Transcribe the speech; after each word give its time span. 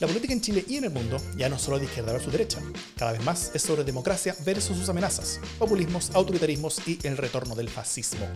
La 0.00 0.08
política 0.08 0.32
en 0.32 0.40
Chile 0.40 0.64
y 0.66 0.76
en 0.76 0.84
el 0.84 0.90
mundo 0.90 1.18
ya 1.36 1.48
no 1.48 1.56
solo 1.56 1.78
de 1.78 1.84
izquierda 1.84 2.12
versus 2.12 2.32
derecha, 2.32 2.58
cada 2.96 3.12
vez 3.12 3.22
más 3.22 3.52
es 3.54 3.62
sobre 3.62 3.84
democracia 3.84 4.34
versus 4.44 4.76
sus 4.76 4.88
amenazas, 4.88 5.38
populismos, 5.56 6.10
autoritarismos 6.14 6.80
y 6.88 6.98
el 7.04 7.16
retorno 7.16 7.54
del 7.54 7.68
fascismo. 7.68 8.26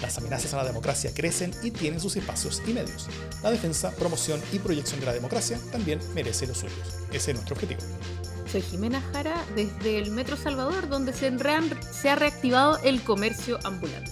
Las 0.00 0.16
amenazas 0.16 0.54
a 0.54 0.56
la 0.56 0.64
democracia 0.64 1.12
crecen 1.12 1.52
y 1.62 1.72
tienen 1.72 2.00
sus 2.00 2.16
espacios 2.16 2.62
y 2.66 2.72
medios. 2.72 3.06
La 3.42 3.50
defensa, 3.50 3.90
promoción 3.96 4.40
y 4.50 4.60
proyección 4.60 4.98
de 5.00 5.06
la 5.06 5.12
democracia 5.12 5.60
también 5.70 6.00
merece 6.14 6.46
los 6.46 6.58
suyos. 6.58 6.78
Ese 7.12 7.32
es 7.32 7.36
nuestro 7.36 7.54
objetivo. 7.54 7.82
Soy 8.50 8.62
Jimena 8.62 9.02
Jara 9.12 9.44
desde 9.54 9.98
el 9.98 10.10
Metro 10.10 10.38
Salvador, 10.38 10.88
donde 10.88 11.12
se, 11.12 11.30
se 11.92 12.08
ha 12.08 12.16
reactivado 12.16 12.78
el 12.78 13.02
comercio 13.02 13.58
ambulante. 13.62 14.10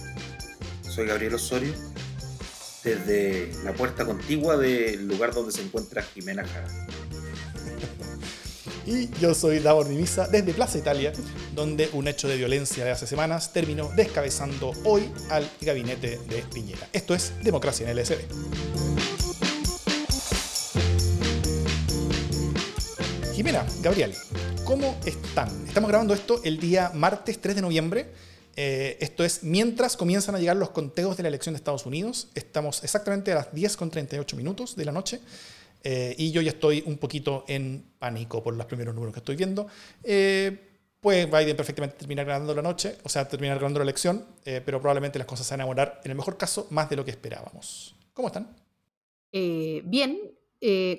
Soy 0.83 1.07
Gabriel 1.07 1.33
Osorio 1.33 1.73
desde 2.87 3.51
la 3.63 3.73
puerta 3.73 4.05
contigua 4.05 4.55
del 4.55 5.07
lugar 5.07 5.33
donde 5.33 5.51
se 5.51 5.61
encuentra 5.61 6.01
Jimena 6.01 6.45
Jara. 6.45 6.67
Y 8.85 9.09
yo 9.19 9.33
soy 9.33 9.59
Davor 9.59 9.89
Dimisa 9.89 10.29
desde 10.29 10.53
Plaza 10.53 10.77
Italia, 10.77 11.11
donde 11.53 11.89
un 11.91 12.07
hecho 12.07 12.29
de 12.29 12.37
violencia 12.37 12.85
de 12.85 12.91
hace 12.91 13.05
semanas 13.05 13.51
terminó 13.51 13.89
descabezando 13.97 14.71
hoy 14.85 15.11
al 15.29 15.49
gabinete 15.59 16.17
de 16.29 16.41
Piñera. 16.53 16.87
Esto 16.93 17.13
es 17.13 17.33
Democracia 17.43 17.91
en 17.91 17.97
LSD. 17.97 18.13
Jimena, 23.33 23.65
Gabriel, 23.81 24.13
¿cómo 24.63 24.97
están? 25.05 25.49
Estamos 25.67 25.89
grabando 25.89 26.13
esto 26.13 26.39
el 26.45 26.57
día 26.57 26.91
martes 26.93 27.41
3 27.41 27.57
de 27.57 27.61
noviembre 27.61 28.07
eh, 28.59 28.97
esto 29.01 29.23
es 29.23 29.43
mientras 29.43 29.95
comienzan 29.95 30.33
a 30.33 30.39
llegar 30.39 30.57
los 30.57 30.71
conteos 30.71 31.15
de 31.15 31.21
la 31.21 31.29
elección 31.29 31.53
de 31.53 31.57
Estados 31.57 31.85
Unidos. 31.85 32.29
Estamos 32.33 32.83
exactamente 32.83 33.31
a 33.31 33.35
las 33.35 33.53
10.38 33.53 34.35
minutos 34.35 34.75
de 34.75 34.83
la 34.83 34.91
noche. 34.91 35.19
Eh, 35.83 36.15
y 36.17 36.31
yo 36.31 36.41
ya 36.41 36.49
estoy 36.49 36.83
un 36.87 36.97
poquito 36.97 37.45
en 37.47 37.85
pánico 37.99 38.43
por 38.43 38.55
los 38.55 38.65
primeros 38.65 38.95
números 38.95 39.13
que 39.13 39.19
estoy 39.19 39.35
viendo. 39.35 39.67
Eh, 40.03 40.57
pues 40.99 41.29
Biden 41.29 41.55
perfectamente 41.55 41.97
terminar 41.97 42.25
ganando 42.25 42.55
la 42.55 42.63
noche, 42.63 42.97
o 43.03 43.09
sea, 43.09 43.27
terminar 43.27 43.59
ganando 43.59 43.79
la 43.79 43.83
elección, 43.83 44.25
pero 44.43 44.81
probablemente 44.81 45.19
las 45.19 45.27
cosas 45.27 45.45
se 45.45 45.53
van 45.53 45.61
a 45.61 45.63
demorar, 45.63 46.01
en 46.03 46.09
el 46.09 46.17
mejor 46.17 46.37
caso, 46.37 46.67
más 46.71 46.89
de 46.89 46.95
lo 46.95 47.05
que 47.05 47.11
esperábamos. 47.11 47.95
¿Cómo 48.13 48.27
están? 48.27 48.57
bien, 49.31 50.19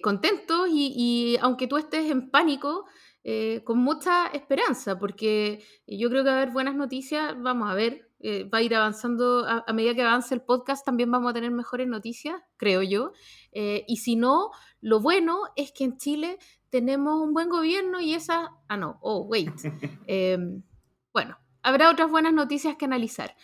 contentos 0.00 0.68
y, 0.72 0.94
y 0.96 1.36
aunque 1.42 1.66
tú 1.66 1.76
estés 1.76 2.08
en 2.10 2.30
pánico, 2.30 2.86
eh, 3.30 3.62
con 3.62 3.76
mucha 3.76 4.28
esperanza, 4.28 4.98
porque 4.98 5.62
yo 5.86 6.08
creo 6.08 6.24
que 6.24 6.30
va 6.30 6.36
a 6.36 6.40
haber 6.40 6.54
buenas 6.54 6.74
noticias, 6.74 7.34
vamos 7.38 7.70
a 7.70 7.74
ver, 7.74 8.08
eh, 8.20 8.44
va 8.44 8.56
a 8.56 8.62
ir 8.62 8.74
avanzando, 8.74 9.44
a, 9.46 9.70
medida 9.74 9.94
que 9.94 10.00
avance 10.00 10.34
el 10.34 10.40
podcast 10.40 10.82
también 10.82 11.10
vamos 11.10 11.28
a 11.28 11.34
tener 11.34 11.50
mejores 11.50 11.86
noticias, 11.88 12.40
creo 12.56 12.82
yo, 12.82 13.12
eh, 13.52 13.84
y 13.86 13.98
si 13.98 14.16
no, 14.16 14.48
lo 14.80 15.00
bueno 15.00 15.40
es 15.56 15.72
que 15.72 15.84
en 15.84 15.98
Chile 15.98 16.38
tenemos 16.70 17.20
un 17.20 17.34
buen 17.34 17.50
gobierno 17.50 18.00
y 18.00 18.14
esa, 18.14 18.50
ah 18.66 18.78
no, 18.78 18.98
oh, 19.02 19.20
wait, 19.24 19.52
em, 20.06 20.62
bueno, 21.12 21.36
habrá 21.62 21.90
otras 21.90 22.10
buenas 22.10 22.32
noticias 22.32 22.76
que 22.78 22.86
analizar. 22.86 23.36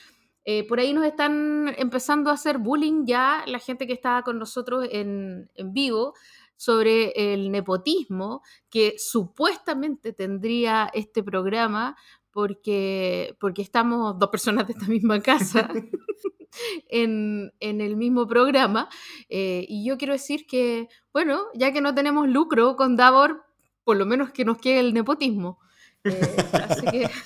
por 0.66 0.80
ahí 0.80 0.94
nos 0.94 1.04
están 1.04 1.74
empezando 1.76 2.30
a 2.30 2.34
hacer 2.34 2.56
bullying 2.56 3.04
ya 3.04 3.44
la 3.46 3.58
gente 3.58 3.86
que 3.86 3.92
estaba 3.92 4.22
con 4.22 4.38
nosotros 4.38 4.88
en, 4.90 5.50
en 5.56 5.74
vivo 5.74 6.14
sobre 6.56 7.12
el 7.32 7.50
nepotismo 7.50 8.42
que 8.70 8.94
supuestamente 8.98 10.12
tendría 10.12 10.90
este 10.94 11.22
programa 11.22 11.96
porque, 12.30 13.36
porque 13.38 13.62
estamos 13.62 14.18
dos 14.18 14.28
personas 14.28 14.66
de 14.66 14.72
esta 14.72 14.86
misma 14.86 15.20
casa 15.20 15.68
en, 16.88 17.52
el 17.60 17.96
mismo 17.96 18.26
programa. 18.26 18.88
Eh, 19.28 19.64
y 19.68 19.86
yo 19.86 19.96
quiero 19.96 20.12
decir 20.12 20.46
que, 20.46 20.88
bueno, 21.12 21.42
ya 21.54 21.72
que 21.72 21.80
no 21.80 21.94
tenemos 21.94 22.28
lucro 22.28 22.76
con 22.76 22.96
Davor, 22.96 23.44
por 23.84 23.96
lo 23.96 24.04
menos 24.04 24.32
que 24.32 24.44
nos 24.44 24.58
quede 24.58 24.80
el 24.80 24.94
nepotismo. 24.94 25.58
Eh, 26.04 26.36
así 26.52 26.86
que... 26.86 27.10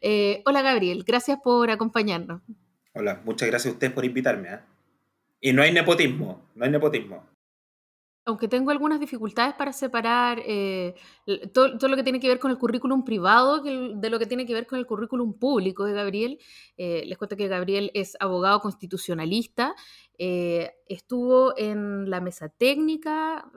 Eh, 0.00 0.42
hola 0.44 0.60
Gabriel, 0.60 1.02
gracias 1.06 1.38
por 1.42 1.70
acompañarnos. 1.70 2.42
Hola, 2.92 3.22
muchas 3.24 3.48
gracias 3.48 3.72
a 3.72 3.74
usted 3.74 3.94
por 3.94 4.04
invitarme. 4.04 4.60
Y 5.40 5.52
no 5.52 5.62
hay 5.62 5.72
nepotismo, 5.72 6.50
no 6.54 6.64
hay 6.64 6.70
nepotismo. 6.70 7.24
Aunque 8.24 8.46
tengo 8.46 8.70
algunas 8.70 9.00
dificultades 9.00 9.54
para 9.54 9.72
separar 9.72 10.42
eh, 10.44 10.94
todo, 11.54 11.88
lo 11.88 11.96
que 11.96 12.02
tiene 12.02 12.20
que 12.20 12.28
ver 12.28 12.38
con 12.38 12.50
el 12.50 12.58
currículum 12.58 13.02
privado 13.02 13.62
de 13.62 14.10
lo 14.10 14.18
que 14.18 14.26
tiene 14.26 14.44
que 14.44 14.52
ver 14.52 14.66
con 14.66 14.78
el 14.78 14.84
currículum 14.84 15.38
público 15.38 15.84
de 15.84 15.94
Gabriel. 15.94 16.38
Eh, 16.76 17.04
les 17.06 17.16
cuento 17.16 17.38
que 17.38 17.48
Gabriel 17.48 17.90
es 17.94 18.18
abogado 18.20 18.60
constitucionalista, 18.60 19.74
eh, 20.18 20.72
estuvo 20.86 21.56
en 21.56 22.10
la 22.10 22.20
mesa 22.20 22.48
técnica 22.48 23.50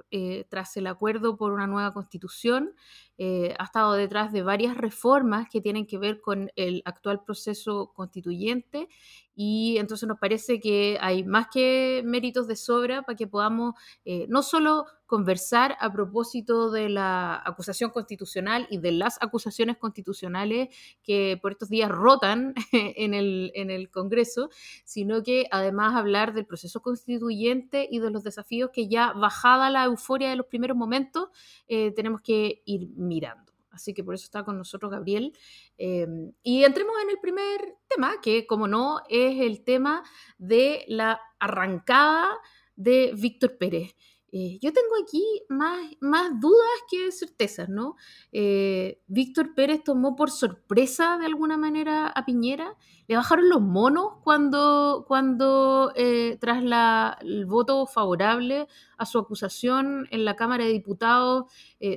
tras 0.49 0.77
el 0.77 0.87
acuerdo 0.87 1.37
por 1.37 1.53
una 1.53 1.67
nueva 1.67 1.93
constitución, 1.93 2.75
ha 3.17 3.63
estado 3.63 3.93
detrás 3.93 4.33
de 4.33 4.43
varias 4.43 4.75
reformas 4.75 5.47
que 5.49 5.61
tienen 5.61 5.85
que 5.87 5.97
ver 5.97 6.19
con 6.19 6.51
el 6.55 6.81
actual 6.85 7.23
proceso 7.23 7.91
constituyente 7.93 8.89
y 9.35 9.77
entonces 9.77 10.07
nos 10.07 10.19
parece 10.19 10.59
que 10.59 10.97
hay 11.01 11.23
más 11.23 11.47
que 11.51 12.03
méritos 12.05 12.47
de 12.47 12.55
sobra 12.55 13.03
para 13.03 13.15
que 13.15 13.27
podamos 13.27 13.75
eh, 14.05 14.25
no 14.29 14.43
solo 14.43 14.85
conversar 15.11 15.75
a 15.81 15.91
propósito 15.91 16.71
de 16.71 16.87
la 16.87 17.41
acusación 17.43 17.89
constitucional 17.89 18.65
y 18.69 18.77
de 18.77 18.93
las 18.93 19.17
acusaciones 19.21 19.75
constitucionales 19.75 20.69
que 21.03 21.37
por 21.41 21.51
estos 21.51 21.67
días 21.67 21.91
rotan 21.91 22.53
en 22.71 23.13
el, 23.13 23.51
en 23.53 23.71
el 23.71 23.91
Congreso, 23.91 24.49
sino 24.85 25.21
que 25.21 25.47
además 25.51 25.95
hablar 25.95 26.33
del 26.33 26.45
proceso 26.45 26.81
constituyente 26.81 27.89
y 27.91 27.99
de 27.99 28.09
los 28.09 28.23
desafíos 28.23 28.69
que 28.71 28.87
ya 28.87 29.11
bajada 29.11 29.69
la 29.69 29.83
euforia 29.83 30.29
de 30.29 30.37
los 30.37 30.45
primeros 30.45 30.77
momentos, 30.77 31.27
eh, 31.67 31.91
tenemos 31.91 32.21
que 32.21 32.61
ir 32.63 32.87
mirando. 32.95 33.51
Así 33.69 33.93
que 33.93 34.05
por 34.05 34.15
eso 34.15 34.23
está 34.23 34.45
con 34.45 34.57
nosotros 34.57 34.93
Gabriel. 34.93 35.33
Em, 35.77 36.31
y 36.41 36.63
entremos 36.63 36.95
en 37.03 37.09
el 37.09 37.17
primer 37.19 37.75
tema, 37.89 38.13
que 38.21 38.47
como 38.47 38.65
no 38.65 39.01
es 39.09 39.41
el 39.41 39.65
tema 39.65 40.03
de 40.37 40.85
la 40.87 41.19
arrancada 41.37 42.29
de 42.77 43.13
Víctor 43.13 43.57
Pérez. 43.57 43.93
Eh, 44.33 44.59
yo 44.61 44.71
tengo 44.71 44.95
aquí 45.03 45.23
más, 45.49 45.85
más 45.99 46.39
dudas 46.39 46.69
que 46.89 47.11
certezas, 47.11 47.67
¿no? 47.67 47.97
Eh, 48.31 49.01
Víctor 49.07 49.53
Pérez 49.55 49.83
tomó 49.83 50.15
por 50.15 50.31
sorpresa 50.31 51.17
de 51.17 51.25
alguna 51.25 51.57
manera 51.57 52.07
a 52.07 52.25
Piñera, 52.25 52.77
le 53.07 53.17
bajaron 53.17 53.49
los 53.49 53.61
monos 53.61 54.13
cuando, 54.23 55.03
cuando 55.05 55.91
eh, 55.95 56.37
tras 56.39 56.63
la, 56.63 57.17
el 57.21 57.45
voto 57.45 57.85
favorable 57.87 58.67
a 58.97 59.05
su 59.05 59.19
acusación 59.19 60.07
en 60.11 60.23
la 60.23 60.37
Cámara 60.37 60.63
de 60.63 60.71
Diputados 60.71 61.45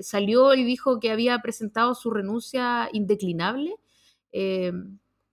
salió 0.01 0.55
y 0.55 0.65
dijo 0.65 0.99
que 0.99 1.11
había 1.11 1.39
presentado 1.41 1.95
su 1.95 2.11
renuncia 2.11 2.89
indeclinable. 2.93 3.77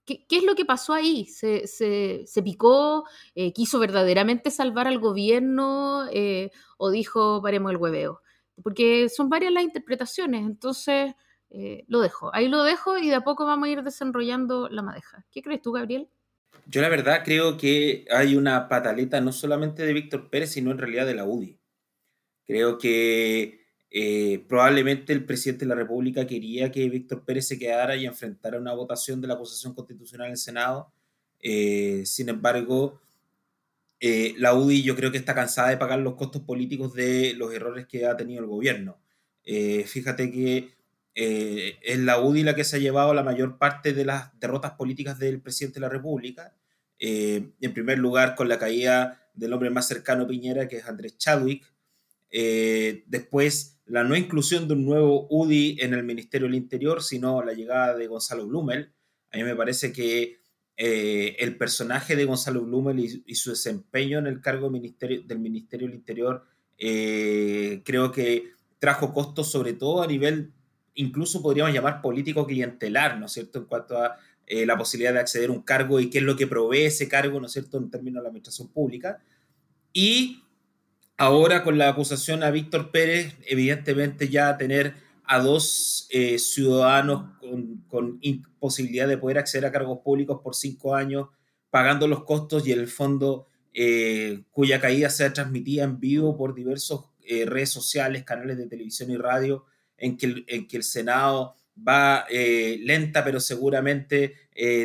¿Qué, 0.04 0.26
es 0.28 0.42
lo 0.42 0.54
que 0.54 0.64
pasó 0.64 0.94
ahí? 0.94 1.26
¿Se, 1.26 1.66
se, 1.66 2.42
picó? 2.42 3.04
Eh, 3.34 3.52
¿Quiso 3.52 3.78
verdaderamente 3.78 4.50
salvar 4.50 4.88
al 4.88 4.98
gobierno? 4.98 6.06
Eh, 6.12 6.50
¿O 6.76 6.90
dijo, 6.90 7.40
paremos 7.40 7.70
el 7.70 7.76
hueveo? 7.76 8.20
Porque 8.62 9.08
son 9.08 9.28
varias 9.28 9.52
las 9.52 9.62
interpretaciones, 9.62 10.42
entonces 10.42 11.14
eh, 11.50 11.84
lo 11.86 12.00
dejo. 12.00 12.34
Ahí 12.34 12.48
lo 12.48 12.64
dejo 12.64 12.98
y 12.98 13.08
de 13.08 13.16
a 13.16 13.20
poco 13.22 13.46
vamos 13.46 13.68
a 13.68 13.70
ir 13.72 13.82
desenrollando 13.82 14.68
la 14.68 14.82
madeja. 14.82 15.24
¿Qué 15.30 15.40
crees 15.40 15.62
tú, 15.62 15.72
Gabriel? 15.72 16.08
Yo 16.66 16.80
la 16.80 16.88
verdad 16.88 17.22
creo 17.24 17.56
que 17.56 18.04
hay 18.10 18.36
una 18.36 18.68
pataleta 18.68 19.20
no 19.20 19.32
solamente 19.32 19.84
de 19.84 19.92
Víctor 19.92 20.30
Pérez, 20.30 20.52
sino 20.52 20.70
en 20.70 20.78
realidad 20.78 21.06
de 21.06 21.14
la 21.14 21.24
UDI. 21.24 21.58
Creo 22.44 22.78
que 22.78 23.61
eh, 23.94 24.42
probablemente 24.48 25.12
el 25.12 25.26
presidente 25.26 25.66
de 25.66 25.68
la 25.68 25.74
República 25.74 26.26
quería 26.26 26.72
que 26.72 26.88
Víctor 26.88 27.26
Pérez 27.26 27.46
se 27.46 27.58
quedara 27.58 27.94
y 27.94 28.06
enfrentara 28.06 28.58
una 28.58 28.72
votación 28.72 29.20
de 29.20 29.28
la 29.28 29.34
acusación 29.34 29.74
constitucional 29.74 30.28
en 30.28 30.32
el 30.32 30.38
Senado. 30.38 30.90
Eh, 31.40 32.02
sin 32.06 32.30
embargo, 32.30 33.02
eh, 34.00 34.34
la 34.38 34.54
UDI 34.54 34.82
yo 34.82 34.96
creo 34.96 35.12
que 35.12 35.18
está 35.18 35.34
cansada 35.34 35.68
de 35.68 35.76
pagar 35.76 35.98
los 35.98 36.14
costos 36.14 36.40
políticos 36.42 36.94
de 36.94 37.34
los 37.34 37.52
errores 37.52 37.86
que 37.86 38.06
ha 38.06 38.16
tenido 38.16 38.40
el 38.40 38.46
gobierno. 38.46 38.98
fíjate 39.44 40.30
que 40.30 40.70
es 41.14 41.98
la 41.98 42.20
UDI 42.20 42.44
la 42.44 42.54
que 42.54 42.64
se 42.64 42.76
ha 42.76 42.78
llevado 42.78 43.12
la 43.12 43.22
mayor 43.22 43.58
parte 43.58 43.92
de 43.92 44.04
las 44.06 44.38
derrotas 44.40 44.72
políticas 44.72 45.18
del 45.18 45.40
presidente 45.42 45.76
de 45.76 45.80
la 45.82 45.88
República. 45.90 46.54
en 46.98 47.74
primer 47.74 47.98
lugar, 47.98 48.34
con 48.36 48.48
la 48.48 48.58
caída 48.58 49.28
del 49.34 49.52
hombre 49.52 49.70
más 49.70 49.86
cercano 49.88 50.24
a 50.24 50.28
Piñera, 50.28 50.68
que 50.68 50.78
es 50.78 50.86
Andrés 50.86 51.18
Chadwick. 51.18 51.64
después, 53.06 53.71
la 53.86 54.04
no 54.04 54.16
inclusión 54.16 54.68
de 54.68 54.74
un 54.74 54.84
nuevo 54.84 55.26
UDI 55.30 55.78
en 55.80 55.94
el 55.94 56.04
Ministerio 56.04 56.46
del 56.46 56.56
Interior, 56.56 57.02
sino 57.02 57.42
la 57.42 57.52
llegada 57.52 57.96
de 57.96 58.06
Gonzalo 58.06 58.46
Blumel. 58.46 58.92
A 59.32 59.36
mí 59.36 59.44
me 59.44 59.56
parece 59.56 59.92
que 59.92 60.38
eh, 60.76 61.36
el 61.38 61.56
personaje 61.56 62.16
de 62.16 62.24
Gonzalo 62.24 62.62
Blumel 62.62 63.22
y, 63.26 63.34
su 63.34 63.50
desempeño 63.50 64.18
en 64.18 64.26
el 64.26 64.40
cargo 64.40 64.70
Ministerio 64.70 65.22
del, 65.22 65.38
Ministerio 65.38 65.86
del 65.86 65.96
Interior 65.96 66.44
eh, 66.78 67.82
creo 67.84 68.10
que 68.10 68.52
trajo 68.78 69.12
costos 69.12 69.50
sobre 69.50 69.74
todo 69.74 70.02
a 70.02 70.06
nivel, 70.06 70.52
incluso 70.94 71.42
podríamos 71.42 71.72
llamar 71.72 72.02
político 72.02 72.46
clientelar, 72.46 73.18
¿no 73.18 73.26
es 73.26 73.32
cierto?, 73.32 73.60
en 73.60 73.66
cuanto 73.66 73.98
a 73.98 74.16
eh, 74.46 74.66
la 74.66 74.76
posibilidad 74.76 75.12
de 75.12 75.20
acceder 75.20 75.50
a 75.50 75.52
un 75.52 75.62
cargo 75.62 76.00
y 76.00 76.10
qué 76.10 76.18
es 76.18 76.24
lo 76.24 76.36
que 76.36 76.46
provee 76.46 76.86
ese 76.86 77.08
cargo, 77.08 77.38
¿no 77.38 77.46
es 77.46 77.52
cierto?, 77.52 77.78
en 77.78 77.90
términos 77.90 78.20
de 78.20 78.22
la 78.22 78.28
administración 78.30 78.68
pública. 78.68 79.22
Y 79.92 80.42
ahora 81.22 81.62
con 81.62 81.78
la 81.78 81.88
acusación 81.88 82.42
a 82.42 82.50
Víctor 82.50 82.90
Pérez, 82.90 83.36
evidentemente 83.46 84.28
ya 84.28 84.56
tener 84.58 84.94
a 85.24 85.38
dos 85.38 86.08
eh, 86.10 86.36
ciudadanos 86.40 87.38
con, 87.86 88.18
imposibilidad 88.22 89.06
de 89.06 89.18
poder 89.18 89.38
acceder 89.38 89.66
a 89.66 89.70
cargos 89.70 90.00
públicos 90.00 90.40
por 90.42 90.56
cinco 90.56 90.96
años, 90.96 91.28
pagando 91.70 92.08
los 92.08 92.24
costos 92.24 92.66
y 92.66 92.72
el 92.72 92.88
fondo 92.88 93.46
eh, 93.72 94.42
cuya 94.50 94.80
caída 94.80 95.10
se 95.10 95.30
transmitida 95.30 95.84
en 95.84 96.00
vivo 96.00 96.36
por 96.36 96.56
diversos 96.56 97.10
eh, 97.24 97.44
redes 97.46 97.70
sociales, 97.70 98.24
canales 98.24 98.58
de 98.58 98.66
televisión 98.66 99.12
y 99.12 99.16
radio, 99.16 99.64
en 99.98 100.16
que 100.16 100.26
el, 100.26 100.44
en 100.48 100.66
que 100.66 100.78
el 100.78 100.82
Senado 100.82 101.54
va 101.76 102.26
lenta 102.28 103.24
pero 103.24 103.38
seguramente 103.40 104.34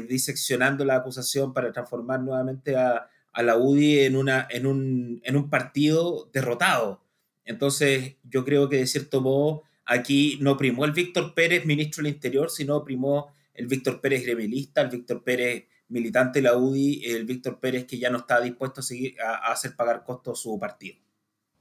diseccionando 0.07 0.85
la 0.85 0.97
acusación 0.97 1.51
para 1.51 1.73
transformar 1.73 2.21
nuevamente 2.21 2.77
a, 2.77 3.09
a 3.37 3.43
la 3.43 3.55
UDI 3.55 3.99
en, 3.99 4.15
una, 4.15 4.47
en, 4.49 4.65
un, 4.65 5.21
en 5.23 5.35
un 5.35 5.47
partido 5.47 6.27
derrotado. 6.33 7.03
Entonces, 7.45 8.15
yo 8.23 8.43
creo 8.43 8.67
que 8.67 8.77
de 8.77 8.87
cierto 8.87 9.21
modo 9.21 9.61
aquí 9.85 10.39
no 10.41 10.57
primó 10.57 10.85
el 10.85 10.91
Víctor 10.91 11.35
Pérez, 11.35 11.63
ministro 11.63 12.03
del 12.03 12.13
Interior, 12.15 12.49
sino 12.49 12.83
primó 12.83 13.27
el 13.53 13.67
Víctor 13.67 14.01
Pérez 14.01 14.23
gremilista, 14.23 14.81
el 14.81 14.89
Víctor 14.89 15.23
Pérez 15.23 15.65
militante 15.89 16.39
de 16.39 16.43
la 16.49 16.57
UDI, 16.57 17.05
el 17.05 17.25
Víctor 17.25 17.59
Pérez 17.59 17.85
que 17.85 17.99
ya 17.99 18.09
no 18.09 18.17
está 18.17 18.41
dispuesto 18.41 18.81
a, 18.81 18.83
seguir, 18.83 19.21
a, 19.21 19.51
hacer 19.51 19.75
pagar 19.75 20.03
costos 20.03 20.41
su 20.41 20.57
partido. 20.57 20.97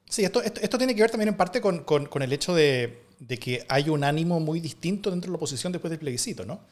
Sí, 0.08 0.24
esto, 0.24 0.40
esto, 0.40 0.78
tiene 0.78 0.94
que 0.94 1.02
ver 1.02 1.10
también 1.10 1.28
en 1.28 1.36
parte 1.36 1.60
con, 1.60 1.84
con, 1.84 2.06
con 2.06 2.22
el 2.22 2.32
hecho 2.32 2.54
de, 2.54 3.02
de, 3.18 3.36
que 3.36 3.66
hay 3.68 3.90
un 3.90 4.02
ánimo 4.02 4.40
muy 4.40 4.60
distinto 4.60 5.10
dentro 5.10 5.28
de 5.28 5.32
la 5.32 5.36
oposición 5.36 5.72
después 5.72 5.90
del 5.90 6.00
plebiscito, 6.00 6.46
¿no? 6.46 6.62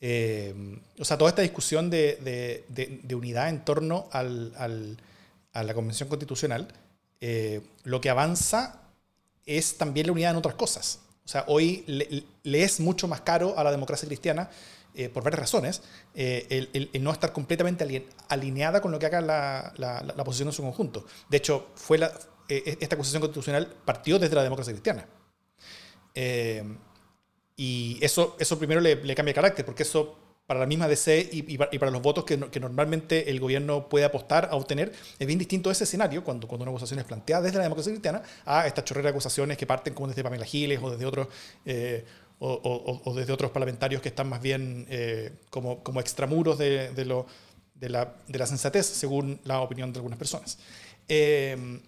Eh, 0.00 0.54
o 0.98 1.04
sea, 1.04 1.16
toda 1.16 1.30
esta 1.30 1.42
discusión 1.42 1.88
de, 1.90 2.64
de, 2.68 3.14
unidad 3.14 3.48
en 3.48 3.64
torno 3.64 4.08
al, 4.12 4.52
al, 4.56 4.98
a 5.52 5.62
la 5.62 5.74
Convención 5.74 6.08
Constitucional, 6.08 6.68
eh, 7.20 7.62
lo 7.84 8.00
que 8.00 8.10
avanza 8.10 8.82
es 9.46 9.78
también 9.78 10.06
la 10.06 10.12
unidad 10.12 10.32
en 10.32 10.36
otras 10.36 10.56
cosas. 10.56 11.00
O 11.24 11.28
sea, 11.28 11.44
hoy 11.48 11.84
le, 11.86 12.62
es 12.62 12.80
mucho 12.80 13.08
más 13.08 13.22
caro 13.22 13.58
a 13.58 13.64
la 13.64 13.70
democracia 13.70 14.06
cristiana, 14.06 14.50
eh, 14.94 15.08
por 15.08 15.24
varias 15.24 15.40
razones, 15.40 15.82
el, 16.14 16.68
el, 16.72 17.02
no 17.02 17.10
estar 17.10 17.32
completamente 17.32 18.06
alineada 18.28 18.80
con 18.80 18.92
lo 18.92 18.98
que 18.98 19.06
haga 19.06 19.20
la, 19.20 19.72
la, 19.76 20.02
la, 20.02 20.22
oposición 20.22 20.48
en 20.48 20.52
su 20.52 20.62
conjunto. 20.62 21.06
De 21.28 21.38
hecho, 21.38 21.68
fue 21.74 21.98
la, 21.98 22.12
esta 22.48 22.96
Constitución 22.96 23.22
Constitucional 23.22 23.74
partió 23.84 24.18
desde 24.18 24.36
la 24.36 24.42
democracia 24.42 24.72
cristiana. 24.72 25.08
Y 27.56 27.98
eso, 28.00 28.36
eso 28.38 28.58
primero 28.58 28.80
le, 28.80 29.14
cambia 29.14 29.34
carácter, 29.34 29.64
porque 29.64 29.84
eso 29.84 30.18
para 30.46 30.60
la 30.60 30.66
misma 30.66 30.88
DC 30.88 31.30
y, 31.32 31.54
y, 31.54 31.56
para 31.56 31.90
los 31.90 32.02
votos 32.02 32.24
que, 32.24 32.36
normalmente 32.60 33.30
el 33.30 33.40
gobierno 33.40 33.88
puede 33.88 34.04
apostar 34.04 34.48
a 34.50 34.56
obtener, 34.56 34.92
es 35.18 35.26
bien 35.26 35.38
distinto 35.38 35.70
ese 35.70 35.84
escenario 35.84 36.22
cuando, 36.22 36.46
cuando 36.46 36.64
una 36.64 36.70
acusación 36.70 36.98
es 36.98 37.06
planteada 37.06 37.44
desde 37.44 37.56
la 37.56 37.64
democracia 37.64 37.92
cristiana 37.92 38.22
a 38.44 38.66
esta 38.66 38.84
chorrera 38.84 39.04
de 39.04 39.10
acusaciones 39.10 39.56
que 39.56 39.66
parten 39.66 39.94
como 39.94 40.08
desde 40.08 40.22
Pamela 40.22 40.44
Giles 40.44 40.80
o 40.82 40.90
desde 40.90 41.06
otros, 41.06 41.28
eh, 41.64 42.04
o, 42.40 43.00
o, 43.04 43.14
desde 43.14 43.32
otros 43.32 43.50
parlamentarios 43.52 44.02
que 44.02 44.08
están 44.10 44.28
más 44.28 44.42
bien 44.42 44.86
eh, 44.90 45.32
como, 45.48 45.82
como 45.82 46.00
extramuros 46.00 46.58
de, 46.58 46.90
de, 46.90 47.04
la, 47.06 48.14
de, 48.26 48.38
la, 48.38 48.46
sensatez, 48.46 48.84
según 48.84 49.40
la 49.44 49.60
opinión 49.60 49.92
de 49.92 49.98
algunas 49.98 50.18
personas. 50.18 50.58
Eh, 51.08 51.80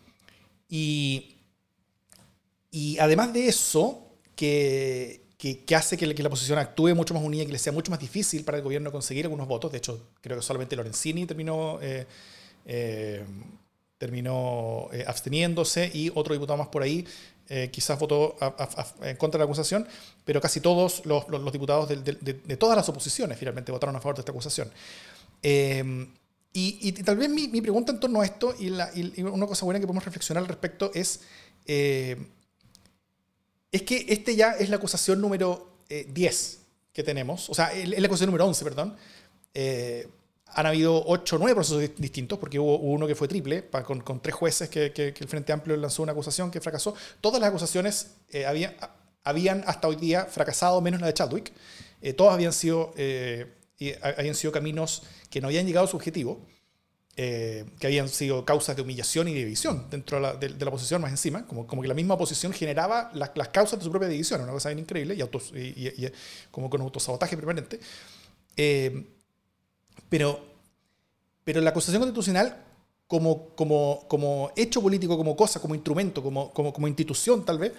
y, 0.69 1.37
y 2.71 2.99
además 2.99 3.35
de 3.35 3.49
eso, 3.49 4.15
que 4.35 5.26
que, 5.39 5.77
hace 5.77 5.99
que, 5.99 6.07
la 6.07 6.29
oposición 6.29 6.59
actúe 6.59 6.95
mucho 6.95 7.13
más 7.13 7.23
unida 7.23 7.43
y 7.43 7.47
que 7.47 7.53
le 7.53 7.59
sea 7.59 7.73
mucho 7.73 7.91
más 7.91 8.01
difícil 8.01 8.45
para 8.45 8.57
el 8.57 8.65
gobierno 8.65 8.91
conseguir 8.91 9.27
algunos 9.27 9.47
votos. 9.47 9.71
De 9.71 9.79
hecho, 9.79 10.09
creo 10.23 10.39
que 10.39 10.43
solamente 10.43 10.77
Lorenzini 10.77 11.27
terminó, 11.27 11.79
eh, 11.83 12.07
eh, 12.65 13.25
terminó 13.99 14.89
eh, 14.93 15.05
absteniéndose 15.07 15.91
y 15.93 16.11
otro 16.15 16.33
diputado 16.33 16.57
más 16.57 16.69
por 16.69 16.83
ahí 16.83 17.07
quizás 17.71 17.97
votó 18.01 18.37
en 19.03 19.17
contra 19.19 19.39
de 19.39 19.43
la 19.43 19.45
acusación, 19.45 19.87
pero 20.25 20.41
casi 20.41 20.61
todos 20.61 21.07
los, 21.07 21.29
los, 21.29 21.53
diputados 21.53 21.89
de, 21.89 21.97
de, 22.03 22.57
todas 22.57 22.77
las 22.77 22.89
oposiciones 22.89 23.39
finalmente 23.39 23.71
votaron 23.71 23.95
a 23.95 24.01
favor 24.01 24.17
de 24.17 24.23
esta 24.23 24.33
acusación. 24.33 24.69
Y, 25.45 26.09
y, 26.53 26.93
tal 27.05 27.17
vez 27.17 27.29
mi, 27.29 27.47
mi, 27.47 27.61
pregunta 27.61 27.93
en 27.93 28.01
torno 28.01 28.21
a 28.21 28.25
esto 28.25 28.53
y, 28.59 28.71
la, 28.71 28.91
y, 28.93 29.23
una 29.23 29.47
cosa 29.47 29.65
buena 29.65 29.79
que 29.79 29.87
podemos 29.87 30.05
reflexionar 30.05 30.43
al 30.43 30.49
respecto 30.49 30.91
es 30.93 31.21
es 33.73 33.83
que 33.83 34.07
este 34.09 34.37
ya 34.37 34.53
es 34.53 34.69
la 34.69 34.77
acusación 34.77 35.21
número 35.21 35.81
10 35.89 36.55
eh, 36.55 36.59
que 36.93 37.03
tenemos, 37.03 37.51
o 37.51 37.55
sea, 37.55 37.73
es 37.73 37.89
la 37.89 38.07
acusación 38.07 38.29
número 38.29 38.47
11, 38.47 38.65
perdón. 38.65 38.97
Eh, 39.55 40.09
han 40.49 40.67
habido 40.67 41.05
8 41.07 41.37
o 41.37 41.39
9 41.39 41.55
procesos 41.55 41.91
distintos, 41.99 42.39
porque 42.39 42.59
hubo 42.59 42.79
uno 42.79 43.07
que 43.07 43.15
fue 43.15 43.29
triple, 43.29 43.69
con, 43.85 44.21
tres 44.21 44.35
jueces 44.35 44.71
que, 44.71 45.15
el 45.19 45.29
Frente 45.29 45.53
Amplio 45.53 45.77
lanzó 45.77 46.03
una 46.03 46.13
acusación 46.13 46.51
que 46.51 46.61
fracasó. 46.61 46.95
Todas 47.21 47.41
las 47.41 47.51
acusaciones 47.51 48.15
eh, 48.31 48.47
habían, 48.47 49.65
hasta 49.67 49.89
hoy 49.89 49.97
día 49.97 50.25
fracasado, 50.25 50.81
menos 50.81 51.01
la 51.01 51.09
de 51.09 51.15
Chadwick. 51.15 51.53
todas 52.17 52.33
habían 52.33 52.53
sido, 52.53 52.95
habían 54.01 54.35
sido 54.35 54.53
caminos 54.53 55.03
que 55.29 55.41
no 55.41 55.49
habían 55.49 55.67
llegado 55.67 55.87
a 55.87 55.91
su 55.91 55.97
objetivo. 55.97 56.41
Eh, 57.19 57.65
que 57.81 57.87
habían 57.87 58.11
sido 58.11 58.45
causas 58.45 58.77
de 58.77 58.83
humillación 58.83 59.27
y 59.29 59.33
división 59.33 59.87
dentro 59.91 60.19
de 60.19 60.23
la, 60.23 60.35
de, 60.35 60.51
la 60.51 60.69
oposición 60.69 61.01
más 61.01 61.11
encima, 61.11 61.47
como, 61.47 61.67
como 61.67 61.81
que 61.81 61.89
la 61.89 61.95
misma 61.95 62.13
oposición 62.13 62.53
generaba 62.53 63.11
las, 63.15 63.31
las 63.35 63.49
causas 63.49 63.79
de 63.79 63.87
su 63.87 63.91
propia 63.91 64.09
división, 64.09 64.43
una 64.43 64.53
cosa 64.53 64.69
bien 64.69 64.81
increíble, 64.81 65.15
y, 65.15 65.23
autos, 65.23 65.51
y, 65.55 65.89
y, 65.89 66.13
como 66.51 66.69
con 66.69 66.83
autosabotaje 66.83 67.35
permanente. 67.35 67.81
Eh, 68.55 69.07
pero, 70.11 70.45
pero 71.43 71.63
la 71.63 71.71
acusación 71.71 72.03
constitucional 72.03 72.63
como, 73.07 73.49
como, 73.55 74.05
como 74.09 74.53
hecho 74.55 74.83
político, 74.83 75.17
como 75.17 75.35
cosa, 75.35 75.59
como 75.59 75.75
instrumento, 75.75 76.23
como, 76.23 76.53
como, 76.53 76.71
como 76.71 76.87
institución 76.87 77.47
tal 77.47 77.59
vez, 77.59 77.73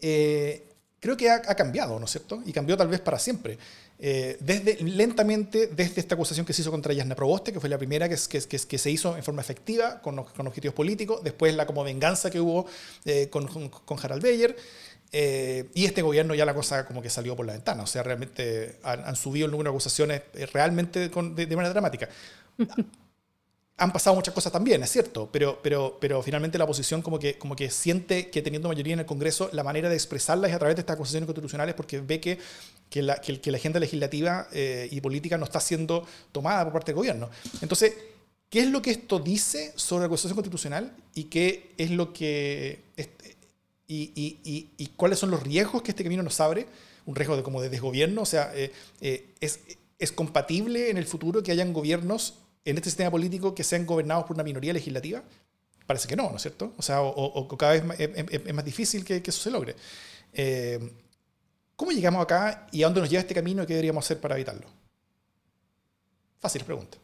eh, 0.00 0.68
creo 1.00 1.16
que 1.16 1.30
ha, 1.30 1.36
ha, 1.36 1.54
cambiado, 1.54 1.98
¿no 1.98 2.04
es 2.04 2.10
cierto? 2.10 2.42
Y 2.44 2.52
cambió 2.52 2.76
tal 2.76 2.88
vez 2.88 3.00
para 3.00 3.18
siempre. 3.18 3.56
Eh, 4.04 4.36
desde, 4.40 4.82
lentamente, 4.82 5.68
desde 5.68 6.00
esta 6.00 6.16
acusación 6.16 6.44
que 6.44 6.52
se 6.52 6.62
hizo 6.62 6.72
contra 6.72 6.92
Yasna 6.92 7.14
Proboste, 7.14 7.52
que 7.52 7.60
fue 7.60 7.68
la 7.68 7.78
primera 7.78 8.08
que, 8.08 8.16
que, 8.28 8.40
que, 8.40 8.58
que 8.58 8.76
se 8.76 8.90
hizo 8.90 9.16
en 9.16 9.22
forma 9.22 9.42
efectiva, 9.42 10.02
con, 10.02 10.24
con, 10.24 10.44
objetivos 10.48 10.74
políticos, 10.74 11.22
después 11.22 11.54
la 11.54 11.66
como 11.66 11.84
venganza 11.84 12.28
que 12.28 12.40
hubo 12.40 12.66
eh, 13.04 13.28
con, 13.30 13.46
con, 13.46 13.98
Harald 14.02 14.20
Beyer, 14.20 14.56
eh, 15.12 15.68
y 15.74 15.84
este 15.84 16.02
gobierno 16.02 16.34
ya 16.34 16.44
la 16.44 16.52
cosa 16.52 16.84
como 16.84 17.00
que 17.00 17.10
salió 17.10 17.36
por 17.36 17.46
la 17.46 17.52
ventana, 17.52 17.84
o 17.84 17.86
sea, 17.86 18.02
realmente 18.02 18.74
han, 18.82 19.14
subido 19.14 19.46
el 19.46 19.52
número 19.52 19.70
de 19.70 19.74
acusaciones 19.76 20.22
realmente 20.52 21.08
de, 21.08 21.46
de 21.46 21.56
manera 21.56 21.72
dramática. 21.72 22.08
Han 23.78 23.92
pasado 23.92 24.14
muchas 24.14 24.34
cosas 24.34 24.52
también, 24.52 24.82
es 24.82 24.90
cierto, 24.90 25.28
pero, 25.32 25.58
pero, 25.62 25.98
pero 26.00 26.22
finalmente 26.22 26.58
la 26.58 26.64
oposición 26.64 27.02
como 27.02 27.18
que, 27.18 27.38
como 27.38 27.56
que 27.56 27.70
siente 27.70 28.30
que 28.30 28.42
teniendo 28.42 28.68
mayoría 28.68 28.92
en 28.92 29.00
el 29.00 29.06
Congreso, 29.06 29.48
la 29.52 29.64
manera 29.64 29.88
de 29.88 29.94
expresarla 29.94 30.46
es 30.46 30.54
a 30.54 30.58
través 30.58 30.76
de 30.76 30.80
estas 30.80 30.94
acusaciones 30.94 31.26
constitucionales 31.26 31.74
porque 31.74 32.00
ve 32.00 32.20
que, 32.20 32.38
que, 32.90 33.02
la, 33.02 33.20
que, 33.20 33.50
la, 33.50 33.56
agenda 33.56 33.80
legislativa 33.80 34.46
eh, 34.52 34.88
y 34.90 35.00
política 35.00 35.38
no 35.38 35.44
está 35.44 35.58
siendo 35.58 36.06
tomada 36.32 36.64
por 36.64 36.74
parte 36.74 36.92
del 36.92 36.96
gobierno. 36.96 37.30
Entonces, 37.62 37.94
¿qué 38.50 38.60
es 38.60 38.68
lo 38.68 38.82
que 38.82 38.90
esto 38.90 39.18
dice 39.18 39.72
sobre 39.74 40.02
la 40.02 40.06
acusación 40.06 40.34
constitucional 40.34 40.94
y 41.14 41.24
qué 41.24 41.72
es 41.78 41.90
lo 41.90 42.12
que... 42.12 42.84
y, 43.88 44.12
y, 44.14 44.70
y, 44.76 44.86
cuáles 44.96 45.18
son 45.18 45.30
los 45.30 45.42
riesgos 45.42 45.82
que 45.82 45.92
este 45.92 46.04
camino 46.04 46.22
nos 46.22 46.38
abre? 46.40 46.66
Un 47.06 47.16
riesgo 47.16 47.36
de 47.36 47.42
como 47.42 47.60
de 47.60 47.68
desgobierno, 47.68 48.22
o 48.22 48.26
sea, 48.26 48.52
eh, 48.54 48.70
eh, 49.00 49.34
es, 49.40 49.60
es 49.98 50.12
compatible 50.12 50.90
en 50.90 50.98
el 50.98 51.06
futuro 51.06 51.42
que 51.42 51.50
hayan 51.50 51.72
gobiernos 51.72 52.34
en 52.64 52.76
este 52.76 52.90
sistema 52.90 53.10
político 53.10 53.54
que 53.54 53.64
sean 53.64 53.86
gobernados 53.86 54.24
por 54.24 54.36
una 54.36 54.44
minoría 54.44 54.72
legislativa? 54.72 55.22
Parece 55.86 56.08
que 56.08 56.16
no, 56.16 56.30
¿no 56.30 56.36
es 56.36 56.42
cierto? 56.42 56.72
O 56.76 56.82
sea, 56.82 57.02
o, 57.02 57.48
cada 57.56 57.72
vez 57.72 57.82
es, 57.98 58.54
más 58.54 58.64
difícil 58.64 59.04
que, 59.04 59.22
eso 59.24 59.42
se 59.42 59.50
logre. 59.50 59.74
Eh, 60.32 60.92
¿Cómo 61.76 61.90
llegamos 61.90 62.22
acá 62.22 62.66
y 62.70 62.82
a 62.82 62.86
dónde 62.86 63.00
nos 63.00 63.10
lleva 63.10 63.20
este 63.20 63.34
camino 63.34 63.62
y 63.62 63.66
qué 63.66 63.74
deberíamos 63.74 64.04
hacer 64.04 64.20
para 64.20 64.36
evitarlo? 64.36 64.66
Fácil 66.38 66.64
pregunta. 66.64 66.98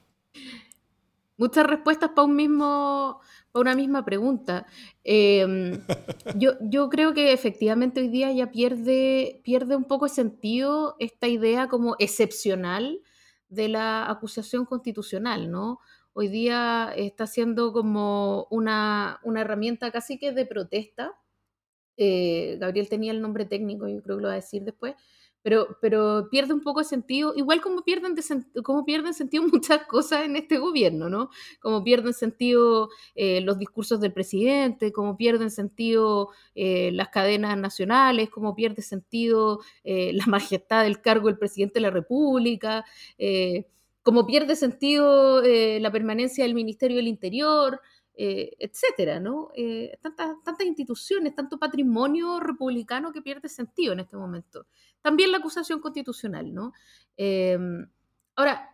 Muchas 1.36 1.66
respuestas 1.66 2.10
para 2.10 2.26
un 2.26 2.36
mismo, 2.36 3.20
para 3.52 3.60
una 3.60 3.74
misma 3.74 4.04
pregunta. 4.04 4.66
Em, 5.04 5.80
yo, 6.36 6.52
yo 6.60 6.88
creo 6.88 7.14
que 7.14 7.32
efectivamente 7.32 8.00
hoy 8.00 8.08
día 8.08 8.32
ya 8.32 8.50
pierde, 8.50 9.40
pierde 9.44 9.76
un 9.76 9.84
poco 9.84 10.06
el 10.06 10.12
sentido 10.12 10.96
esta 10.98 11.28
idea 11.28 11.68
como 11.68 11.96
excepcional 11.98 13.00
de 13.48 13.68
la 13.68 14.10
acusación 14.10 14.64
constitucional, 14.64 15.50
¿no? 15.50 15.80
Hoy 16.12 16.28
día 16.28 16.92
está 16.96 17.26
siendo 17.26 17.72
como 17.72 18.46
una, 18.50 19.20
una 19.22 19.40
herramienta 19.40 19.90
casi 19.90 20.18
que 20.18 20.32
de 20.32 20.46
protesta. 20.46 21.14
Eh, 21.96 22.56
Gabriel 22.60 22.88
tenía 22.88 23.12
el 23.12 23.22
nombre 23.22 23.44
técnico, 23.44 23.88
yo 23.88 24.02
creo 24.02 24.16
que 24.16 24.22
lo 24.22 24.28
va 24.28 24.34
a 24.34 24.36
decir 24.36 24.62
después, 24.64 24.94
pero, 25.42 25.78
pero 25.80 26.28
pierde 26.30 26.52
un 26.52 26.62
poco 26.62 26.80
de 26.80 26.84
sentido, 26.84 27.32
igual 27.36 27.60
como 27.60 27.82
pierden, 27.82 28.14
como 28.64 28.84
pierden 28.84 29.14
sentido 29.14 29.42
muchas 29.52 29.86
cosas 29.86 30.24
en 30.24 30.36
este 30.36 30.58
gobierno, 30.58 31.08
¿no? 31.08 31.30
Como 31.60 31.82
pierden 31.84 32.14
sentido 32.14 32.90
eh, 33.14 33.40
los 33.40 33.58
discursos 33.58 34.00
del 34.00 34.12
presidente, 34.12 34.92
como 34.92 35.16
pierden 35.16 35.50
sentido 35.50 36.30
eh, 36.54 36.90
las 36.92 37.08
cadenas 37.08 37.56
nacionales, 37.56 38.30
como 38.30 38.54
pierde 38.54 38.82
sentido 38.82 39.60
eh, 39.84 40.12
la 40.12 40.26
majestad 40.26 40.84
del 40.84 41.00
cargo 41.00 41.28
del 41.28 41.38
presidente 41.38 41.74
de 41.74 41.82
la 41.82 41.90
República, 41.90 42.84
como 44.02 44.26
pierde 44.26 44.56
sentido 44.56 45.42
la 45.42 45.92
permanencia 45.92 46.44
del 46.44 46.54
Ministerio 46.54 46.96
del 46.96 47.08
Interior. 47.08 47.80
Etcétera, 48.20 49.20
¿no? 49.20 49.50
tantas, 50.02 50.42
tantas 50.42 50.66
instituciones, 50.66 51.36
tanto 51.36 51.58
patrimonio 51.58 52.40
republicano 52.40 53.12
que 53.12 53.22
pierde 53.22 53.48
sentido 53.48 53.92
en 53.92 54.00
este 54.00 54.16
momento. 54.16 54.66
También 55.00 55.30
la 55.30 55.38
acusación 55.38 55.80
constitucional, 55.80 56.52
¿no? 56.52 56.72
ahora, 58.34 58.70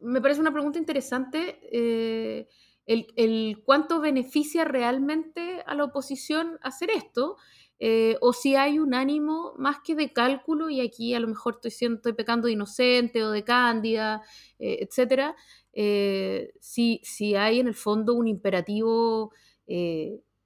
me 0.00 0.20
parece 0.20 0.40
una 0.40 0.52
pregunta 0.52 0.80
interesante 0.80 2.48
el, 2.86 3.62
cuánto 3.64 4.00
beneficia 4.00 4.64
realmente 4.64 5.62
a 5.66 5.74
la 5.74 5.84
oposición 5.84 6.58
hacer 6.62 6.90
esto, 6.90 7.36
eh, 7.84 8.16
o 8.20 8.32
si 8.32 8.54
hay 8.54 8.78
un 8.78 8.94
ánimo 8.94 9.54
más 9.58 9.78
que 9.84 9.96
de 9.96 10.12
cálculo, 10.12 10.70
y 10.70 10.80
aquí 10.80 11.14
a 11.14 11.18
lo 11.20 11.26
mejor 11.26 11.54
estoy, 11.54 11.72
siendo, 11.72 11.96
estoy 11.96 12.12
pecando 12.12 12.46
de 12.46 12.52
inocente 12.52 13.24
o 13.24 13.32
de 13.32 13.42
cándida, 13.42 14.22
eh, 14.60 14.78
etcétera, 14.82 15.34
eh, 15.72 16.52
si, 16.60 17.00
si, 17.02 17.34
hay 17.34 17.58
en 17.58 17.66
el 17.66 17.74
fondo 17.74 18.14
un 18.14 18.28
imperativo 18.28 19.32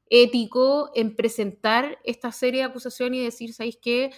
ético 0.09 0.91
en 0.95 1.17
presentar 1.17 1.99
esta 2.05 2.33
serie 2.33 2.61
de 2.61 2.69
acusaciones 2.69 3.21
y 3.21 3.25
decir, 3.25 3.53
¿sabéis 3.53 3.79
qué? 3.83 4.13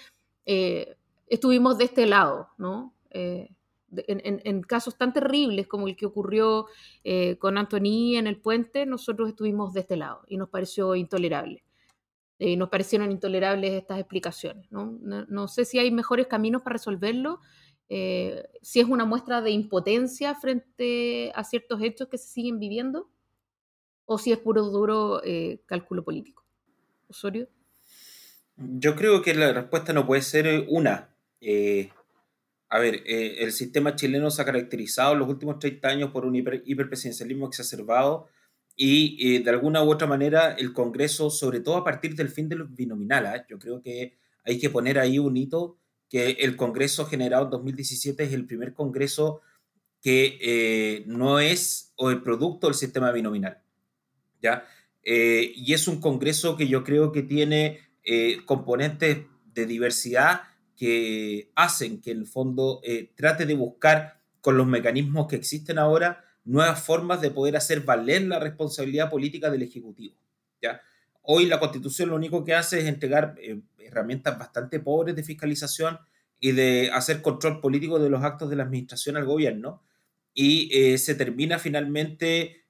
estuvimos 1.27 1.79
de 1.79 1.85
este 1.85 2.07
lado, 2.07 2.49
¿no? 2.59 2.95
en, 3.91 4.63
casos 4.63 4.97
tan 4.97 5.13
terribles 5.13 5.67
como 5.67 5.89
el 5.89 5.97
que 5.97 6.07
ocurrió 6.07 6.67
eh, 7.05 7.37
con 7.39 7.59
Antoni 7.59 8.17
en 8.17 8.27
el 8.27 8.41
puente, 8.41 8.87
nosotros 8.87 9.31
estuvimos 9.31 9.73
de 9.73 9.81
este 9.81 9.97
lado 9.97 10.23
y 10.29 10.37
nos 10.37 10.49
pareció 10.49 10.95
intolerable. 10.95 11.65
Eh, 12.38 12.57
nos 12.57 12.68
parecieron 12.68 13.11
intolerables 13.11 13.73
estas 13.73 13.99
explicaciones. 13.99 14.66
¿no? 14.71 15.49
sé 15.49 15.64
si 15.64 15.78
hay 15.78 15.90
mejores 15.90 16.26
caminos 16.26 16.62
para 16.62 16.75
resolverlo, 16.75 17.40
eh, 17.88 18.45
si 18.62 18.80
es 18.80 18.87
una 18.87 19.04
muestra 19.04 19.40
de 19.40 19.50
impotencia 19.50 20.35
frente 20.35 21.33
a 21.35 21.45
ciertos 21.45 21.80
hechos 21.83 22.09
que 22.09 22.18
se 22.18 22.28
siguen 22.28 22.59
viviendo, 22.59 23.11
o 24.04 24.18
si 24.18 24.33
es 24.33 24.38
puro 24.38 24.62
duro 24.64 25.21
cálculo 25.66 26.02
político. 26.02 26.45
Osorio. 27.09 27.49
Yo 28.57 28.97
creo 28.97 29.23
que 29.23 29.35
la 29.35 29.52
respuesta 29.52 29.92
no 29.92 30.07
puede 30.07 30.23
ser 30.23 30.66
una 30.68 31.14
a 32.71 32.78
ver, 32.78 33.02
eh, 33.07 33.37
el 33.38 33.52
sistema 33.52 33.97
chileno 33.97 34.30
se 34.30 34.42
ha 34.42 34.45
caracterizado 34.45 35.12
en 35.12 35.21
los 35.21 35.28
últimos 35.28 35.59
30 35.59 35.88
años 35.88 36.11
por 36.11 36.26
un 36.26 36.37
hiperpresidencialismo 36.37 37.47
exacerbado 37.47 38.28
y 38.79 39.35
eh, 39.37 39.41
de 39.41 39.51
alguna 39.51 39.83
u 39.83 39.91
otra 39.91 40.07
manera 40.07 40.53
el 40.53 40.73
Congreso, 40.73 41.29
sobre 41.29 41.61
todo 41.61 41.77
a 41.77 41.85
partir 41.85 42.15
del 42.15 42.31
fin 42.31 42.49
de 42.49 42.57
los 42.57 42.73
binominales, 42.75 43.33
¿ah? 43.35 43.47
yo 43.47 43.59
creo 43.59 43.83
que 43.83 44.17
hay 44.45 44.59
que 44.59 44.71
poner 44.71 44.99
ahí 44.99 45.19
un 45.19 45.37
hito 45.37 45.79
que 46.09 46.31
el 46.31 46.57
Congreso 46.57 47.05
generado 47.05 47.45
en 47.45 47.51
2017 47.51 48.23
es 48.23 48.33
el 48.33 48.47
primer 48.47 48.73
Congreso 48.73 49.43
que 50.01 50.39
eh, 50.41 51.05
no 51.07 51.41
es 51.41 51.93
o 51.97 52.11
el 52.11 52.23
producto 52.23 52.69
del 52.69 52.75
sistema 52.75 53.13
binominal. 53.13 53.61
¿ya? 54.41 54.65
y 55.05 55.73
es 55.73 55.89
un 55.89 56.01
Congreso 56.01 56.57
que 56.57 56.69
yo 56.69 56.85
creo 56.85 57.13
que 57.13 57.23
tiene 57.23 57.81
componentes 58.47 59.25
de 59.47 59.67
diversidad 59.67 60.43
que 60.79 61.51
hacen 61.57 62.01
que 62.01 62.13
el 62.13 62.27
fondo 62.27 62.81
eh, 62.85 63.13
trate 63.17 63.45
de 63.47 63.55
buscar 63.55 64.21
con 64.41 64.57
los 64.57 64.67
mecanismos 64.67 65.27
que 65.27 65.35
existen 65.35 65.77
ahora 65.77 66.25
nuevas 66.49 66.83
formas 66.83 67.21
de 67.21 67.31
poder 67.31 67.57
hacer 67.57 67.83
valer 67.83 68.23
la 68.23 68.38
responsabilidad 68.38 69.11
política 69.11 69.50
del 69.50 69.62
Ejecutivo. 69.62 70.17
¿ya? 70.62 70.81
Hoy 71.23 71.47
la 71.47 71.61
Constitución 71.61 72.09
lo 72.09 72.17
único 72.17 72.45
que 72.45 72.55
hace 72.55 72.81
es 72.81 72.87
entregar 72.87 73.35
eh, 73.38 73.61
herramientas 73.78 74.38
bastante 74.38 74.81
pobres 74.81 75.14
de 75.14 75.23
fiscalización 75.23 75.99
y 76.40 76.52
de 76.52 76.90
hacer 76.93 77.21
control 77.21 77.61
político 77.61 77.99
de 77.99 78.11
los 78.11 78.23
actos 78.23 78.49
de 78.49 78.57
la 78.57 78.62
administración 78.62 79.17
al 79.17 79.25
gobierno 79.25 79.83
y 80.33 80.71
eh, 80.73 80.99
se 80.99 81.14
termina 81.14 81.59
finalmente 81.59 82.64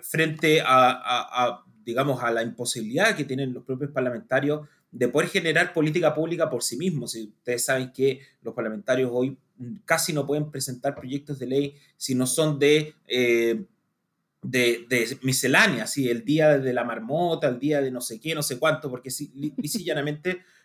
frente 0.00 0.62
a, 0.64 1.64
digamos, 1.84 2.22
a 2.22 2.30
la 2.30 2.44
imposibilidad 2.44 3.16
que 3.16 3.24
tienen 3.24 3.52
los 3.52 3.64
propios 3.64 3.90
parlamentarios 3.90 4.68
de 4.92 5.08
poder 5.08 5.30
generar 5.30 5.72
política 5.72 6.14
pública 6.14 6.50
por 6.50 6.62
sí 6.62 6.76
mismos. 6.76 7.12
Si 7.12 7.24
ustedes 7.24 7.64
saben 7.64 7.92
que 7.92 8.20
los 8.42 8.54
parlamentarios 8.54 9.10
hoy 9.12 9.36
casi 9.84 10.12
no 10.12 10.26
pueden 10.26 10.50
presentar 10.50 10.94
proyectos 10.94 11.38
de 11.38 11.46
ley 11.46 11.76
si 11.96 12.14
no 12.14 12.26
son 12.26 12.58
de, 12.58 12.94
eh, 13.08 13.64
de, 14.42 14.84
de, 14.88 15.18
miscelánea, 15.22 15.86
el 15.96 16.24
día 16.24 16.58
de 16.58 16.72
la 16.74 16.84
marmota, 16.84 17.48
el 17.48 17.58
día 17.58 17.80
de 17.80 17.90
no 17.90 18.02
sé 18.02 18.20
qué, 18.20 18.34
no 18.34 18.42
sé 18.42 18.58
cuánto, 18.58 18.90
porque 18.90 19.10
si, 19.10 19.32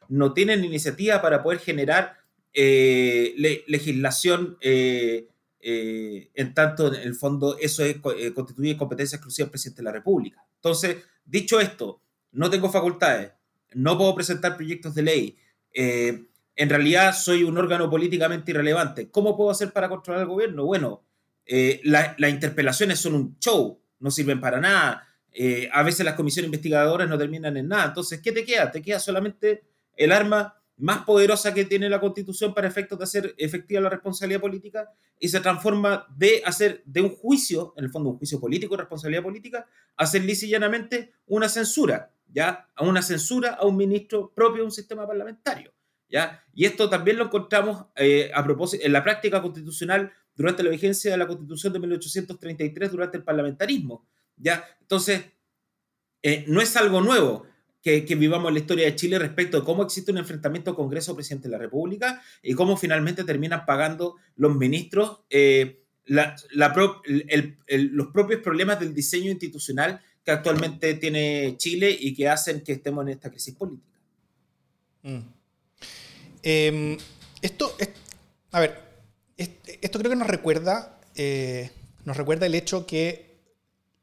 no 0.10 0.34
tienen 0.34 0.66
iniciativa 0.66 1.22
para 1.22 1.42
poder 1.42 1.60
generar 1.60 2.18
eh, 2.54 3.34
legislación. 3.68 4.58
Eh, 4.62 5.30
en 5.60 6.54
tanto, 6.54 6.94
en 6.94 7.02
el 7.02 7.14
fondo, 7.14 7.58
eso 7.60 7.84
es, 7.84 7.98
constituye 8.34 8.78
competencia 8.78 9.18
exclusiva 9.18 9.46
del 9.46 9.52
presidente 9.52 9.82
de 9.82 9.84
la 9.84 9.92
República. 9.92 10.42
Entonces, 10.56 10.98
dicho 11.26 11.60
esto, 11.60 12.00
no 12.32 12.50
tengo 12.50 12.70
facultades, 12.70 13.32
no 13.74 13.98
puedo 13.98 14.16
presentar 14.16 14.56
proyectos 14.56 14.96
de 14.96 15.02
ley. 15.02 15.38
Eh, 15.74 16.26
en 16.56 16.70
realidad 16.70 17.16
soy 17.16 17.44
un 17.44 17.58
órgano 17.58 17.90
políticamente 17.90 18.52
irrelevante. 18.52 19.10
¿Cómo 19.12 19.38
puedo 19.38 19.52
hacer 19.52 19.72
para 19.72 19.90
controlar 19.90 20.24
el 20.24 20.28
gobierno? 20.28 20.66
Bueno, 20.66 21.04
eh, 21.46 21.82
las 21.84 22.30
interpelaciones 22.30 23.00
son 23.00 23.14
un 23.14 23.38
show, 23.40 23.80
no 24.00 24.12
sirven 24.12 24.42
para 24.42 24.60
nada. 24.60 25.08
Eh, 25.32 25.70
a 25.72 25.84
veces 25.84 26.04
las 26.04 26.16
comisiones 26.16 26.48
investigadoras 26.48 27.08
no 27.08 27.18
terminan 27.18 27.56
en 27.58 27.68
nada. 27.68 27.86
Entonces, 27.86 28.22
¿qué 28.22 28.32
te 28.32 28.44
queda? 28.44 28.72
Te 28.72 28.82
queda 28.82 29.00
solamente 29.00 29.66
el 29.96 30.12
arma 30.12 30.56
más 30.78 31.06
poderosa 31.06 31.54
que 31.54 31.66
tiene 31.66 31.90
la 31.90 32.00
Constitución 32.00 32.54
para 32.54 32.68
efectos 32.68 32.98
de 32.98 33.04
hacer 33.04 33.36
efectiva 33.38 33.82
la 33.82 33.90
responsabilidad 33.90 34.42
política 34.42 34.92
y 35.20 35.30
se 35.30 35.40
transforma 35.40 36.08
de 36.16 36.42
hacer 36.46 36.84
de 36.86 37.02
un 37.02 37.10
juicio, 37.10 37.74
en 37.78 37.86
el 37.86 37.92
fondo 37.92 38.12
un 38.12 38.18
juicio 38.18 38.40
político, 38.40 38.78
responsabilidad 38.78 39.24
política, 39.24 39.68
a 39.96 40.04
hacer 40.04 40.24
lisa 40.24 40.46
una 41.28 41.50
censura. 41.50 42.12
¿Ya? 42.30 42.68
A 42.76 42.84
una 42.84 43.02
censura 43.02 43.54
a 43.54 43.66
un 43.66 43.78
ministro 43.78 44.32
propio 44.34 44.58
de 44.58 44.66
un 44.66 44.72
sistema 44.72 45.08
parlamentario, 45.08 45.74
¿ya? 46.10 46.44
Y 46.54 46.66
esto 46.66 46.90
también 46.90 47.18
lo 47.18 47.26
encontramos 47.26 47.86
eh, 47.96 48.32
a 48.34 48.44
propósito 48.44 48.86
en 48.86 48.94
la 48.94 49.04
práctica 49.04 49.42
constitucional 49.42 50.12
durante 50.36 50.64
la 50.64 50.70
vigencia 50.70 51.12
de 51.12 51.18
la 51.18 51.28
Constitución 51.28 51.74
de 51.74 51.80
1833 51.80 52.92
durante 52.92 53.18
el 53.18 53.24
parlamentarismo, 53.24 54.08
¿ya? 54.36 54.64
Entonces, 54.82 55.26
eh, 56.22 56.46
no 56.48 56.62
es 56.62 56.76
algo 56.78 57.02
nuevo 57.02 57.46
que, 57.82 58.02
vivamos 58.16 58.50
en 58.50 58.56
la 58.56 58.60
historia 58.60 58.86
de 58.86 58.96
Chile 58.96 59.18
respecto 59.18 59.60
de 59.60 59.66
cómo 59.66 59.84
existe 59.84 60.12
un 60.12 60.18
enfrentamiento 60.18 60.76
Congreso-Presidente 60.76 61.48
de 61.48 61.54
la 61.54 61.58
República 61.58 62.22
y 62.44 62.54
cómo 62.54 62.76
finalmente 62.76 63.24
terminan 63.24 63.66
pagando 63.66 64.16
los 64.36 64.56
ministros 64.56 65.22
eh, 65.30 65.84
los 66.06 68.08
propios 68.08 68.42
problemas 68.42 68.80
del 68.80 68.94
diseño 68.94 69.32
institucional 69.32 70.02
que 70.28 70.34
actualmente 70.34 70.94
tiene 70.96 71.56
Chile 71.56 71.96
y 71.98 72.14
que 72.14 72.28
hacen 72.28 72.60
que 72.60 72.74
estemos 72.74 73.02
en 73.06 73.14
esta 73.14 73.30
crisis 73.30 73.56
política. 73.56 73.98
Mm. 75.04 75.20
Em, 76.44 76.98
esto, 77.42 77.74
a 78.52 78.60
ver, 78.60 78.78
esto 79.38 80.00
creo 80.00 80.10
que 80.10 80.18
nos 80.18 80.28
recuerda, 80.28 81.00
eh, 81.16 81.72
nos 82.04 82.18
recuerda 82.18 82.46
el 82.46 82.56
hecho 82.56 82.86
que 82.86 83.38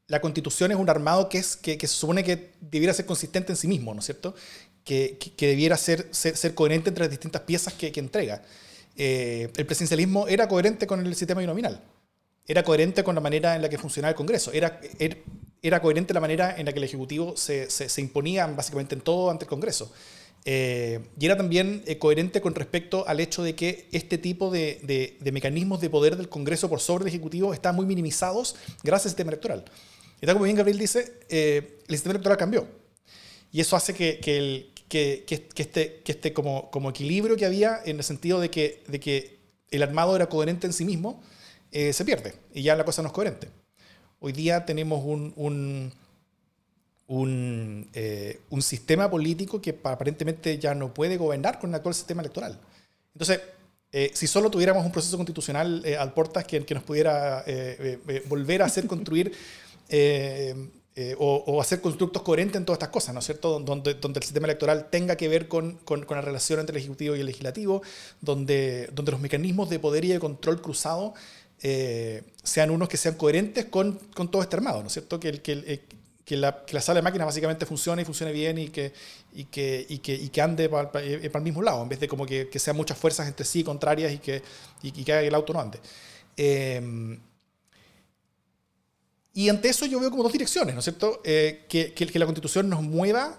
la 0.07 0.19
constitución 0.19 0.71
es 0.71 0.77
un 0.77 0.89
armado 0.89 1.29
que, 1.29 1.37
es, 1.37 1.57
que, 1.57 1.77
se 1.79 1.87
supone 1.89 2.23
que 2.23 2.53
debiera 2.59 2.95
ser 2.95 3.05
consistente 3.05 3.51
en 3.51 3.57
sí 3.57 3.67
mismo, 3.67 3.93
¿no 3.93 3.99
es 3.99 4.05
cierto? 4.05 4.33
Que, 4.83 5.19
debiera 5.37 5.77
ser, 5.77 6.07
ser, 6.09 6.55
coherente 6.55 6.89
entre 6.89 7.03
las 7.03 7.11
distintas 7.11 7.43
piezas 7.43 7.75
que, 7.75 7.91
entrega. 7.97 8.41
Eh, 8.97 9.51
el 9.55 9.65
presidencialismo 9.67 10.27
era 10.27 10.47
coherente 10.47 10.87
con 10.87 11.05
el 11.05 11.13
sistema 11.13 11.41
binominal, 11.41 11.83
era 12.47 12.63
coherente 12.63 13.03
con 13.03 13.13
la 13.13 13.21
manera 13.21 13.55
en 13.55 13.61
la 13.61 13.69
que 13.69 13.77
funcionaba 13.77 14.09
el 14.09 14.15
Congreso, 14.15 14.51
era, 14.53 14.81
era, 14.97 15.17
era 15.67 15.81
coherente 15.81 16.13
la 16.13 16.19
manera 16.19 16.55
en 16.57 16.65
la 16.65 16.71
que 16.71 16.77
el 16.77 16.83
Ejecutivo 16.83 17.35
se, 17.35 17.69
se, 17.69 18.01
imponía 18.01 18.45
básicamente 18.47 18.93
en 18.95 19.01
todo 19.01 19.31
ante 19.31 19.45
el 19.45 19.49
Congreso. 19.49 19.91
Eh, 20.47 20.99
y 21.19 21.25
era 21.25 21.35
también 21.35 21.81
eh, 21.87 21.97
coherente 21.97 22.39
con 22.39 22.53
respecto 22.53 23.07
al 23.07 23.19
hecho 23.19 23.41
de 23.41 23.55
que 23.55 23.89
este 23.91 24.19
tipo 24.19 24.51
de, 24.51 25.17
de, 25.19 25.31
mecanismos 25.31 25.81
de 25.81 25.89
poder 25.89 26.17
del 26.17 26.29
Congreso 26.29 26.69
por 26.69 26.79
sobre 26.79 27.03
el 27.03 27.07
Ejecutivo 27.07 27.51
están 27.51 27.75
muy 27.75 27.87
minimizados 27.87 28.55
gracias 28.83 29.07
al 29.07 29.09
sistema 29.11 29.31
electoral. 29.31 29.65
Y 30.21 30.25
tal 30.27 30.35
como 30.35 30.45
bien 30.45 30.55
Gabriel 30.55 30.77
dice, 30.77 31.13
eh, 31.29 31.79
el 31.87 31.95
sistema 31.95 32.11
electoral 32.11 32.37
cambió. 32.37 32.67
Y 33.51 33.59
eso 33.59 33.75
hace 33.75 33.95
que, 33.95 34.19
que, 34.19 34.37
el, 34.37 34.71
que, 34.87 35.23
que, 35.25 35.63
este, 35.63 36.03
este 36.05 36.31
como, 36.31 36.69
como 36.69 36.91
equilibrio 36.91 37.35
que 37.37 37.45
había 37.45 37.79
en 37.83 37.97
el 37.97 38.03
sentido 38.03 38.39
de 38.39 38.51
que, 38.51 38.83
de 38.87 38.99
que 38.99 39.39
el 39.71 39.81
armado 39.81 40.15
era 40.15 40.29
coherente 40.29 40.67
en 40.67 40.73
sí 40.73 40.85
mismo, 40.85 41.23
se 41.71 42.05
pierde. 42.05 42.33
Y 42.53 42.61
ya 42.61 42.75
la 42.77 42.85
cosa 42.85 43.01
no 43.01 43.09
es 43.09 43.13
coherente. 43.13 43.49
Hoy 44.25 44.33
día 44.33 44.65
tenemos 44.65 45.05
un, 45.05 45.33
un, 45.35 45.93
un, 47.05 47.87
eh, 47.93 48.39
un, 48.49 48.61
sistema 48.63 49.07
político 49.07 49.61
que 49.61 49.79
aparentemente 49.83 50.57
ya 50.57 50.73
no 50.73 50.91
puede 50.91 51.15
gobernar 51.15 51.59
con 51.59 51.69
el 51.69 51.75
actual 51.75 51.93
sistema 51.93 52.23
electoral. 52.23 52.59
Entonces, 53.13 53.39
eh, 53.91 54.09
si 54.15 54.25
solo 54.25 54.49
tuviéramos 54.49 54.83
un 54.83 54.91
proceso 54.91 55.15
constitucional 55.15 55.83
eh, 55.85 55.95
al 55.95 56.11
portas 56.15 56.43
que, 56.43 56.65
que, 56.65 56.73
nos 56.73 56.81
pudiera 56.81 57.45
volver 58.27 58.63
a 58.63 58.65
hacer 58.65 58.87
construir 58.87 59.31
o, 61.19 61.43
o, 61.45 61.61
hacer 61.61 61.79
constructos 61.79 62.23
coherentes 62.23 62.57
en 62.57 62.65
todas 62.65 62.77
estas 62.77 62.89
cosas, 62.89 63.13
¿no 63.13 63.19
es 63.19 63.27
cierto? 63.27 63.59
Donde, 63.59 63.93
donde 63.93 64.21
el 64.21 64.23
sistema 64.23 64.47
electoral 64.47 64.89
tenga 64.89 65.17
que 65.17 65.27
ver 65.27 65.47
con, 65.47 65.73
con, 65.85 66.03
con, 66.03 66.17
la 66.17 66.21
relación 66.21 66.59
entre 66.59 66.75
el 66.75 66.81
Ejecutivo 66.81 67.15
y 67.15 67.19
el 67.19 67.27
Legislativo, 67.27 67.83
donde, 68.21 68.89
donde 68.91 69.11
los 69.11 69.21
mecanismos 69.21 69.69
de 69.69 69.77
poder 69.77 70.03
y 70.03 70.07
de 70.07 70.19
control 70.19 70.63
cruzado 70.63 71.13
sean 72.43 72.69
unos 72.69 72.87
que 72.87 72.97
sean 72.97 73.15
coherentes 73.15 73.65
con, 73.65 73.93
con, 74.13 74.29
todo 74.29 74.41
este 74.41 74.55
armado, 74.55 74.81
¿no 74.81 74.87
es 74.87 74.93
cierto? 74.93 75.19
Que, 75.19 75.41
que, 75.41 75.81
que, 76.23 76.37
la, 76.37 76.63
que 76.63 76.73
la, 76.73 76.81
sala 76.81 76.99
de 76.99 77.01
máquinas 77.03 77.25
básicamente 77.25 77.65
funcione 77.65 78.03
y 78.03 78.05
funcione 78.05 78.31
bien 78.31 78.57
y 78.57 78.67
que, 78.67 78.93
y 79.33 79.45
que, 79.45 79.85
y 79.89 79.97
que, 79.99 80.13
y 80.13 80.29
que 80.29 80.41
ande 80.41 80.69
para, 80.69 81.01
el 81.01 81.41
mismo 81.41 81.61
lado, 81.61 81.81
en 81.81 81.89
vez 81.89 81.99
de 81.99 82.07
como 82.07 82.25
que, 82.25 82.49
sean 82.59 82.75
muchas 82.75 82.97
fuerzas 82.97 83.27
entre 83.27 83.45
sí 83.45 83.63
contrarias 83.63 84.13
y 84.13 84.19
que, 84.19 84.43
y, 84.83 84.91
que 84.91 85.27
el 85.27 85.33
auto 85.33 85.53
no 85.53 85.61
ande. 85.61 85.79
Y 89.35 89.49
ante 89.49 89.67
eso 89.67 89.85
yo 89.85 89.99
veo 89.99 90.09
como 90.09 90.23
dos 90.23 90.31
direcciones, 90.31 90.73
¿no 90.73 90.79
es 90.79 90.85
cierto? 90.85 91.21
Eh, 91.25 91.65
que, 91.67 91.93
que, 91.93 92.17
la 92.17 92.25
constitución 92.25 92.69
nos 92.69 92.81
mueva 92.81 93.37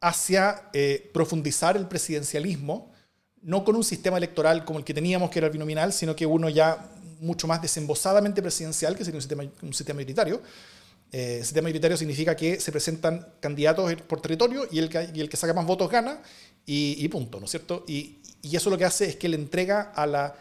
hacia 0.00 0.70
eh, 0.72 1.10
profundizar 1.12 1.76
el 1.76 1.88
presidencialismo, 1.88 2.92
no 3.42 3.64
con 3.64 3.76
un 3.76 3.84
sistema 3.84 4.16
electoral 4.16 4.64
como 4.64 4.78
el 4.78 4.84
que 4.84 4.94
teníamos, 4.94 5.30
que 5.30 5.38
era 5.38 5.46
el 5.46 5.52
binominal, 5.52 5.92
sino 5.92 6.14
que 6.14 6.26
uno 6.26 6.48
ya 6.48 6.90
mucho 7.20 7.46
más 7.46 7.60
desembosadamente 7.60 8.42
presidencial, 8.42 8.96
que 8.96 9.04
sería 9.04 9.18
un 9.18 9.22
sistema, 9.22 9.44
un 9.62 9.72
sistema 9.72 9.96
mayoritario. 9.98 10.40
Eh, 11.10 11.40
sistema 11.42 11.64
mayoritario 11.64 11.96
significa 11.96 12.36
que 12.36 12.60
se 12.60 12.70
presentan 12.70 13.26
candidatos 13.40 13.94
por 14.02 14.20
territorio 14.20 14.68
y 14.70 14.78
el 14.78 14.88
que, 14.88 15.10
y 15.14 15.20
el 15.20 15.28
que 15.28 15.36
saca 15.36 15.54
más 15.54 15.66
votos 15.66 15.90
gana 15.90 16.20
y, 16.66 17.08
punto, 17.08 17.40
¿no 17.40 17.46
es 17.46 17.50
cierto? 17.50 17.84
Y, 17.88 18.18
y, 18.42 18.54
eso 18.54 18.68
lo 18.68 18.76
que 18.76 18.84
hace 18.84 19.06
es 19.06 19.16
que 19.16 19.26
le 19.26 19.36
entrega 19.36 19.90
a 19.94 20.06
la, 20.06 20.36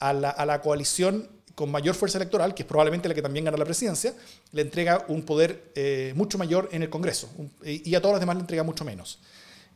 a 0.00 0.12
la, 0.12 0.30
a 0.30 0.44
la 0.44 0.60
coalición 0.60 1.28
con 1.54 1.70
mayor 1.70 1.94
fuerza 1.94 2.18
electoral, 2.18 2.54
que 2.54 2.62
es 2.62 2.68
probablemente 2.68 3.08
la 3.08 3.14
que 3.14 3.22
también 3.22 3.44
gana 3.44 3.56
la 3.56 3.64
presidencia, 3.64 4.14
le 4.52 4.62
entrega 4.62 5.04
un 5.08 5.22
poder 5.22 5.72
eh, 5.74 6.12
mucho 6.14 6.38
mayor 6.38 6.68
en 6.72 6.82
el 6.82 6.88
Congreso 6.88 7.28
y 7.64 7.94
a 7.96 8.00
todos 8.00 8.12
los 8.12 8.20
demás 8.20 8.36
le 8.36 8.42
entrega 8.42 8.62
mucho 8.62 8.84
menos. 8.84 9.18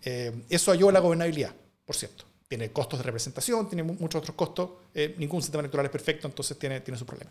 Eh, 0.05 0.45
eso 0.49 0.71
ayuda 0.71 0.91
a 0.91 0.93
la 0.95 1.01
gobernabilidad, 1.01 1.53
por 1.85 1.97
cierto. 1.97 2.25
Tiene 2.53 2.71
costos 2.71 2.99
de 2.99 3.05
representación, 3.05 3.67
tiene 3.67 3.83
muchos 3.83 4.21
otros 4.21 4.37
costos. 4.37 4.69
Eh, 4.93 5.15
ningún 5.17 5.41
sistema 5.41 5.61
electoral 5.61 5.87
es 5.87 5.93
perfecto, 5.93 6.27
entonces 6.27 6.59
tiene, 6.59 6.83
tiene 6.83 6.99
su 6.99 7.07
problema. 7.07 7.31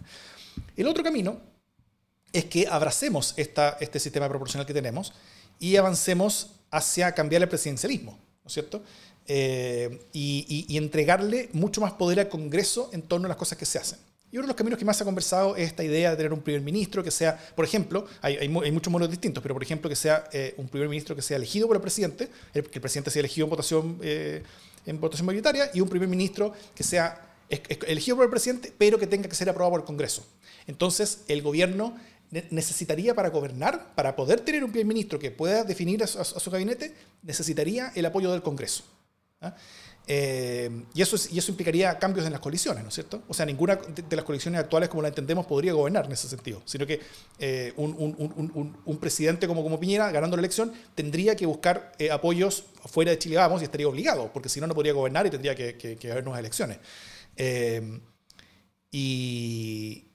El 0.75 0.87
otro 0.87 1.03
camino 1.03 1.39
es 2.33 2.45
que 2.45 2.65
abracemos 2.67 3.35
esta, 3.37 3.77
este 3.79 3.99
sistema 3.99 4.27
proporcional 4.27 4.65
que 4.65 4.73
tenemos 4.73 5.13
y 5.59 5.75
avancemos 5.75 6.53
hacia 6.71 7.11
cambiar 7.11 7.43
el 7.43 7.49
presidencialismo, 7.49 8.13
¿no 8.13 8.47
es 8.47 8.51
cierto? 8.51 8.81
y, 9.27 10.65
y, 10.67 10.77
entregarle 10.77 11.49
mucho 11.53 11.81
más 11.81 11.93
poder 11.93 12.19
al 12.19 12.27
Congreso 12.27 12.89
en 12.91 13.03
torno 13.03 13.27
a 13.27 13.29
las 13.29 13.37
cosas 13.37 13.59
que 13.59 13.65
se 13.65 13.77
hacen. 13.77 13.99
Y 14.31 14.37
uno 14.37 14.45
de 14.45 14.47
los 14.47 14.55
caminos 14.55 14.79
que 14.79 14.85
más 14.85 14.97
se 14.97 15.03
ha 15.03 15.05
conversado 15.05 15.55
es 15.55 15.67
esta 15.67 15.83
idea 15.83 16.09
de 16.09 16.15
tener 16.17 16.33
un 16.33 16.41
primer 16.41 16.61
ministro 16.61 17.03
que 17.03 17.11
sea, 17.11 17.37
por 17.55 17.63
ejemplo, 17.63 18.07
hay, 18.21 18.37
hay, 18.37 18.49
muchos 18.49 18.91
modelos 18.91 19.11
distintos, 19.11 19.43
pero 19.43 19.53
por 19.53 19.61
ejemplo 19.61 19.87
que 19.87 19.95
sea 19.95 20.23
eh, 20.33 20.55
un 20.57 20.67
primer 20.67 20.89
ministro 20.89 21.15
que 21.15 21.21
sea 21.21 21.37
elegido 21.37 21.67
por 21.67 21.75
el 21.75 21.81
presidente, 21.81 22.29
que 22.51 22.59
el 22.59 22.81
presidente 22.81 23.11
sea 23.11 23.19
elegido 23.19 23.45
en 23.45 23.49
votación, 23.51 23.99
eh, 24.01 24.41
en 24.85 24.99
votación 24.99 25.25
mayoritaria, 25.25 25.69
y 25.73 25.81
un 25.81 25.89
primer 25.89 26.07
ministro 26.07 26.53
que 26.75 26.83
sea 26.83 27.27
elegido 27.49 28.17
por 28.17 28.25
el 28.25 28.31
presidente, 28.31 28.73
pero 28.77 28.97
que 28.97 29.07
tenga 29.07 29.27
que 29.27 29.35
ser 29.35 29.49
aprobado 29.49 29.71
por 29.71 29.81
el 29.81 29.85
Congreso. 29.85 30.25
Entonces, 30.67 31.23
el 31.27 31.41
gobierno 31.41 31.97
necesitaría 32.49 33.13
para 33.13 33.29
gobernar, 33.29 33.93
para 33.93 34.15
poder 34.15 34.39
tener 34.39 34.63
un 34.63 34.71
primer 34.71 34.87
ministro 34.87 35.19
que 35.19 35.31
pueda 35.31 35.63
definir 35.63 36.01
a 36.03 36.07
su, 36.07 36.49
gabinete, 36.49 36.95
necesitaría 37.23 37.91
el 37.95 38.05
apoyo 38.05 38.31
del 38.31 38.41
Congreso. 38.41 38.83
¿ah? 39.41 39.53
Eh, 40.07 40.83
y, 40.93 41.01
eso 41.01 41.15
y 41.31 41.37
eso 41.37 41.51
implicaría 41.51 41.97
cambios 41.99 42.25
en 42.25 42.31
las 42.31 42.41
coaliciones, 42.41 42.83
¿no 42.83 42.89
es 42.89 42.95
cierto? 42.95 43.23
O 43.27 43.33
sea, 43.33 43.45
ninguna 43.45 43.75
de, 43.75 44.15
las 44.15 44.25
coaliciones 44.25 44.59
actuales 44.59 44.89
como 44.89 45.01
la 45.01 45.09
entendemos 45.09 45.45
podría 45.45 45.73
gobernar 45.73 46.05
en 46.05 46.11
ese 46.11 46.27
sentido, 46.27 46.61
sino 46.65 46.85
que 46.85 46.99
eh, 47.39 47.71
un, 47.77 48.97
presidente 48.99 49.47
como, 49.47 49.63
como 49.63 49.79
Piñera, 49.79 50.11
ganando 50.11 50.35
la 50.35 50.41
elección, 50.41 50.73
tendría 50.95 51.35
que 51.35 51.45
buscar 51.45 51.93
eh, 51.99 52.11
apoyos 52.11 52.65
fuera 52.85 53.11
de 53.11 53.19
Chile 53.19 53.37
Vamos 53.37 53.61
y 53.61 53.65
estaría 53.65 53.87
obligado, 53.87 54.31
porque 54.33 54.49
si 54.49 54.59
no, 54.59 54.67
no 54.67 54.73
podría 54.73 54.93
gobernar 54.93 55.25
y 55.27 55.29
tendría 55.29 55.55
que, 55.55 55.77
que 55.77 56.11
haber 56.11 56.23
nuevas 56.23 56.39
elecciones. 56.39 56.79
y, 58.91 60.10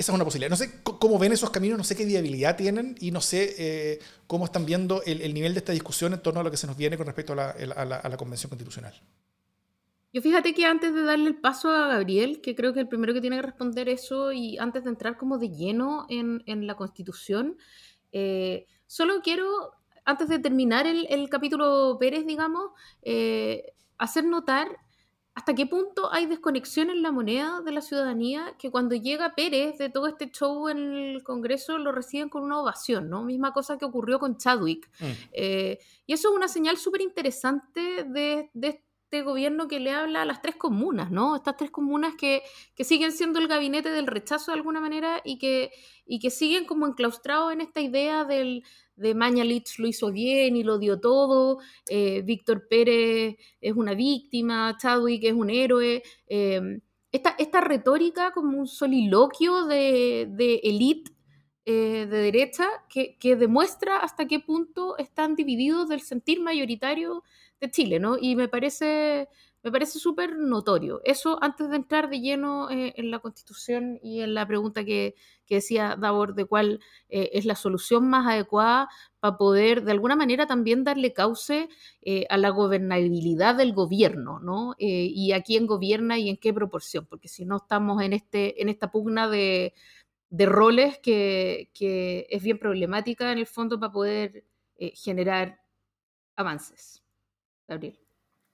esa 0.00 0.12
es 0.12 0.14
una 0.14 0.24
posibilidad. 0.24 0.48
No 0.48 0.56
sé 0.56 0.80
cómo 0.82 1.18
ven 1.18 1.32
esos 1.32 1.50
caminos, 1.50 1.76
no 1.76 1.84
sé 1.84 1.94
qué 1.94 2.06
viabilidad 2.06 2.56
tienen 2.56 2.96
y 3.00 3.10
no 3.10 3.20
sé 3.20 3.54
eh, 3.58 3.98
cómo 4.26 4.46
están 4.46 4.64
viendo 4.64 5.02
el, 5.04 5.34
nivel 5.34 5.52
de 5.52 5.58
esta 5.58 5.72
discusión 5.72 6.14
en 6.14 6.22
torno 6.22 6.40
a 6.40 6.42
lo 6.42 6.50
que 6.50 6.56
se 6.56 6.66
nos 6.66 6.78
viene 6.78 6.96
con 6.96 7.04
respecto 7.04 7.34
a 7.34 7.54
la, 7.54 8.16
Convención 8.16 8.48
Constitucional. 8.48 8.94
Yo 10.12 10.22
fíjate 10.22 10.54
que 10.54 10.64
antes 10.64 10.94
de 10.94 11.02
darle 11.02 11.28
el 11.28 11.36
paso 11.36 11.70
a 11.70 11.88
Gabriel, 11.88 12.40
que 12.40 12.56
creo 12.56 12.72
que 12.72 12.80
el 12.80 12.88
primero 12.88 13.12
que 13.12 13.20
tiene 13.20 13.36
que 13.36 13.42
responder 13.42 13.90
eso 13.90 14.32
y 14.32 14.56
antes 14.56 14.84
de 14.84 14.90
entrar 14.90 15.18
como 15.18 15.36
de 15.36 15.50
lleno 15.50 16.06
en, 16.08 16.66
la 16.66 16.76
Constitución, 16.76 17.58
eh, 18.10 18.66
solo 18.86 19.20
quiero, 19.22 19.72
antes 20.06 20.30
de 20.30 20.38
terminar 20.38 20.86
el, 20.86 21.28
capítulo 21.28 21.98
Pérez, 22.00 22.24
digamos, 22.24 22.70
eh, 23.02 23.74
hacer 23.98 24.24
notar 24.24 24.78
¿Hasta 25.34 25.54
qué 25.54 25.64
punto 25.64 26.12
hay 26.12 26.26
desconexión 26.26 26.90
en 26.90 27.02
la 27.02 27.12
moneda 27.12 27.60
de 27.64 27.70
la 27.70 27.80
ciudadanía 27.80 28.54
que 28.58 28.70
cuando 28.70 28.96
llega 28.96 29.34
Pérez 29.36 29.78
de 29.78 29.88
todo 29.88 30.08
este 30.08 30.30
show 30.30 30.68
en 30.68 30.78
el 30.92 31.22
Congreso 31.22 31.78
lo 31.78 31.92
reciben 31.92 32.28
con 32.28 32.42
una 32.42 32.60
ovación, 32.60 33.08
¿no? 33.08 33.22
Misma 33.22 33.52
cosa 33.52 33.78
que 33.78 33.84
ocurrió 33.84 34.18
con 34.18 34.36
Chadwick. 34.36 34.90
Mm. 34.98 35.04
Eh, 35.32 35.78
y 36.06 36.12
eso 36.12 36.30
es 36.30 36.34
una 36.34 36.48
señal 36.48 36.76
súper 36.78 37.00
interesante 37.00 38.04
de, 38.04 38.50
este 39.12 39.22
gobierno 39.22 39.66
que 39.66 39.80
le 39.80 39.90
habla 39.90 40.22
a 40.22 40.24
las 40.24 40.40
tres 40.40 40.54
comunas, 40.54 41.10
¿no? 41.10 41.34
Estas 41.34 41.56
tres 41.56 41.72
comunas 41.72 42.14
que, 42.14 42.44
que, 42.76 42.84
siguen 42.84 43.10
siendo 43.10 43.40
el 43.40 43.48
gabinete 43.48 43.90
del 43.90 44.06
rechazo 44.06 44.52
de 44.52 44.58
alguna 44.58 44.80
manera 44.80 45.20
y 45.24 45.36
que, 45.36 45.72
y 46.06 46.20
que 46.20 46.30
siguen 46.30 46.64
como 46.64 46.86
enclaustrados 46.86 47.52
en 47.52 47.60
esta 47.60 47.80
idea 47.80 48.24
del, 48.24 48.62
de 48.94 49.16
Mañalich 49.16 49.80
lo 49.80 49.88
hizo 49.88 50.12
bien 50.12 50.54
y 50.54 50.62
lo 50.62 50.78
dio 50.78 51.00
todo, 51.00 51.58
eh, 51.88 52.22
Víctor 52.24 52.68
Pérez 52.68 53.36
es 53.60 53.72
una 53.74 53.94
víctima, 53.94 54.76
Chadwick 54.80 55.24
es 55.24 55.32
un 55.32 55.50
héroe. 55.50 56.04
Em, 56.28 56.80
esta, 57.10 57.34
esta, 57.36 57.60
retórica 57.60 58.30
como 58.30 58.58
un 58.58 58.68
soliloquio 58.68 59.64
de, 59.64 60.28
de 60.30 60.60
élite 60.62 61.10
eh, 61.64 62.06
de 62.08 62.18
derecha 62.18 62.68
que, 62.88 63.18
que, 63.18 63.34
demuestra 63.34 63.96
hasta 63.98 64.28
qué 64.28 64.38
punto 64.38 64.96
están 64.98 65.34
divididos 65.34 65.88
del 65.88 66.00
sentir 66.00 66.40
mayoritario 66.40 67.24
de 67.60 67.70
Chile, 67.70 68.00
¿no? 68.00 68.16
Y 68.18 68.36
me 68.36 68.48
parece, 68.48 69.28
me 69.62 69.70
parece 69.70 69.98
súper 69.98 70.36
notorio. 70.36 71.00
Eso 71.04 71.38
antes 71.42 71.68
de 71.68 71.76
entrar 71.76 72.08
de 72.08 72.20
lleno 72.20 72.70
eh, 72.70 72.94
en 72.96 73.10
la 73.10 73.18
Constitución 73.18 73.98
y 74.02 74.20
en 74.22 74.34
la 74.34 74.46
pregunta 74.46 74.84
que, 74.84 75.14
que 75.46 75.56
decía 75.56 75.96
Davor 76.00 76.34
de 76.34 76.46
cuál 76.46 76.80
eh, 77.10 77.30
es 77.34 77.44
la 77.44 77.54
solución 77.54 78.08
más 78.08 78.26
adecuada 78.26 78.88
para 79.20 79.36
poder 79.36 79.84
de 79.84 79.92
alguna 79.92 80.16
manera 80.16 80.46
también 80.46 80.84
darle 80.84 81.12
cauce 81.12 81.68
eh, 82.02 82.26
a 82.30 82.38
la 82.38 82.50
gobernabilidad 82.50 83.54
del 83.56 83.74
gobierno, 83.74 84.40
¿no? 84.40 84.74
y 84.78 85.32
a 85.32 85.42
quién 85.42 85.66
gobierna 85.66 86.18
y 86.18 86.30
en 86.30 86.36
qué 86.38 86.54
proporción, 86.54 87.06
porque 87.06 87.28
si 87.28 87.44
no 87.44 87.56
estamos 87.58 88.02
en, 88.02 88.14
este, 88.14 88.62
en 88.62 88.68
esta 88.70 88.90
pugna 88.90 89.28
de, 89.28 89.74
de 90.30 90.46
roles 90.46 90.98
que, 90.98 91.70
que, 91.74 92.26
es 92.30 92.42
bien 92.42 92.58
problemática 92.58 93.30
en 93.32 93.38
el 93.38 93.46
fondo 93.46 93.78
para 93.78 93.92
poder 93.92 94.44
generar 94.94 95.60
avances. 96.36 97.02
Gabriel. 97.70 97.96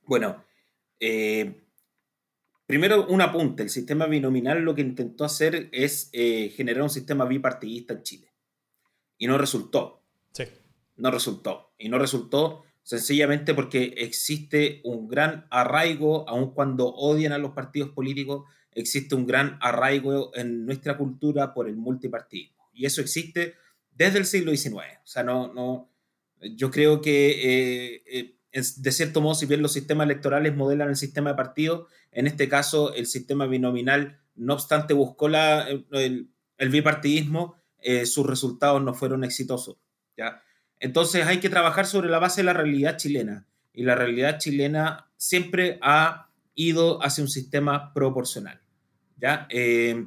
Bueno, 0.03 0.45
eh, 1.01 1.65
primero, 2.67 3.07
un 3.09 3.23
apunte. 3.23 3.63
El 3.63 3.71
sistema 3.71 4.07
binominal 4.07 4.61
lo 4.61 4.75
que 4.75 4.83
intentó 4.83 5.25
hacer 5.25 5.71
es 5.73 6.11
eh, 6.13 6.53
generar 6.55 6.83
un 6.83 6.91
sistema 6.91 7.25
bipartidista 7.25 7.95
en 7.95 8.03
Chile. 8.03 8.33
Y 9.17 9.27
no 9.27 9.39
resultó. 9.39 10.03
Sí. 10.33 10.45
No 10.97 11.11
resultó. 11.11 11.73
Y 11.79 11.89
no 11.89 11.99
resultó 11.99 12.63
sencillamente 12.83 13.55
porque 13.55 13.95
existe 13.97 14.83
un 14.85 15.09
gran 15.09 15.47
arraigo, 15.51 16.29
aun 16.29 16.53
cuando 16.53 16.87
odian 16.87 17.33
a 17.33 17.39
los 17.39 17.53
partidos 17.53 17.91
políticos, 17.91 18.45
existe 18.73 19.15
un 19.15 19.27
gran 19.27 19.59
arraigo 19.63 20.31
en 20.35 20.67
nuestra 20.67 20.99
cultura 20.99 21.55
por 21.55 21.69
el 21.69 21.77
multipartidismo. 21.77 22.71
Y 22.75 22.85
eso 22.85 23.01
existe 23.01 23.55
desde 23.91 24.19
el 24.19 24.27
siglo 24.27 24.55
XIX. 24.55 24.77
O 25.03 25.07
sea, 25.07 25.25
no, 25.25 25.53
no, 25.53 25.91
yo 26.55 26.71
creo 26.71 27.01
que 27.01 28.03
eh, 28.05 28.36
de 28.53 28.93
cierto 28.93 29.21
modo, 29.21 29.35
si 29.35 29.47
bien 29.47 29.63
los 29.63 29.73
sistemas 29.73 30.07
electorales 30.07 30.57
modelan 30.57 30.89
el 30.89 30.97
sistema 30.97 31.31
de 31.31 31.37
partido, 31.37 31.89
en 32.13 32.27
este 32.27 32.49
caso 32.49 32.95
el 32.95 33.07
sistema 33.07 33.47
binominal, 33.47 34.19
no 34.35 34.55
obstante, 34.55 34.95
buscó 34.95 35.29
la, 35.29 35.69
el, 35.69 36.29
bipartidismo, 36.59 37.61
eh, 37.81 38.07
sus 38.07 38.27
resultados 38.27 38.83
no 38.83 38.95
fueron 38.95 39.25
exitosos. 39.25 39.77
¿ya? 40.17 40.43
Entonces 40.81 41.27
hay 41.27 41.39
que 41.39 41.49
trabajar 41.49 41.87
sobre 41.87 42.09
la 42.09 42.19
base 42.19 42.41
de 42.41 42.47
la 42.47 42.53
realidad 42.53 42.97
chilena. 42.97 43.47
Y 43.73 43.83
la 43.83 43.95
realidad 43.95 44.39
chilena 44.39 45.11
siempre 45.17 45.79
ha 45.83 46.31
ido 46.55 47.03
hacia 47.03 47.23
un 47.23 47.29
sistema 47.29 47.93
proporcional. 47.93 48.63
¿ya? 49.17 49.47
Eh, 49.51 50.07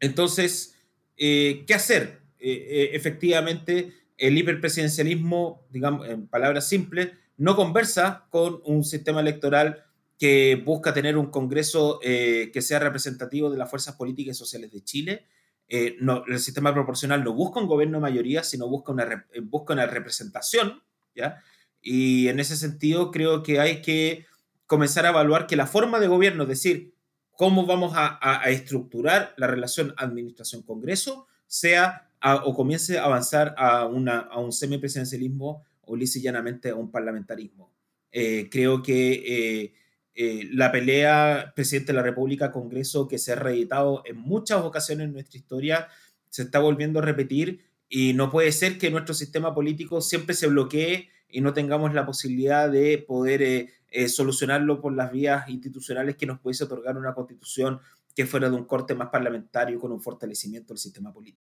entonces, 0.00 0.78
eh, 1.16 1.64
¿qué 1.66 1.74
hacer? 1.74 2.22
efectivamente, 2.46 3.94
el 4.18 4.36
hiperpresidencialismo, 4.36 5.66
digamos, 5.70 6.06
en 6.06 6.26
palabras 6.26 6.68
simples, 6.68 7.12
no 7.36 7.56
conversa 7.56 8.26
con 8.30 8.60
un 8.64 8.84
sistema 8.84 9.20
electoral 9.20 9.84
que 10.18 10.62
busca 10.64 10.94
tener 10.94 11.16
un 11.16 11.30
Congreso 11.30 11.98
eh, 12.02 12.50
que 12.52 12.62
sea 12.62 12.78
representativo 12.78 13.50
de 13.50 13.58
las 13.58 13.68
fuerzas 13.68 13.96
políticas 13.96 14.36
y 14.36 14.38
sociales 14.38 14.72
de 14.72 14.84
Chile. 14.84 15.26
Eh, 15.68 15.96
el 16.28 16.40
sistema 16.40 16.72
proporcional 16.72 17.24
no 17.24 17.32
busca 17.32 17.60
un 17.60 17.66
gobierno 17.66 17.98
de 17.98 18.02
mayoría, 18.02 18.44
sino 18.44 18.68
busca 18.68 18.92
una, 18.92 19.26
eh, 19.32 19.40
busca 19.40 19.72
una 19.74 19.86
representación, 19.86 20.82
¿ya? 21.14 21.42
Y 21.82 22.28
en 22.28 22.40
ese 22.40 22.56
sentido 22.56 23.10
creo 23.10 23.42
que 23.42 23.60
hay 23.60 23.82
que 23.82 24.26
comenzar 24.66 25.04
a 25.04 25.10
evaluar 25.10 25.46
que 25.46 25.56
la 25.56 25.66
forma 25.66 26.00
de 26.00 26.06
gobierno, 26.06 26.44
es 26.44 26.48
decir, 26.48 26.94
cómo 27.36 27.66
vamos 27.66 27.92
a, 27.96 28.40
estructurar 28.46 29.34
la 29.36 29.46
relación 29.48 29.92
administración-Congreso, 29.98 31.26
sea 31.46 32.08
o 32.44 32.54
comience 32.54 32.98
a 32.98 33.04
avanzar 33.04 33.54
a, 33.58 33.84
una, 33.84 34.20
a 34.20 34.38
un 34.38 34.52
semipresidencialismo 34.52 35.62
o 35.86 35.96
lisa 35.96 36.18
llanamente 36.20 36.70
a 36.70 36.74
un 36.74 36.90
parlamentarismo. 36.90 37.72
Eh, 38.16 38.48
creo 38.48 38.80
que 38.80 39.12
eh, 39.26 39.74
eh, 40.14 40.48
la 40.52 40.70
pelea 40.70 41.52
presidente 41.56 41.92
de 41.92 41.96
la 41.96 42.02
República, 42.02 42.52
Congreso, 42.52 43.08
que 43.08 43.18
se 43.18 43.32
ha 43.32 43.36
reeditado 43.36 44.02
en 44.06 44.16
muchas 44.16 44.62
ocasiones 44.62 45.06
en 45.06 45.12
nuestra 45.12 45.38
historia, 45.38 45.88
se 46.30 46.42
está 46.42 46.60
volviendo 46.60 47.00
a 47.00 47.02
repetir 47.02 47.64
y 47.88 48.12
no 48.14 48.30
puede 48.30 48.52
ser 48.52 48.78
que 48.78 48.90
nuestro 48.90 49.14
sistema 49.14 49.52
político 49.52 50.00
siempre 50.00 50.34
se 50.34 50.46
bloquee 50.46 51.10
y 51.28 51.40
no 51.40 51.52
tengamos 51.52 51.92
la 51.92 52.06
posibilidad 52.06 52.70
de 52.70 52.98
poder 52.98 53.68
solucionarlo 54.08 54.80
por 54.80 54.94
las 54.94 55.12
vías 55.12 55.48
institucionales 55.48 56.16
que 56.16 56.26
nos 56.26 56.40
pudiese 56.40 56.64
otorgar 56.64 56.96
una 56.96 57.14
constitución 57.14 57.80
que 58.14 58.26
fuera 58.26 58.48
de 58.48 58.56
un 58.56 58.64
corte 58.64 58.94
más 58.94 59.08
parlamentario 59.08 59.78
con 59.80 59.92
un 59.92 60.00
fortalecimiento 60.00 60.72
del 60.72 60.78
sistema 60.78 61.12
político. 61.12 61.53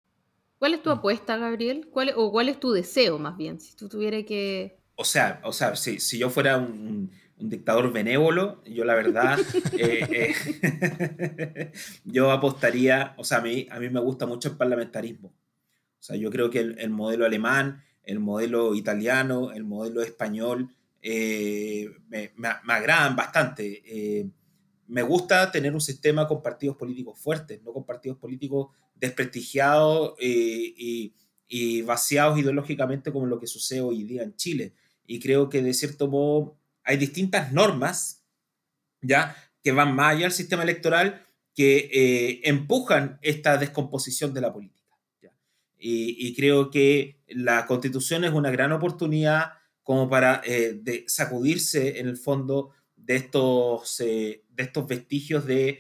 ¿Cuál 0.60 0.74
es 0.74 0.84
tu 0.84 0.90
mm. 0.90 0.94
apuesta, 0.94 1.38
Gabriel? 1.38 1.88
¿Cuál, 1.90 2.14
¿O 2.16 2.32
cuál 2.32 2.50
es 2.50 2.60
tu 2.60 2.72
deseo, 2.72 3.18
más 3.18 3.38
bien, 3.38 3.60
si 3.60 3.76
tú 3.76 3.88
tuvieras 3.88 4.26
que... 4.26 4.78
O 4.96 5.06
sea, 5.06 5.40
o 5.46 5.54
sea 5.54 5.78
si, 5.78 6.02
si 6.02 6.20
yo 6.20 6.30
fuera 6.30 6.58
un, 6.58 7.10
un, 7.38 7.50
dictador 7.50 7.94
benévolo, 7.94 8.62
yo 8.66 8.84
la 8.84 8.96
verdad, 8.96 9.40
eh, 9.78 10.34
eh, 10.62 11.72
yo 12.04 12.32
apostaría, 12.32 13.14
o 13.18 13.24
sea, 13.24 13.38
a 13.38 13.42
mí, 13.42 13.66
a 13.72 13.80
mí 13.80 13.90
me 13.90 14.02
gusta 14.02 14.26
mucho 14.26 14.50
el 14.50 14.58
parlamentarismo. 14.58 15.30
O 15.30 16.02
sea, 16.02 16.18
yo 16.18 16.30
creo 16.30 16.50
que 16.50 16.60
el, 16.60 16.90
modelo 16.90 17.26
alemán, 17.26 17.82
el 18.04 18.20
modelo 18.20 18.76
italiano, 18.76 19.54
el 19.54 19.64
modelo 19.64 20.02
español, 20.02 20.76
eh, 21.02 21.90
me, 22.10 22.34
me, 22.36 22.50
me, 22.66 22.74
agradan 22.74 23.16
bastante. 23.16 24.30
me 24.88 25.02
gusta 25.04 25.50
tener 25.50 25.74
un 25.74 25.82
sistema 25.82 26.28
con 26.28 26.42
partidos 26.42 26.76
políticos 26.76 27.18
fuertes, 27.18 27.62
no 27.64 27.72
con 27.72 27.86
partidos 27.86 28.18
políticos 28.18 28.72
desprestigiados 29.00 30.16
eh, 30.20 30.74
y, 30.78 31.14
y, 31.48 31.82
vaciados 31.82 32.40
ideológicamente 32.40 33.12
como 33.12 33.26
lo 33.26 33.40
que 33.40 33.48
sucede 33.48 33.82
hoy 33.82 34.04
día 34.04 34.24
en 34.24 34.36
Chile. 34.36 34.74
Y 35.06 35.20
creo 35.20 35.50
que 35.50 35.62
de 35.62 35.74
cierto 35.74 36.08
modo 36.08 36.58
hay 36.84 36.98
distintas 36.98 37.52
normas 37.52 38.20
ya 39.02 39.36
que 39.64 39.72
van 39.72 39.96
más 39.96 40.14
allá 40.14 40.24
del 40.24 40.32
sistema 40.32 40.64
electoral 40.64 41.26
que 41.56 41.90
eh, 41.92 42.42
empujan 42.44 43.20
esta 43.22 43.58
descomposición 43.58 44.34
de 44.34 44.42
la 44.42 44.54
política. 44.54 44.80
Y, 45.82 46.36
creo 46.36 46.72
que 46.72 47.22
la 47.28 47.66
constitución 47.66 48.26
es 48.26 48.34
una 48.34 48.52
gran 48.52 48.74
oportunidad 48.74 49.54
como 49.82 50.10
para 50.10 50.42
eh, 50.46 50.82
sacudirse 51.08 52.00
en 52.00 52.10
el 52.10 52.18
fondo 52.18 52.72
de 52.98 53.16
estos, 53.16 53.98
de 54.00 54.44
estos 54.58 54.88
vestigios 54.88 55.46
de 55.46 55.80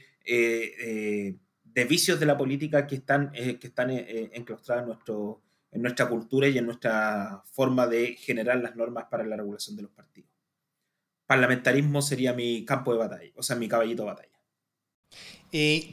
de 1.80 1.86
vicios 1.86 2.20
de 2.20 2.26
la 2.26 2.38
política 2.38 2.86
que 2.86 2.96
están, 2.96 3.32
eh, 3.34 3.58
que 3.58 3.68
están 3.68 3.90
eh, 3.90 4.06
eh, 4.06 4.30
enclaustrados 4.34 4.84
en, 4.84 4.88
nuestro, 4.88 5.42
en 5.72 5.82
nuestra 5.82 6.10
cultura 6.10 6.48
y 6.48 6.58
en 6.58 6.66
nuestra 6.66 7.42
forma 7.54 7.88
de 7.88 8.16
generar 8.16 8.58
las 8.58 8.76
normas 8.76 9.06
para 9.10 9.24
la 9.24 9.38
regulación 9.38 9.78
de 9.78 9.84
los 9.84 9.92
partidos. 9.92 10.30
Parlamentarismo 11.26 12.02
sería 12.02 12.34
mi 12.34 12.66
campo 12.66 12.92
de 12.92 13.00
batalla, 13.00 13.32
o 13.36 13.44
sea, 13.44 13.56
mi 13.56 13.70
caballito 13.70 14.04
de 14.04 14.10
batalla. 14.10 14.40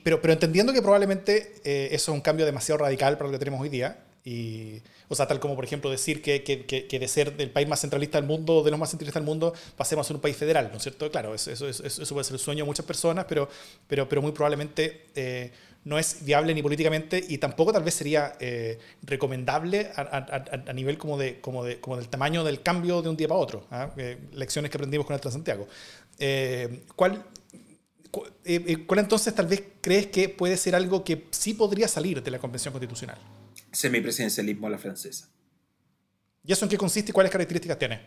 pero, 0.03 0.20
pero 0.20 0.33
entendiendo 0.33 0.72
que 0.72 0.83
probablemente 0.83 1.53
eso 1.94 1.94
es 1.94 2.09
un 2.09 2.20
cambio 2.20 2.46
demasiado 2.46 2.79
radical 2.79 3.16
para 3.16 3.29
lo 3.29 3.33
que 3.33 3.38
tenemos 3.38 3.61
hoy 3.61 3.68
día, 3.68 4.03
y, 4.25 4.83
o 5.09 5.14
sea, 5.14 5.29
tal 5.29 5.38
como 5.38 5.55
por 5.55 5.64
ejemplo 5.64 5.88
decir 5.88 6.20
que, 6.20 6.42
que, 6.42 6.66
que, 6.66 6.99
de 6.99 7.07
ser 7.07 7.35
el 7.38 7.51
país 7.51 7.68
más 7.68 7.81
centralista 7.81 8.18
del 8.18 8.27
mundo, 8.27 8.64
de 8.64 8.72
los 8.72 8.81
más 8.81 8.90
centralistas 8.90 9.22
del 9.22 9.27
mundo, 9.27 9.55
pasemos 9.77 10.05
a 10.05 10.09
ser 10.09 10.16
un 10.16 10.22
país 10.22 10.37
federal, 10.37 10.68
¿no 10.72 10.79
es 10.79 10.83
cierto? 10.83 11.09
Claro, 11.12 11.33
eso, 11.33 11.53
eso, 11.53 11.68
eso, 11.68 12.14
puede 12.14 12.25
ser 12.25 12.35
el 12.35 12.40
sueño 12.40 12.64
de 12.64 12.66
muchas 12.66 12.85
personas, 12.85 13.27
pero, 13.29 13.49
pero, 13.87 14.09
pero 14.09 14.22
muy 14.22 14.33
probablemente 14.33 15.53
no 15.87 16.01
es 16.01 16.25
viable 16.25 16.53
ni 16.53 16.62
políticamente 16.62 17.25
y 17.29 17.38
tampoco 17.38 17.72
tal 17.72 17.85
vez 17.85 17.94
sería 17.94 18.37
eh, 18.40 18.77
recomendable 19.03 19.92
a, 19.94 20.72
nivel 20.75 20.99
como, 20.99 21.16
de, 21.16 21.40
como, 21.40 21.62
de, 21.62 21.81
como 21.81 21.96
del 21.96 22.09
tamaño 22.09 22.42
del 22.42 22.61
cambio 22.61 23.03
de 23.03 23.09
un 23.09 23.16
día 23.16 23.29
para 23.29 23.38
otro. 23.38 23.68
¿ah? 23.70 23.94
Eh, 23.96 24.18
lecciones 24.33 24.68
que 24.68 24.79
aprendimos 24.79 25.07
con 25.07 25.14
el 25.14 25.20
Transantiago. 25.20 25.68
Eh, 26.18 26.83
¿cuál, 26.96 27.25
¿Cuál 28.11 28.99
entonces 28.99 29.33
tal 29.33 29.46
vez 29.46 29.62
crees 29.81 30.09
que 30.09 30.29
puede 30.29 30.57
ser 30.57 30.75
algo 30.75 31.05
que 31.05 31.29
sí 31.31 31.55
podría 31.55 31.87
salir 31.87 32.20
de 32.20 32.33
la 32.33 32.40
Convención 32.40 32.72
Constitucional? 32.72 33.18
Semipresidencialismo 33.70 34.66
a 34.66 34.70
la 34.70 34.79
francesa. 34.79 35.29
¿Y 36.44 36.53
eso 36.53 36.64
en 36.64 36.68
qué 36.68 36.77
consiste 36.77 37.12
y 37.12 37.12
cuáles 37.12 37.31
características 37.31 37.79
tiene? 37.79 38.01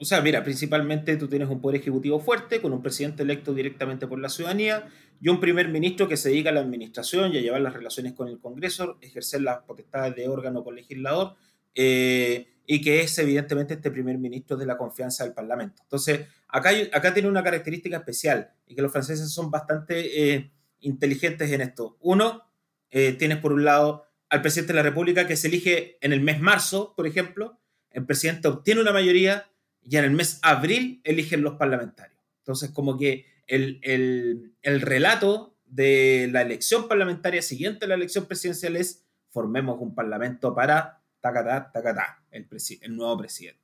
O 0.00 0.04
sea, 0.06 0.22
mira, 0.22 0.42
principalmente 0.42 1.18
tú 1.18 1.28
tienes 1.28 1.50
un 1.50 1.60
poder 1.60 1.78
ejecutivo 1.80 2.20
fuerte, 2.20 2.62
con 2.62 2.72
un 2.72 2.82
presidente 2.82 3.22
electo 3.22 3.52
directamente 3.52 4.06
por 4.06 4.18
la 4.18 4.30
ciudadanía 4.30 4.88
y 5.20 5.28
un 5.28 5.40
primer 5.40 5.68
ministro 5.68 6.08
que 6.08 6.16
se 6.16 6.30
dedica 6.30 6.48
a 6.48 6.54
la 6.54 6.60
administración 6.60 7.34
y 7.34 7.36
a 7.36 7.40
llevar 7.42 7.60
las 7.60 7.74
relaciones 7.74 8.14
con 8.14 8.28
el 8.28 8.40
Congreso, 8.40 8.96
ejercer 9.02 9.42
las 9.42 9.58
potestades 9.58 10.16
de 10.16 10.26
órgano 10.26 10.64
con 10.64 10.74
legislador, 10.74 11.36
eh, 11.74 12.48
y 12.66 12.80
que 12.80 13.02
es 13.02 13.18
evidentemente 13.18 13.74
este 13.74 13.90
primer 13.90 14.16
ministro 14.16 14.56
de 14.56 14.64
la 14.64 14.78
confianza 14.78 15.24
del 15.24 15.34
Parlamento. 15.34 15.82
Entonces, 15.82 16.28
acá, 16.48 16.70
acá 16.92 17.12
tiene 17.12 17.28
una 17.28 17.42
característica 17.42 17.98
especial 17.98 18.52
y 18.66 18.74
que 18.74 18.80
los 18.80 18.92
franceses 18.92 19.30
son 19.30 19.50
bastante 19.50 20.32
eh, 20.32 20.50
inteligentes 20.80 21.50
en 21.50 21.60
esto. 21.60 21.98
Uno, 22.00 22.44
eh, 22.90 23.12
tienes 23.12 23.36
por 23.36 23.52
un 23.52 23.64
lado 23.64 24.06
al 24.30 24.40
presidente 24.40 24.72
de 24.72 24.78
la 24.78 24.82
República 24.82 25.26
que 25.26 25.36
se 25.36 25.48
elige 25.48 25.98
en 26.00 26.14
el 26.14 26.22
mes 26.22 26.40
marzo, 26.40 26.94
por 26.96 27.06
ejemplo, 27.06 27.58
el 27.90 28.06
presidente 28.06 28.48
obtiene 28.48 28.80
una 28.80 28.92
mayoría 28.92 29.50
y 29.90 29.96
en 29.96 30.04
el 30.04 30.12
mes 30.12 30.38
abril 30.42 31.00
eligen 31.02 31.42
los 31.42 31.54
parlamentarios. 31.56 32.20
Entonces, 32.38 32.70
como 32.70 32.96
que 32.96 33.26
el, 33.48 33.80
el, 33.82 34.54
el 34.62 34.80
relato 34.82 35.56
de 35.64 36.28
la 36.30 36.42
elección 36.42 36.86
parlamentaria 36.86 37.42
siguiente 37.42 37.84
a 37.84 37.88
la 37.88 37.96
elección 37.96 38.26
presidencial 38.26 38.76
es 38.76 39.04
formemos 39.30 39.80
un 39.80 39.92
parlamento 39.92 40.54
para 40.54 41.02
tacatá, 41.20 41.72
tacatá, 41.72 42.22
el, 42.30 42.46
el 42.82 42.96
nuevo 42.96 43.18
presidente. 43.18 43.58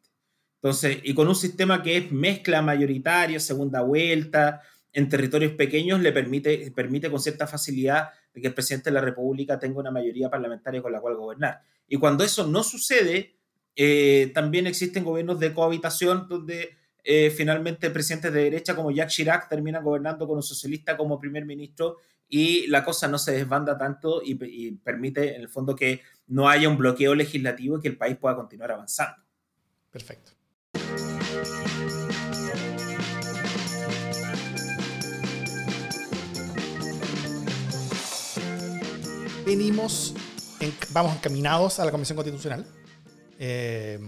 Entonces, 0.57 0.99
y 1.05 1.15
con 1.15 1.29
un 1.29 1.37
sistema 1.37 1.81
que 1.81 1.97
es 1.97 2.11
mezcla 2.11 2.61
mayoritaria, 2.61 3.39
segunda 3.39 3.83
vuelta, 3.83 4.63
en 4.93 5.09
territorios 5.09 5.53
pequeños, 5.53 6.01
le 6.01 6.11
permite, 6.11 6.73
permite 6.73 7.09
con 7.09 7.21
cierta 7.21 7.47
facilidad 7.47 8.09
que 8.35 8.49
el 8.49 8.55
presidente 8.55 8.91
de 8.91 8.95
la 8.95 9.01
República 9.01 9.61
tenga 9.61 9.79
una 9.79 9.93
mayoría 9.93 10.29
parlamentaria 10.29 10.83
con 10.83 10.91
la 10.91 11.01
cual 11.01 11.15
gobernar. 11.15 11.61
Y 11.87 11.99
cuando 11.99 12.25
eso 12.25 12.49
no 12.49 12.65
sucede, 12.65 13.37
eh, 13.79 14.33
también 14.35 14.67
existen 14.67 15.05
gobiernos 15.05 15.39
de 15.39 15.53
cohabitación 15.53 16.27
donde 16.29 16.77
eh, 17.05 17.31
finalmente 17.31 17.91
presidentes 17.91 18.33
de 18.33 18.45
derecha 18.45 18.75
como 18.75 18.91
Jacques 18.91 19.15
Chirac 19.15 19.51
terminan 19.51 19.85
gobernando 19.85 20.27
con 20.27 20.39
un 20.39 20.43
socialista 20.43 20.97
como 20.97 21.21
primer 21.21 21.45
ministro 21.45 21.99
y 22.27 22.67
la 22.69 22.83
cosa 22.83 23.07
no 23.07 23.19
se 23.19 23.33
desbanda 23.33 23.77
tanto 23.77 24.23
y, 24.25 24.35
permite 24.77 25.37
en 25.37 25.43
el 25.43 25.49
fondo 25.51 25.77
que 25.77 26.01
no 26.29 26.49
haya 26.49 26.69
un 26.71 26.79
bloqueo 26.79 27.15
legislativo 27.15 27.79
y 27.79 27.83
que 27.83 27.89
el 27.89 27.99
país 27.99 28.17
pueda 28.17 28.35
continuar 28.35 28.73
avanzando. 28.73 29.23
Perfecto. 29.91 30.33
Venimos, 39.45 40.15
vamos 40.91 41.15
encaminados 41.15 41.79
a 41.79 41.85
la 41.85 41.93
Convención 41.93 42.17
Constitucional. 42.17 42.67
Eh, 43.39 43.99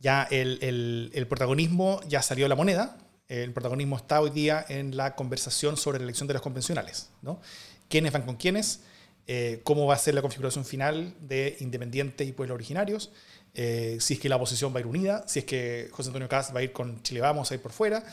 ya 0.00 0.24
el, 0.30 1.10
el, 1.12 1.26
protagonismo 1.26 2.00
ya 2.08 2.22
salió 2.22 2.44
de 2.44 2.48
la 2.48 2.54
moneda, 2.54 2.96
el 3.28 3.52
protagonismo 3.52 3.96
está 3.96 4.20
hoy 4.20 4.30
día 4.30 4.64
en 4.68 4.96
la 4.96 5.14
conversación 5.16 5.76
sobre 5.76 5.98
la 5.98 6.04
elección 6.04 6.28
de 6.28 6.34
los 6.34 6.42
convencionales. 6.42 7.10
¿no? 7.20 7.40
¿Quiénes 7.88 8.12
van 8.12 8.22
con 8.22 8.36
quiénes? 8.36 8.80
Eh, 9.26 9.60
¿Cómo 9.64 9.86
va 9.86 9.94
a 9.94 9.98
ser 9.98 10.14
la 10.14 10.22
configuración 10.22 10.64
final 10.64 11.14
de 11.20 11.56
independientes 11.60 12.26
y 12.26 12.32
pueblos 12.32 12.54
originarios? 12.54 13.10
Eh, 13.54 13.98
si 14.00 14.14
es 14.14 14.20
que 14.20 14.28
la 14.28 14.36
oposición 14.36 14.72
va 14.72 14.78
a 14.78 14.80
ir 14.80 14.86
unida, 14.86 15.26
si 15.26 15.40
es 15.40 15.44
que 15.44 15.88
José 15.90 16.10
Antonio 16.10 16.28
Caz 16.28 16.54
va 16.54 16.60
a 16.60 16.62
ir 16.62 16.72
con 16.72 17.02
Chile 17.02 17.20
Vamos 17.20 17.50
a 17.50 17.54
ir 17.54 17.60
por 17.60 17.72
fuera, 17.72 18.04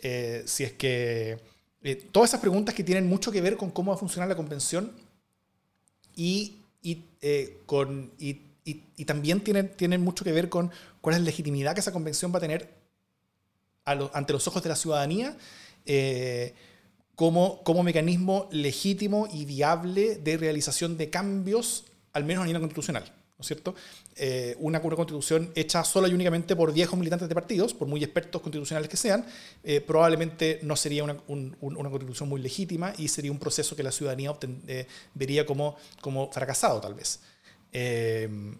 si 0.00 0.64
es 0.64 0.72
que... 0.72 1.38
todas 2.10 2.30
esas 2.30 2.40
preguntas 2.40 2.74
que 2.74 2.84
tienen 2.84 3.06
mucho 3.06 3.30
que 3.30 3.40
ver 3.40 3.56
con 3.56 3.70
cómo 3.70 3.92
va 3.92 3.96
a 3.96 3.98
funcionar 3.98 4.28
la 4.28 4.36
convención 4.36 4.92
y, 6.16 6.58
y 6.82 7.04
con, 7.66 8.12
y 8.18 8.53
y, 8.64 9.04
también 9.04 9.40
tienen, 9.40 9.68
tienen 9.76 10.00
mucho 10.00 10.24
que 10.24 10.32
ver 10.32 10.48
con 10.48 10.70
cuál 11.00 11.16
es 11.16 11.20
la 11.20 11.26
legitimidad 11.26 11.74
que 11.74 11.80
esa 11.80 11.92
convención 11.92 12.32
va 12.32 12.38
a 12.38 12.40
tener 12.40 12.70
ante 13.84 14.32
los 14.32 14.48
ojos 14.48 14.62
de 14.62 14.70
la 14.70 14.76
ciudadanía 14.76 15.36
eh, 15.84 16.54
como, 17.14 17.62
como 17.62 17.82
mecanismo 17.82 18.48
legítimo 18.50 19.28
y 19.32 19.44
viable 19.44 20.16
de 20.16 20.36
realización 20.36 20.96
de 20.96 21.10
cambios, 21.10 21.84
al 22.12 22.24
menos 22.24 22.42
a 22.42 22.46
nivel 22.46 22.60
constitucional. 22.62 23.04
¿no 23.04 23.42
es 23.42 23.46
cierto? 23.46 23.74
Eh, 24.16 24.56
una, 24.60 24.80
constitución 24.80 25.50
hecha 25.54 25.84
sola 25.84 26.08
y 26.08 26.14
únicamente 26.14 26.56
por 26.56 26.72
viejos 26.72 26.98
militantes 26.98 27.28
de 27.28 27.34
partidos, 27.34 27.74
por 27.74 27.86
muy 27.88 28.02
expertos 28.02 28.40
constitucionales 28.40 28.88
que 28.88 28.96
sean, 28.96 29.26
eh, 29.62 29.80
probablemente 29.80 30.60
no 30.62 30.76
sería 30.76 31.04
una, 31.04 31.16
una, 31.26 31.90
constitución 31.90 32.28
muy 32.28 32.40
legítima 32.40 32.94
y 32.96 33.08
sería 33.08 33.32
un 33.32 33.38
proceso 33.38 33.76
que 33.76 33.82
la 33.82 33.92
ciudadanía 33.92 34.32
vería 35.14 35.44
como, 35.44 35.76
como 36.00 36.30
fracasado, 36.32 36.80
tal 36.80 36.94
vez. 36.94 37.20
Em, 37.74 38.56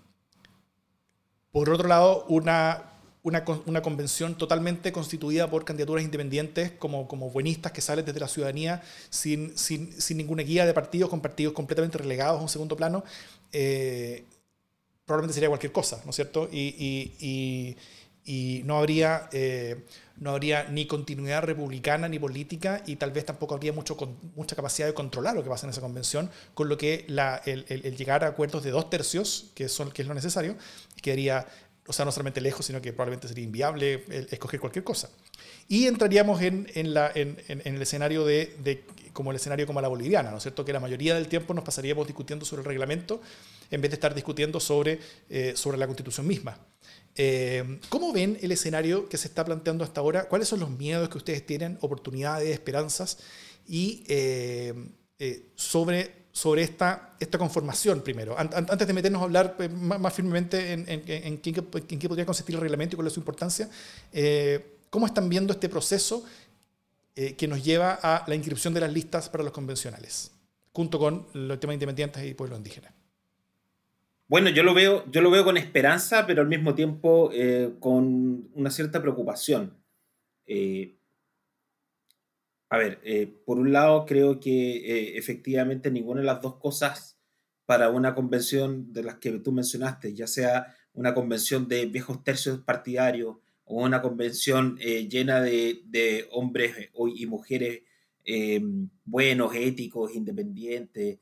por 1.53 1.71
otro 1.71 1.87
lado, 1.87 2.27
una, 2.29 2.83
una, 3.23 3.45
una, 3.67 3.81
convención 3.81 4.37
totalmente 4.37 4.91
constituida 4.91 5.49
por 5.49 5.65
candidaturas 5.65 6.05
independientes 6.05 6.73
como, 6.73 7.07
como 7.07 7.31
buenistas 7.31 7.71
que 7.71 7.81
salen 7.81 8.05
desde 8.05 8.19
la 8.19 8.27
ciudadanía 8.27 8.83
sin, 9.11 9.57
sin, 9.57 9.93
sin 10.01 10.17
ninguna 10.17 10.43
guía 10.43 10.67
de 10.67 10.75
partidos, 10.75 11.11
con 11.11 11.21
partidos 11.21 11.55
completamente 11.55 11.97
relegados 11.97 12.41
a 12.41 12.43
un 12.43 12.49
segundo 12.49 12.77
plano, 12.77 13.05
eh, 13.53 14.25
probablemente 15.05 15.35
sería 15.35 15.49
cualquier 15.49 15.71
cosa, 15.71 16.03
¿no 16.05 16.11
es 16.11 16.17
cierto? 16.17 16.49
Y, 16.51 17.15
y, 17.21 17.77
y, 18.25 18.63
no, 18.65 18.79
habría, 18.79 19.29
eh, 19.33 19.85
no 20.17 20.31
habría 20.31 20.65
ni 20.65 20.87
continuidad 20.87 21.43
republicana 21.43 22.09
ni 22.09 22.19
política 22.19 22.83
y 22.87 22.97
tal 22.97 23.11
vez 23.11 23.25
tampoco 23.25 23.55
habría 23.55 23.73
mucho, 23.73 23.97
mucha 24.37 24.57
capacidad 24.57 24.87
de 24.87 24.95
controlar 24.95 25.35
lo 25.35 25.43
que 25.43 25.51
pasa 25.51 25.67
en 25.67 25.71
esa 25.71 25.81
convención, 25.81 26.31
con 26.55 26.69
lo 26.69 26.79
que 26.79 27.07
el, 27.47 27.97
llegar 27.97 28.25
a 28.25 28.29
acuerdos 28.29 28.63
de 28.63 28.71
dos 28.71 28.91
tercios, 28.91 29.51
que, 29.55 29.69
son, 29.69 29.91
que 29.91 30.03
es 30.03 30.09
lo 30.09 30.15
necesario, 30.15 30.57
quedaría 31.03 31.47
o 31.87 31.93
sea, 31.93 32.07
no 32.07 32.13
solamente 32.13 32.41
lejos, 32.41 32.65
sino 32.65 32.81
que 32.81 32.95
probablemente 32.95 33.29
sería 33.29 33.45
inviable 33.45 34.05
escoger 34.31 34.59
cualquier 34.59 34.85
cosa. 34.85 35.11
Y 35.69 35.87
entraríamos 35.87 36.41
en, 36.41 36.67
en, 36.75 36.95
la, 36.95 37.13
en, 37.15 37.37
en 37.47 37.75
el 37.75 37.83
escenario 37.83 38.25
de, 38.25 38.57
de, 38.65 38.85
como 39.15 39.31
el 39.31 39.37
escenario 39.37 39.67
como 39.67 39.81
la 39.81 39.89
boliviana, 39.89 40.31
¿no 40.31 40.37
es 40.37 40.43
cierto? 40.43 40.65
Que 40.65 40.75
la 40.75 40.81
mayoría 40.81 41.15
del 41.15 41.29
tiempo 41.29 41.55
nos 41.55 41.65
pasaríamos 41.65 42.07
discutiendo 42.07 42.45
sobre 42.45 42.61
el 42.61 42.67
reglamento 42.67 43.23
en 43.71 43.81
vez 43.81 43.91
de 43.91 43.95
estar 43.95 44.15
discutiendo 44.15 44.61
sobre, 44.61 45.01
eh, 45.31 45.55
sobre 45.57 45.79
la 45.79 45.87
constitución 45.87 46.27
misma. 46.27 46.59
Eh, 47.17 47.81
¿Cómo 47.89 48.13
ven 48.13 48.39
el 48.43 48.53
escenario 48.53 49.09
que 49.09 49.17
se 49.17 49.29
está 49.29 49.45
planteando 49.45 49.85
hasta 49.85 50.01
ahora? 50.01 50.29
¿Cuáles 50.29 50.49
son 50.49 50.61
los 50.61 50.71
miedos 50.71 51.09
que 51.09 51.19
ustedes 51.19 51.47
tienen, 51.47 51.79
oportunidades, 51.81 52.51
esperanzas? 52.51 53.19
Y 53.67 54.05
eh, 54.09 54.75
sobre 55.55 56.25
sobre 56.35 56.63
esta, 56.63 57.15
esta 57.21 57.39
conformación 57.39 58.03
primero, 58.03 58.37
antes 58.37 58.87
de 58.89 58.93
meternos 58.93 59.23
a 59.23 59.25
hablar 59.25 59.57
eh, 59.61 59.69
más, 59.69 60.13
firmemente 60.13 60.73
en, 60.73 60.81
en, 60.89 61.03
en, 61.07 61.39
qué, 61.39 61.53
en, 61.55 61.99
qué, 62.01 62.09
podría 62.09 62.27
consistir 62.27 62.57
el 62.57 62.61
reglamento 62.61 62.95
y 62.95 62.97
cuál 62.97 63.07
es 63.07 63.13
su 63.13 63.21
importancia, 63.21 63.71
eh, 64.13 64.79
¿cómo 64.91 65.07
están 65.07 65.29
viendo 65.29 65.53
este 65.53 65.69
proceso 65.69 66.25
eh, 67.15 67.37
que 67.37 67.47
nos 67.47 67.63
lleva 67.63 68.01
a 68.03 68.25
la 68.27 68.35
inscripción 68.35 68.75
de 68.75 68.81
las 68.81 68.93
listas 68.93 69.29
para 69.29 69.45
los 69.45 69.53
convencionales, 69.53 70.33
junto 70.73 70.99
con 70.99 71.29
los 71.35 71.61
temas 71.61 71.75
independientes 71.75 72.25
y 72.25 72.35
pueblos 72.35 72.59
indígenas? 72.59 72.93
Bueno, 74.27 74.49
yo 74.51 74.63
lo 74.63 74.75
veo, 74.75 75.05
yo 75.11 75.21
lo 75.21 75.31
veo 75.31 75.45
con 75.45 75.57
esperanza, 75.57 76.27
pero 76.27 76.43
al 76.43 76.49
mismo 76.49 76.75
tiempo 76.75 77.31
con 77.81 78.49
una 78.55 78.71
cierta 78.71 79.01
preocupación. 79.01 79.77
A 82.75 82.77
ver, 82.77 83.01
eh, 83.05 83.33
por 83.47 83.59
un 83.61 83.73
lado 83.73 84.05
creo 84.05 84.41
que 84.41 84.79
eh, 84.79 85.17
efectivamente 85.17 85.93
ninguna 85.93 86.23
de 86.23 86.27
las 86.27 86.43
dos 86.43 86.57
cosas 86.57 87.17
para 87.67 87.89
una 87.89 88.17
convención 88.17 88.93
de 88.93 89.05
las 89.05 89.15
que 89.19 89.31
tú 89.39 89.53
mencionaste, 89.53 90.13
ya 90.13 90.27
sea 90.27 90.75
una 90.93 91.15
convención 91.15 91.69
de 91.69 91.87
viejos 91.87 92.25
tercios 92.25 92.59
partidarios 92.63 93.37
o 93.65 93.85
una 93.85 94.03
convención 94.03 94.77
eh, 94.81 95.07
llena 95.09 95.41
de, 95.41 96.27
hombres 96.33 96.91
y 97.15 97.27
mujeres 97.27 97.83
buenos, 99.05 99.55
éticos, 99.55 100.13
independientes, 100.13 101.21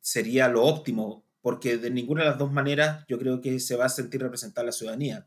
sería 0.00 0.48
lo 0.48 0.64
óptimo, 0.64 1.24
porque 1.48 1.78
de 1.78 1.88
ninguna 1.88 2.24
de 2.24 2.28
las 2.28 2.38
dos 2.38 2.52
maneras 2.52 3.06
yo 3.08 3.18
creo 3.18 3.40
que 3.40 3.58
se 3.58 3.74
va 3.74 3.86
a 3.86 3.88
sentir 3.88 4.20
representada 4.20 4.66
la 4.66 4.72
ciudadanía. 4.72 5.26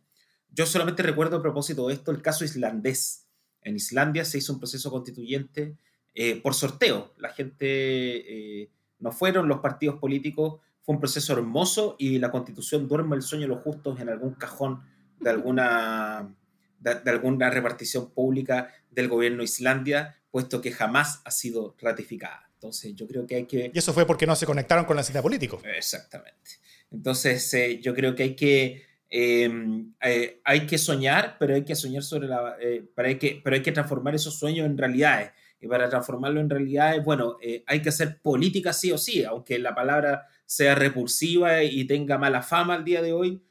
Yo 0.52 0.68
solamente 0.68 1.02
recuerdo 1.02 1.38
a 1.38 1.42
propósito 1.42 1.88
de 1.88 1.96
esto 1.96 2.12
el 2.12 2.22
caso 2.22 2.46
islandés 2.46 3.26
en 3.64 3.76
Islandia 3.76 4.24
se 4.24 4.38
hizo 4.38 4.54
un 4.54 4.60
proceso 4.60 4.92
constituyente 4.92 5.78
eh, 6.14 6.40
por 6.40 6.54
sorteo. 6.54 7.16
La 7.18 7.30
gente 7.30 7.66
eh, 7.66 8.70
no 9.00 9.12
fueron 9.12 9.48
los 9.48 9.62
partidos 9.62 9.96
políticos, 10.00 10.60
fue 10.84 10.94
un 10.94 11.02
proceso 11.02 11.34
hermoso 11.34 11.96
y 11.98 12.20
la 12.20 12.30
constitución 12.30 12.88
duerme 12.88 13.16
el 13.16 13.24
sueño 13.24 13.46
de 13.46 13.56
los 13.56 13.64
justos 13.64 14.00
en 14.00 14.08
algún 14.08 14.36
cajón 14.36 14.84
de 15.20 15.32
alguna, 15.32 16.36
de, 16.80 17.02
alguna 17.10 17.50
repartición 17.50 18.12
pública 18.12 18.72
del 18.92 19.08
gobierno 19.08 19.40
de 19.40 19.46
Islandia, 19.46 20.18
puesto 20.30 20.62
que 20.62 20.72
jamás 20.72 21.24
ha 21.26 21.32
sido 21.32 21.76
ratificada. 21.80 22.51
Entonces 22.62 22.96
yo 22.96 23.08
creo 23.08 23.26
que 23.26 23.36
hay 23.36 23.46
que... 23.46 23.72
Y 23.74 23.80
eso 23.80 23.92
fue 23.92 24.06
porque 24.06 24.28
no 24.28 24.36
se 24.36 24.46
conectaron 24.46 24.86
con 24.86 24.96
la 24.96 25.04
cita 25.04 25.22
político. 25.22 25.60
Exactamente. 25.66 26.52
Entonces 26.92 27.54
eh, 27.56 27.80
yo 27.82 27.96
creo 27.96 28.14
que 28.14 28.24
hay 28.24 28.36
que 28.36 28.84
Em, 29.14 29.94
eh, 30.02 30.40
hay 30.46 30.66
que 30.66 30.78
soñar, 30.78 31.36
pero 31.38 31.54
hay 31.54 31.66
que 31.66 31.76
soñar 31.76 32.02
sobre 32.02 32.30
la... 32.30 32.56
Eh, 32.62 32.90
pero, 32.96 33.10
hay 33.10 33.18
que, 33.18 33.42
pero 33.44 33.58
hay 33.58 33.62
que 33.62 33.74
transformar 33.74 34.16
esos 34.16 34.40
sueños 34.40 34.66
en 34.66 34.78
realidades. 34.78 35.32
Y 35.60 35.68
para 35.68 35.90
transformarlo 35.90 36.40
en 36.40 36.50
realidades, 36.50 37.04
bueno, 37.04 37.36
eh, 37.42 37.62
hay 37.68 37.82
que 37.82 37.90
hacer 37.90 38.22
política 38.22 38.72
sí 38.72 38.90
o 38.94 38.98
sí, 38.98 39.26
aunque 39.26 39.60
la 39.60 39.76
palabra 39.76 40.28
sea 40.46 40.76
repulsiva 40.76 41.62
y 41.62 41.84
tenga 41.86 42.18
mala 42.18 42.42
fama 42.42 42.74
al 42.76 42.86
día 42.86 43.02
de 43.02 43.12
hoy. 43.12 43.44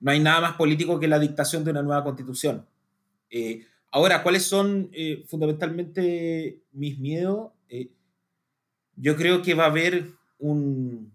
no 0.00 0.10
hay 0.10 0.20
nada 0.20 0.40
más 0.42 0.56
político 0.56 1.00
que 1.00 1.08
la 1.08 1.18
dictación 1.18 1.64
de 1.64 1.70
una 1.70 1.82
nueva 1.82 2.04
constitución. 2.04 2.66
Ahora, 3.90 4.22
¿cuáles 4.22 4.44
son 4.44 4.90
fundamentalmente 5.26 6.62
mis 6.72 6.98
miedos? 6.98 7.52
yo 8.96 9.16
creo 9.16 9.40
que 9.40 9.54
va 9.54 9.64
a 9.64 9.68
haber 9.68 10.10
un, 10.38 11.12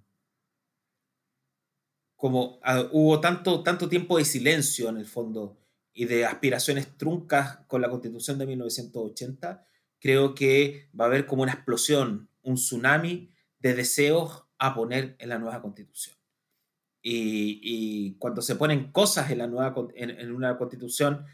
como 2.16 2.60
ah, 2.64 2.88
hubo 2.92 3.20
tanto, 3.20 3.62
tanto 3.62 3.88
tiempo 3.88 4.18
de 4.18 4.26
silencio 4.26 4.90
en 4.90 4.98
el 4.98 5.06
fondo 5.06 5.60
y 5.94 6.06
de 6.06 6.26
aspiraciones 6.26 6.98
truncas 6.98 7.60
con 7.68 7.82
la 7.82 7.90
constitución 7.90 8.38
de 8.38 8.48
1980, 8.48 9.66
creo 10.00 10.34
que 10.36 10.90
va 11.00 11.06
a 11.06 11.08
haber 11.08 11.26
como 11.26 11.44
una 11.44 11.54
explosión, 11.54 12.30
un 12.42 12.56
tsunami 12.56 13.30
de 13.60 13.76
deseos 13.76 14.46
a 14.58 14.74
poner 14.74 15.16
en 15.20 15.30
la 15.30 15.38
nueva 15.38 15.62
constitución. 15.62 16.16
Y, 17.08 18.16
cuando 18.18 18.42
se 18.42 18.56
ponen 18.56 18.92
cosas 18.92 19.30
en, 19.30 19.38
la 19.38 19.46
nueva, 19.46 19.76
en, 19.94 20.32
una 20.32 20.58
constitución, 20.58 21.26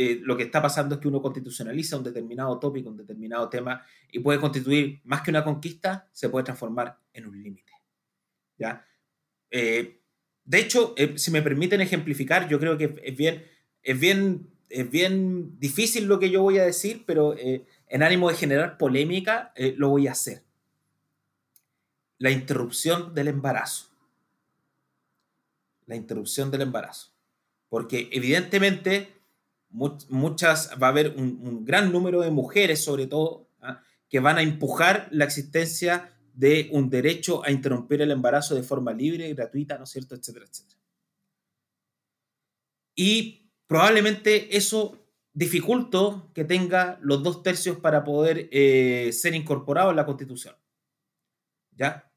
eh, 0.00 0.20
lo 0.22 0.36
que 0.36 0.44
está 0.44 0.62
pasando 0.62 0.94
es 0.94 1.00
que 1.00 1.08
uno 1.08 1.20
constitucionaliza 1.20 1.96
un 1.96 2.04
determinado 2.04 2.56
tópico, 2.60 2.88
un 2.88 2.96
determinado 2.96 3.48
tema, 3.48 3.84
y 4.12 4.20
puede 4.20 4.38
constituir 4.38 5.00
más 5.02 5.22
que 5.22 5.32
una 5.32 5.42
conquista, 5.42 6.08
se 6.12 6.28
puede 6.28 6.44
transformar 6.44 7.00
en 7.12 7.26
un 7.26 7.42
límite. 7.42 7.72
¿Ya? 8.56 8.86
Eh, 9.50 10.00
de 10.44 10.58
hecho, 10.60 10.94
eh, 10.96 11.18
si 11.18 11.32
me 11.32 11.42
permiten 11.42 11.80
ejemplificar, 11.80 12.48
yo 12.48 12.60
creo 12.60 12.78
que 12.78 12.94
es 13.02 13.16
bien, 13.16 13.44
es 13.82 13.98
bien, 13.98 14.48
es 14.68 14.88
bien 14.88 15.58
difícil 15.58 16.04
lo 16.04 16.20
que 16.20 16.30
yo 16.30 16.42
voy 16.42 16.58
a 16.58 16.64
decir, 16.64 17.02
pero 17.04 17.34
en 17.36 18.02
ánimo 18.04 18.28
de 18.28 18.36
generar 18.36 18.78
polémica, 18.78 19.52
lo 19.76 19.88
voy 19.88 20.06
a 20.06 20.12
hacer. 20.12 20.44
La 22.18 22.30
interrupción 22.30 23.16
del 23.16 23.26
embarazo. 23.26 23.88
La 25.86 25.96
interrupción 25.96 26.52
del 26.52 26.60
embarazo. 26.60 27.10
Porque 27.68 28.08
evidentemente 28.12 29.17
muchas, 29.70 30.70
va 30.82 30.88
a 30.88 30.90
haber 30.90 31.14
un, 31.16 31.64
gran 31.64 31.92
número 31.92 32.20
de 32.20 32.30
mujeres, 32.30 32.82
sobre 32.82 33.06
todo, 33.06 33.50
¿ah? 33.60 33.82
que 34.08 34.20
van 34.20 34.38
a 34.38 34.42
empujar 34.42 35.08
la 35.10 35.24
existencia 35.24 36.14
de 36.34 36.68
un 36.72 36.88
derecho 36.88 37.44
a 37.44 37.50
interrumpir 37.50 38.00
el 38.00 38.10
embarazo 38.10 38.54
de 38.54 38.62
forma 38.62 38.92
libre, 38.92 39.32
gratuita, 39.34 39.76
¿no 39.76 39.84
es 39.84 39.90
cierto?, 39.90 40.14
etcétera, 40.14 40.46
etcétera. 40.48 40.80
Y 42.94 43.50
probablemente 43.66 44.56
eso 44.56 45.04
dificultó 45.32 46.32
que 46.34 46.44
tenga 46.44 46.98
los 47.00 47.22
dos 47.22 47.42
tercios 47.42 47.78
para 47.78 48.02
poder 48.02 48.48
eh, 48.50 49.10
ser 49.12 49.34
incorporado 49.34 49.90
en 49.90 49.96
la 49.96 50.06
Constitución. 50.06 50.56
¿Ya? 51.76 52.12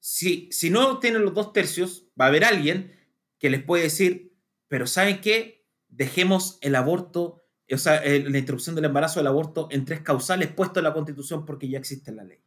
Si, 0.00 0.48
si 0.50 0.70
no 0.70 0.98
tienen 0.98 1.22
los 1.22 1.34
dos 1.34 1.52
tercios, 1.52 2.06
va 2.18 2.26
a 2.26 2.28
haber 2.28 2.44
alguien 2.44 2.94
que 3.38 3.50
les 3.50 3.62
puede 3.62 3.84
decir, 3.84 4.38
pero 4.68 4.86
¿saben 4.86 5.20
qué? 5.20 5.61
Dejemos 5.92 6.58
el 6.62 6.74
aborto, 6.74 7.44
o 7.70 7.78
sea, 7.78 8.02
la 8.04 8.38
interrupción 8.38 8.74
del 8.74 8.86
embarazo 8.86 9.20
del 9.20 9.28
aborto 9.28 9.68
en 9.70 9.84
tres 9.84 10.00
causales 10.00 10.48
puesto 10.48 10.80
en 10.80 10.84
la 10.84 10.94
Constitución 10.94 11.44
porque 11.44 11.68
ya 11.68 11.78
existe 11.78 12.10
la 12.10 12.24
ley. 12.24 12.42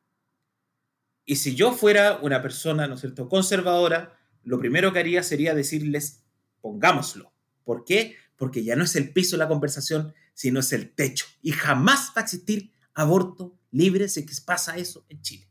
Y 1.26 1.38
si 1.38 1.56
yo 1.56 1.72
fuera 1.72 2.20
una 2.22 2.42
persona, 2.42 2.88
¿no 2.88 2.96
es 2.96 3.02
cierto?, 3.02 3.30
conservadora, 3.30 4.20
lo 4.44 4.60
primero 4.60 4.92
que 4.92 5.00
haría 5.00 5.24
sería 5.24 5.56
decirles, 5.56 6.24
pongámoslo. 6.62 7.34
¿Por 7.64 7.84
qué? 7.86 8.16
Porque 8.36 8.64
ya 8.64 8.76
no 8.76 8.84
es 8.84 8.96
el 8.96 9.14
piso 9.14 9.36
de 9.36 9.40
la 9.40 9.48
conversación, 9.48 10.14
sino 10.34 10.60
es 10.60 10.74
el 10.74 10.94
techo. 10.94 11.26
Y 11.42 11.52
jamás 11.52 12.10
va 12.16 12.22
a 12.22 12.24
existir 12.26 12.74
aborto 12.94 13.58
libre 13.72 14.08
si 14.08 14.26
pasa 14.46 14.78
eso 14.78 15.06
en 15.10 15.22
Chile. 15.22 15.48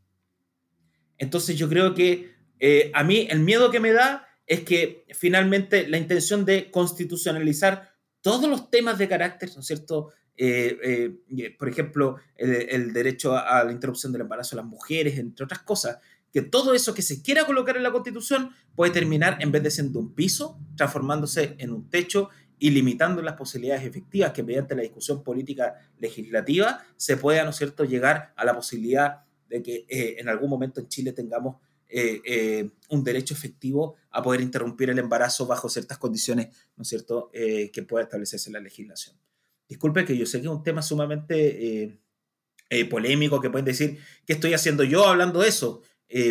Entonces 1.18 1.56
yo 1.56 1.68
creo 1.68 1.94
que 1.94 2.34
eh, 2.60 2.90
a 2.94 3.02
mí 3.02 3.26
el 3.30 3.40
miedo 3.40 3.70
que 3.70 3.80
me 3.80 3.92
da 3.92 4.26
es 4.46 4.60
que 4.60 5.04
finalmente 5.10 5.88
la 5.88 5.98
intención 5.98 6.44
de 6.44 6.70
constitucionalizar 6.70 7.94
todos 8.20 8.48
los 8.48 8.70
temas 8.70 8.98
de 8.98 9.08
carácter, 9.08 9.50
¿no 9.54 9.62
cierto?, 9.62 10.12
eh, 10.36 10.78
eh, 10.82 11.16
eh, 11.36 11.56
por 11.56 11.68
ejemplo, 11.68 12.16
el, 12.36 12.92
derecho 12.92 13.36
a, 13.36 13.62
la 13.62 13.70
interrupción 13.70 14.12
del 14.12 14.22
embarazo 14.22 14.56
de 14.56 14.62
las 14.62 14.68
mujeres, 14.68 15.18
entre 15.18 15.44
otras 15.44 15.60
cosas, 15.60 15.98
que 16.32 16.42
todo 16.42 16.74
eso 16.74 16.92
que 16.94 17.02
se 17.02 17.22
quiera 17.22 17.44
colocar 17.44 17.76
en 17.76 17.84
la 17.84 17.92
Constitución 17.92 18.50
puede 18.74 18.92
terminar, 18.92 19.38
en 19.40 19.52
vez 19.52 19.62
de 19.62 19.70
siendo 19.70 20.00
un 20.00 20.14
piso, 20.14 20.58
transformándose 20.76 21.54
en 21.58 21.70
un 21.70 21.88
techo 21.88 22.30
y 22.58 22.70
limitando 22.70 23.22
las 23.22 23.34
posibilidades 23.34 23.84
efectivas 23.84 24.32
que 24.32 24.42
mediante 24.42 24.74
la 24.74 24.82
discusión 24.82 25.22
política 25.22 25.74
legislativa 25.98 26.84
se 26.96 27.16
pueda, 27.16 27.44
¿no 27.44 27.52
cierto?, 27.52 27.84
llegar 27.84 28.32
a 28.36 28.44
la 28.44 28.54
posibilidad 28.54 29.22
de 29.48 29.62
que 29.62 29.86
en 29.88 30.28
algún 30.28 30.50
momento 30.50 30.80
en 30.80 30.88
Chile 30.88 31.12
tengamos 31.12 31.56
eh, 31.88 32.20
eh, 32.24 32.70
un 32.88 33.04
derecho 33.04 33.34
efectivo 33.34 33.96
a 34.10 34.22
poder 34.22 34.40
interrumpir 34.40 34.90
el 34.90 34.98
embarazo 34.98 35.46
bajo 35.46 35.68
ciertas 35.68 35.98
condiciones, 35.98 36.48
¿no 36.76 36.82
es 36.82 36.88
cierto?, 36.88 37.30
eh, 37.32 37.70
que 37.72 37.82
pueda 37.82 38.04
establecerse 38.04 38.48
en 38.48 38.54
la 38.54 38.60
legislación. 38.60 39.16
Disculpe 39.68 40.04
que 40.04 40.16
yo 40.16 40.26
sé 40.26 40.40
que 40.40 40.46
es 40.46 40.52
un 40.52 40.62
tema 40.62 40.82
sumamente 40.82 42.00
polémico, 42.90 43.40
que 43.40 43.50
pueden 43.50 43.64
decir, 43.64 43.98
¿qué 44.26 44.32
estoy 44.32 44.52
haciendo 44.52 44.84
yo 44.84 45.06
hablando 45.06 45.40
de 45.40 45.48
eso? 45.48 45.82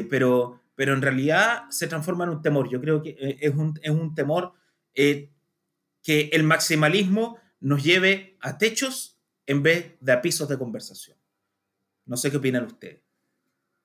pero, 0.10 0.62
pero 0.76 0.94
en 0.94 1.02
realidad 1.02 1.64
se 1.70 1.88
transforma 1.88 2.26
en 2.26 2.30
un 2.30 2.42
temor. 2.42 2.70
Yo 2.70 2.80
creo 2.80 3.02
que 3.02 3.16
es 3.40 3.56
un, 3.56 3.80
es 3.82 3.90
un 3.90 4.14
temor 4.14 4.54
que 4.94 6.30
el 6.32 6.44
maximalismo 6.44 7.40
nos 7.60 7.84
lleve 7.84 8.38
a 8.40 8.58
techos 8.58 9.18
en 9.46 9.64
vez 9.64 9.96
de 10.00 10.12
a 10.12 10.22
pisos 10.22 10.48
de 10.48 10.58
conversación. 10.58 11.18
No 12.06 12.18
sé 12.18 12.30
qué 12.30 12.38
opinan 12.38 12.66
ustedes. 12.66 13.02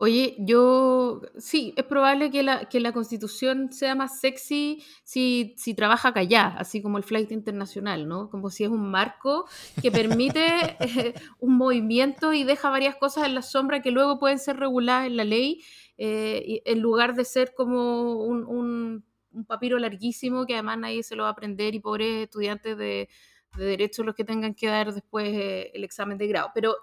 Oye, 0.01 0.37
yo 0.39 1.23
sí, 1.39 1.75
es 1.77 1.85
probable 1.85 2.31
que 2.31 2.45
la, 2.45 2.69
que 2.69 2.79
la 2.79 2.93
constitución 2.93 3.73
sea 3.73 3.97
más 3.97 4.21
sexy 4.21 4.85
si, 5.03 5.55
si 5.59 5.75
trabaja 5.75 6.11
acá 6.11 6.21
así 6.57 6.81
como 6.81 6.99
el 6.99 7.05
flight 7.05 7.33
internacional, 7.33 8.07
¿no? 8.07 8.31
Como 8.31 8.49
si 8.51 8.63
es 8.63 8.71
un 8.71 8.89
marco 8.93 9.47
que 9.83 9.91
permite 9.91 10.41
eh, 10.81 11.15
un 11.41 11.57
movimiento 11.57 12.33
y 12.33 12.45
deja 12.45 12.71
varias 12.71 12.95
cosas 12.95 13.27
en 13.27 13.35
la 13.35 13.43
sombra 13.43 13.83
que 13.83 13.91
luego 13.91 14.21
pueden 14.21 14.39
ser 14.39 14.57
reguladas 14.59 15.09
en 15.09 15.17
la 15.17 15.25
ley, 15.25 15.65
eh, 15.97 16.63
en 16.65 16.79
lugar 16.81 17.17
de 17.17 17.25
ser 17.25 17.53
como 17.57 18.23
un, 18.23 18.45
un, 18.47 19.05
papiro 19.49 19.79
larguísimo 19.79 20.47
que 20.47 20.55
además 20.55 20.79
nadie 20.79 21.03
se 21.03 21.17
lo 21.17 21.25
va 21.25 21.31
a 21.31 21.33
aprender 21.33 21.75
y 21.75 21.81
pobres 21.81 22.25
estudiantes 22.25 22.77
de, 22.77 23.09
de 23.57 23.65
derecho 23.65 24.03
los 24.03 24.15
que 24.15 24.25
tengan 24.25 24.55
que 24.55 24.69
dar 24.69 24.93
después 24.93 25.29
eh, 25.29 25.71
el 25.75 25.83
examen 25.85 26.19
de 26.19 26.27
grado. 26.29 26.51
Pero 26.55 26.77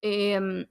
em, 0.00 0.66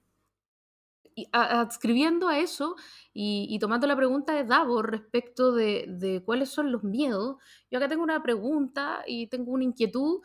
y 1.16 1.26
adscribiendo 1.32 2.28
a 2.28 2.38
eso 2.38 2.76
y, 3.12 3.58
tomando 3.58 3.86
la 3.86 3.96
pregunta 3.96 4.34
de 4.34 4.44
Davor 4.44 4.90
respecto 4.90 5.50
de, 5.50 6.22
cuáles 6.26 6.50
son 6.50 6.70
los 6.70 6.84
miedos, 6.84 7.36
yo 7.70 7.78
acá 7.78 7.88
tengo 7.88 8.02
una 8.02 8.22
pregunta 8.22 9.02
y 9.06 9.26
tengo 9.28 9.52
una 9.52 9.64
inquietud 9.64 10.20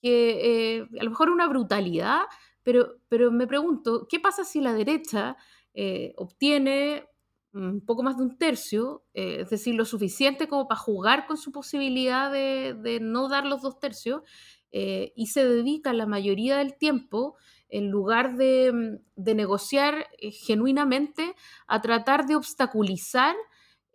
que 0.00 0.76
eh, 0.76 0.88
a 1.00 1.04
lo 1.04 1.10
mejor 1.10 1.30
una 1.30 1.48
brutalidad, 1.48 2.20
pero, 2.62 2.94
pero 3.08 3.32
me 3.32 3.48
pregunto, 3.48 4.06
¿qué 4.08 4.20
pasa 4.20 4.44
si 4.44 4.60
la 4.60 4.72
derecha 4.72 5.36
eh, 5.74 6.14
obtiene 6.16 7.08
un 7.52 7.84
poco 7.84 8.04
más 8.04 8.16
de 8.16 8.22
un 8.22 8.38
tercio, 8.38 9.04
eh, 9.14 9.38
es 9.40 9.50
decir, 9.50 9.74
lo 9.74 9.84
suficiente 9.84 10.46
como 10.46 10.68
para 10.68 10.78
jugar 10.78 11.26
con 11.26 11.38
su 11.38 11.50
posibilidad 11.50 12.30
de, 12.30 12.76
de 12.80 13.00
no 13.00 13.28
dar 13.28 13.46
los 13.46 13.62
dos 13.62 13.80
tercios, 13.80 14.22
y 14.70 15.28
se 15.28 15.42
dedica 15.42 15.94
la 15.94 16.04
mayoría 16.04 16.58
del 16.58 16.76
tiempo 16.76 17.36
en 17.68 17.90
lugar 17.90 18.36
de, 18.36 18.72
mm, 18.72 19.22
negociar 19.36 20.06
eh, 20.18 20.30
genuinamente, 20.30 21.34
a 21.66 21.80
tratar 21.80 22.26
de 22.26 22.36
obstaculizar 22.36 23.34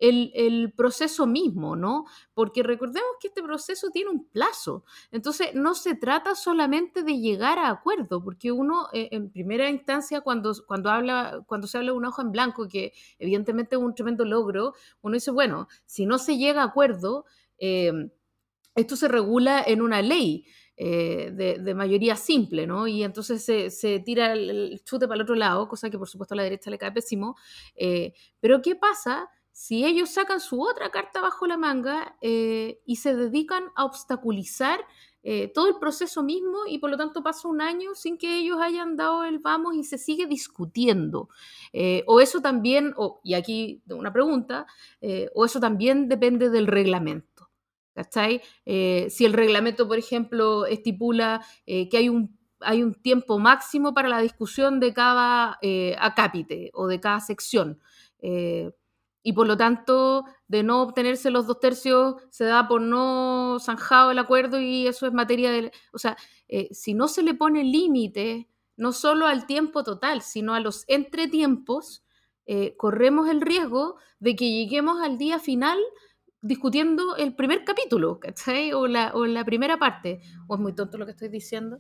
el, 0.02 0.74
proceso 0.76 1.28
mismo, 1.28 1.76
¿no? 1.76 2.06
Porque 2.34 2.64
recordemos 2.64 3.10
que 3.20 3.28
este 3.28 3.44
proceso 3.44 3.92
tiene 3.92 4.10
un 4.10 4.26
plazo. 4.26 4.84
Entonces, 5.12 5.54
no 5.54 5.76
se 5.76 5.96
trata 5.96 6.34
solamente 6.34 7.04
de 7.04 7.20
llegar 7.20 7.60
a 7.60 7.70
acuerdo, 7.70 8.24
porque 8.24 8.52
uno, 8.52 8.88
eh, 8.94 9.10
en 9.12 9.30
primera 9.30 9.70
instancia, 9.70 10.22
cuando, 10.22 10.54
cuando, 10.66 10.90
habla, 10.90 11.44
cuando 11.46 11.68
se 11.68 11.78
habla 11.78 11.92
de 11.92 11.98
una 11.98 12.10
hoja 12.10 12.24
en 12.24 12.32
blanco, 12.32 12.68
que 12.68 12.94
evidentemente 13.20 13.76
es 13.76 13.82
un 13.82 13.94
tremendo 13.94 14.26
logro, 14.26 14.74
uno 15.02 15.14
dice, 15.14 15.30
bueno, 15.30 15.68
si 15.86 16.08
no 16.08 16.18
se 16.18 16.38
llega 16.38 16.64
a 16.64 16.66
acuerdo, 16.66 17.26
eh, 17.60 17.92
esto 18.76 18.96
se 18.96 19.08
regula 19.08 19.64
en 19.66 19.82
una 19.82 20.02
ley. 20.02 20.46
Eh, 20.84 21.30
de, 21.60 21.76
mayoría 21.76 22.16
simple, 22.16 22.66
¿no? 22.66 22.88
Y 22.88 23.04
entonces 23.04 23.46
se, 23.46 24.00
tira 24.00 24.34
el, 24.34 24.82
chute 24.84 25.08
para 25.08 25.18
el 25.18 25.22
otro 25.22 25.36
lado, 25.36 25.68
cosa 25.68 25.92
que 25.92 25.98
por 26.00 26.10
supuesto 26.10 26.34
a 26.34 26.38
la 26.38 26.42
derecha 26.42 26.72
le 26.72 26.80
cae 26.80 26.92
pésimo. 26.92 27.36
Eh, 27.76 28.14
pero 28.40 28.64
¿qué 28.64 28.76
pasa 28.76 29.30
si 29.52 29.86
ellos 29.86 30.10
sacan 30.10 30.40
su 30.40 30.60
otra 30.60 30.90
carta 30.90 31.22
bajo 31.22 31.46
la 31.46 31.56
manga 31.56 32.16
eh, 32.20 32.82
y 32.84 32.96
se 32.96 33.16
dedican 33.16 33.66
a 33.76 33.86
obstaculizar 33.86 34.80
todo 35.54 35.68
el 35.68 35.76
proceso 35.76 36.24
mismo 36.24 36.62
y 36.68 36.80
por 36.80 36.90
lo 36.90 36.98
tanto 36.98 37.22
pasa 37.22 37.48
un 37.48 37.62
año 37.62 37.94
sin 37.94 38.18
que 38.18 38.40
ellos 38.40 38.58
hayan 38.60 38.96
dado 38.96 39.24
el 39.24 39.38
vamos 39.38 39.76
y 39.76 39.84
se 39.84 40.00
sigue 40.00 40.26
discutiendo. 40.26 41.30
o 42.08 42.20
eso 42.22 42.42
también, 42.42 42.96
y 43.24 43.36
aquí 43.36 43.84
una 43.88 44.12
pregunta, 44.12 44.66
o 45.36 45.46
eso 45.46 45.60
también 45.60 46.10
depende 46.10 46.50
del 46.50 46.66
reglamento. 46.66 47.31
¿Cachai? 47.94 48.42
Eh, 48.66 49.08
si 49.10 49.26
el 49.26 49.34
reglamento, 49.34 49.88
por 49.88 49.98
ejemplo, 49.98 50.66
estipula 50.66 51.46
eh, 51.66 51.90
que 51.90 51.98
hay 51.98 52.10
un, 52.10 52.38
hay 52.60 52.84
un 52.84 52.94
tiempo 52.94 53.40
máximo 53.40 53.94
para 53.94 54.10
la 54.10 54.22
discusión 54.22 54.80
de 54.80 54.94
cada 54.94 55.58
eh, 55.62 55.96
acápite 56.00 56.72
o 56.74 56.88
de 56.88 57.00
cada 57.00 57.20
sección. 57.20 57.80
y 59.24 59.34
por 59.34 59.46
lo 59.48 59.56
tanto, 59.56 60.26
de 60.48 60.64
no 60.64 60.82
obtenerse 60.82 61.30
los 61.30 61.46
dos 61.46 61.60
tercios, 61.60 62.16
se 62.32 62.46
da 62.46 62.68
por 62.68 62.82
no 62.82 63.58
zanjado 63.60 64.12
el 64.12 64.20
acuerdo 64.20 64.60
y 64.60 64.88
eso 64.88 65.06
es 65.06 65.14
materia 65.14 65.52
de... 65.52 65.72
O 65.94 66.00
sea, 66.00 66.18
si 66.72 66.94
no 66.96 67.08
se 67.08 67.22
le 67.22 67.36
pone 67.36 67.64
límite, 67.64 68.48
no 68.78 68.92
solo 68.92 69.28
al 69.28 69.46
tiempo 69.46 69.84
total, 69.84 70.22
sino 70.22 70.56
a 70.56 70.60
los 70.60 70.86
entretiempos, 70.88 72.04
corremos 72.78 73.30
el 73.30 73.42
riesgo 73.42 73.98
de 74.20 74.36
que 74.36 74.52
lleguemos 74.52 75.02
al 75.02 75.18
día 75.20 75.38
final 75.40 75.80
discutiendo 76.42 77.16
el 77.18 77.36
primer 77.36 77.64
capítulo, 77.64 78.20
¿cachai? 78.20 78.74
O 78.74 78.88
la, 78.88 79.12
o 79.14 79.26
la 79.26 79.46
primera 79.46 79.78
parte. 79.78 80.22
¿O 80.48 80.56
es 80.56 80.62
muy 80.62 80.74
tonto 80.74 80.98
lo 80.98 81.06
que 81.06 81.12
estoy 81.12 81.30
diciendo? 81.30 81.80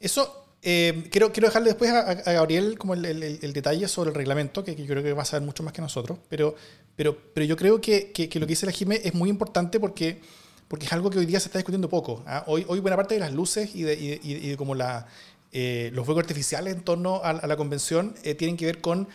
Eso, 0.00 0.54
eh, 0.62 1.08
quiero, 1.10 1.32
quiero 1.32 1.48
dejarle 1.48 1.70
después 1.70 1.90
a, 1.90 2.14
Gabriel 2.14 2.78
como 2.78 2.94
el, 2.94 3.04
el, 3.04 3.52
detalle 3.52 3.88
sobre 3.88 4.10
el 4.10 4.16
reglamento, 4.16 4.64
que, 4.64 4.74
yo 4.74 4.86
creo 4.86 5.02
que 5.02 5.12
va 5.12 5.22
a 5.22 5.26
saber 5.26 5.44
mucho 5.44 5.62
más 5.62 5.72
que 5.72 5.80
nosotros, 5.80 6.18
pero, 6.28 6.54
pero, 6.94 7.16
pero 7.34 7.46
yo 7.46 7.56
creo 7.56 7.80
que, 7.80 8.12
que, 8.12 8.28
lo 8.38 8.46
que 8.46 8.52
dice 8.52 8.66
la 8.66 8.72
Jime 8.72 9.00
es 9.02 9.14
muy 9.14 9.30
importante 9.30 9.80
porque, 9.80 10.20
porque 10.68 10.86
es 10.86 10.92
algo 10.92 11.10
que 11.10 11.18
hoy 11.18 11.26
día 11.26 11.40
se 11.40 11.48
está 11.48 11.58
discutiendo 11.58 11.88
poco. 11.88 12.22
¿ah? 12.26 12.44
Hoy, 12.46 12.64
hoy 12.68 12.80
buena 12.80 12.96
parte 12.96 13.14
de 13.14 13.20
las 13.20 13.32
luces 13.32 13.74
y 13.74 13.82
de, 13.82 13.94
y 13.94 14.20
y 14.22 14.48
de 14.50 14.56
como 14.56 14.74
la, 14.74 15.06
eh, 15.50 15.90
los 15.94 16.04
fuegos 16.04 16.24
artificiales 16.24 16.74
en 16.74 16.82
torno 16.82 17.22
a, 17.24 17.32
la 17.32 17.56
convención 17.56 18.14
eh, 18.22 18.34
tienen 18.34 18.58
que 18.58 18.66
ver 18.66 18.82
con 18.82 19.08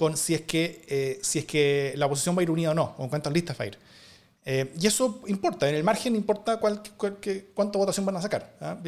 con 0.00 0.16
si 0.16 0.32
es 0.32 0.40
que, 0.40 0.82
eh, 0.88 1.18
si 1.20 1.40
es 1.40 1.44
que 1.44 1.92
la 1.94 2.06
oposición 2.06 2.34
va 2.34 2.40
a 2.40 2.42
ir 2.44 2.50
unida 2.50 2.70
o 2.70 2.74
no, 2.74 2.94
o 2.96 3.02
en 3.04 3.10
cuántas 3.10 3.30
listas 3.34 3.60
va 3.60 3.64
a 3.64 3.66
ir. 3.66 3.76
Eh, 4.46 4.72
y 4.80 4.86
eso 4.86 5.20
importa, 5.26 5.68
en 5.68 5.74
el 5.74 5.84
margen 5.84 6.16
importa 6.16 6.58
cuál, 6.58 6.80
cuánta 7.52 7.78
votación 7.78 8.06
van 8.06 8.16
a 8.16 8.22
sacar. 8.22 8.56
¿ah? 8.62 8.78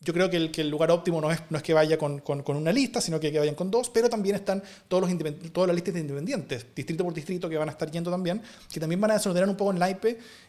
Yo 0.00 0.12
creo 0.12 0.30
que 0.30 0.36
el, 0.36 0.52
que 0.52 0.60
el, 0.60 0.70
lugar 0.70 0.92
óptimo 0.92 1.20
no 1.20 1.32
es, 1.32 1.40
no 1.50 1.56
es 1.56 1.64
que 1.64 1.74
vaya 1.74 1.98
con, 1.98 2.20
con, 2.20 2.44
con, 2.44 2.56
una 2.56 2.70
lista, 2.70 3.00
sino 3.00 3.18
que, 3.18 3.32
que 3.32 3.40
vayan 3.40 3.56
con 3.56 3.72
dos, 3.72 3.90
pero 3.90 4.08
también 4.08 4.36
están 4.36 4.62
todos 4.86 5.02
los 5.02 5.52
todas 5.52 5.66
las 5.66 5.74
listas 5.74 5.94
de 5.94 6.00
independientes, 6.00 6.64
distrito 6.76 7.02
por 7.02 7.12
distrito, 7.12 7.48
que 7.48 7.56
van 7.56 7.68
a 7.68 7.72
estar 7.72 7.90
yendo 7.90 8.12
también, 8.12 8.40
que 8.72 8.78
también 8.78 9.00
van 9.00 9.10
a 9.10 9.14
desordenar 9.14 9.48
un 9.48 9.56
poco 9.56 9.72
en 9.72 9.80
la 9.80 9.98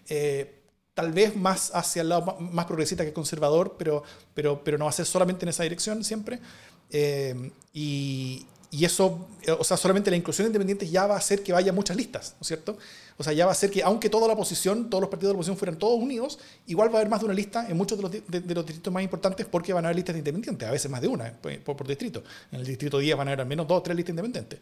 eh, 0.09 0.59
tal 0.93 1.11
vez 1.11 1.35
más 1.35 1.71
hacia 1.73 2.03
el 2.03 2.09
lado 2.09 2.37
más 2.39 2.67
progresista 2.67 3.03
que 3.03 3.13
conservador, 3.13 3.77
pero, 3.79 4.03
pero, 4.35 4.63
pero 4.63 4.77
no 4.77 4.85
va 4.85 4.89
a 4.89 4.93
ser 4.93 5.07
solamente 5.07 5.43
en 5.43 5.49
esa 5.49 5.63
dirección 5.63 6.03
siempre. 6.03 6.39
Eh, 6.91 7.49
y, 7.73 8.45
y 8.73 8.85
eso, 8.85 9.27
eh, 9.43 9.51
o 9.51 9.63
sea, 9.63 9.77
solamente 9.77 10.09
la 10.09 10.17
inclusión 10.17 10.45
de 10.45 10.49
independientes 10.49 10.89
ya 10.89 11.05
va 11.05 11.13
a 11.13 11.19
hacer 11.19 11.43
que 11.43 11.53
vaya 11.53 11.71
muchas 11.71 11.95
listas, 11.95 12.31
¿no 12.31 12.41
es 12.41 12.47
cierto? 12.47 12.75
O 13.19 13.23
sea, 13.23 13.31
ya 13.31 13.45
va 13.45 13.51
a 13.51 13.53
hacer 13.53 13.69
que, 13.69 13.83
aunque 13.83 14.09
toda 14.09 14.27
la 14.27 14.33
oposición, 14.33 14.89
todos 14.89 14.99
los 14.99 15.11
partidos 15.11 15.29
de 15.29 15.33
la 15.33 15.37
oposición 15.37 15.57
fueran 15.57 15.77
todos 15.77 15.99
unidos, 15.99 16.39
igual 16.65 16.89
va 16.89 16.95
a 16.95 16.97
haber 17.01 17.09
más 17.09 17.19
de 17.19 17.25
una 17.25 17.35
lista 17.35 17.67
en 17.69 17.77
muchos 17.77 17.99
de 17.99 18.01
los, 18.01 18.11
de, 18.11 18.55
los 18.55 18.65
distritos 18.65 18.91
más 18.91 19.03
importantes 19.03 19.45
porque 19.45 19.73
van 19.73 19.85
a 19.85 19.89
haber 19.89 19.97
listas 19.97 20.15
de 20.15 20.19
independientes, 20.21 20.67
a 20.67 20.71
veces 20.71 20.89
más 20.89 21.01
de 21.01 21.07
una 21.07 21.27
eh, 21.27 21.61
por, 21.63 21.77
por 21.77 21.87
distrito. 21.87 22.23
En 22.51 22.61
el 22.61 22.65
distrito 22.65 22.97
10 22.97 23.15
van 23.15 23.27
a 23.27 23.31
haber 23.33 23.41
al 23.41 23.47
menos 23.47 23.67
dos 23.67 23.77
o 23.77 23.83
tres 23.83 23.95
listas 23.95 24.09
independientes. 24.09 24.59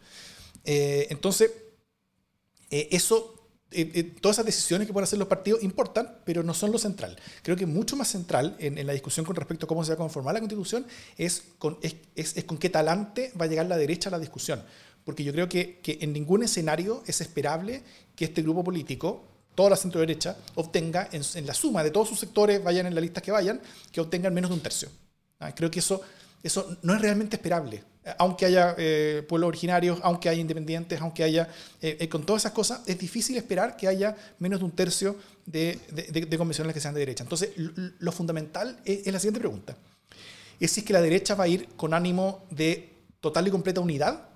Eh, 0.66 1.08
entonces, 1.10 1.50
eso 2.70 3.41
eh, 3.72 3.90
eh, 3.94 4.04
todas 4.04 4.36
esas 4.36 4.46
decisiones 4.46 4.86
que 4.86 4.94
pueden 4.94 5.06
hacer 5.06 5.18
los 5.18 5.28
partidos 5.28 5.64
importan, 5.64 6.18
pero 6.26 6.44
no 6.44 6.54
son 6.54 6.72
lo 6.72 6.78
central. 6.78 7.18
Creo 7.42 7.56
que 7.56 7.66
mucho 7.66 7.96
más 7.96 8.10
central 8.10 8.56
en, 8.60 8.86
la 8.86 8.94
discusión 8.94 9.26
con 9.26 9.36
respecto 9.36 9.66
a 9.66 9.70
cómo 9.70 9.84
se 9.84 9.92
va 9.92 9.96
a 9.96 9.98
conformar 9.98 10.34
la 10.34 10.42
constitución 10.42 10.86
es 11.18 11.44
con, 11.58 11.78
qué 11.80 12.70
talante 12.70 13.32
va 13.40 13.46
a 13.46 13.48
llegar 13.48 13.66
la 13.68 13.78
derecha 13.78 14.10
a 14.10 14.12
la 14.12 14.20
discusión. 14.20 14.62
Porque 15.06 15.24
yo 15.24 15.32
creo 15.32 15.48
que, 15.48 15.80
en 15.84 16.14
ningún 16.14 16.44
escenario 16.44 17.04
es 17.08 17.22
esperable 17.22 17.84
que 18.16 18.26
este 18.26 18.42
grupo 18.42 18.64
político, 18.64 19.26
toda 19.56 19.72
la 19.72 19.76
centro 19.76 20.02
derecha, 20.02 20.38
obtenga 20.56 21.08
en, 21.12 21.22
en, 21.36 21.48
la 21.48 21.54
suma 21.54 21.84
de 21.84 21.92
todos 21.92 22.10
sus 22.10 22.20
sectores, 22.20 22.64
vayan 22.64 22.86
en 22.88 22.96
la 22.96 23.02
lista 23.02 23.22
que 23.22 23.32
vayan, 23.32 23.62
que 23.92 24.02
obtengan 24.02 24.34
menos 24.34 24.50
de 24.50 24.56
un 24.56 24.62
tercio. 24.62 24.90
Ah, 25.40 25.56
creo 25.56 25.72
que 25.72 25.80
eso, 25.80 26.02
eso 26.44 26.78
no 26.84 26.94
es 26.94 27.02
realmente 27.02 27.38
esperable 27.38 27.84
aunque 28.18 28.46
haya 28.46 28.76
eh, 28.78 29.24
pueblos 29.28 29.50
originarios, 29.50 30.00
aunque 30.02 30.30
haya 30.30 30.42
independientes, 30.42 31.00
aunque 31.02 31.24
haya, 31.24 31.50
eh, 31.82 31.98
eh, 32.00 32.10
con 32.10 32.26
todas 32.26 32.44
esas 32.44 32.52
cosas, 32.52 32.82
es 32.88 32.98
difícil 32.98 33.38
esperar 33.38 33.78
que 33.78 33.88
haya 33.88 34.16
menos 34.40 34.60
de 34.60 34.66
un 34.66 34.72
tercio 34.72 35.16
de, 35.46 35.80
de, 35.92 36.38
convencionales 36.38 36.74
que 36.74 36.80
sean 36.80 36.94
de 36.94 37.02
derecha. 37.02 37.24
Entonces, 37.24 37.52
lo, 37.56 38.12
fundamental 38.12 38.80
es, 38.86 39.06
la 39.06 39.20
siguiente 39.20 39.40
pregunta. 39.40 39.76
Es 40.60 40.72
si 40.72 40.80
es 40.82 40.86
que 40.86 40.94
la 40.94 41.02
derecha 41.02 41.36
va 41.36 41.44
a 41.44 41.48
ir 41.48 41.68
con 41.76 41.94
ánimo 41.94 42.46
de 42.50 42.90
total 43.20 43.48
y 43.48 43.52
completa 43.52 43.82
unidad, 43.82 44.30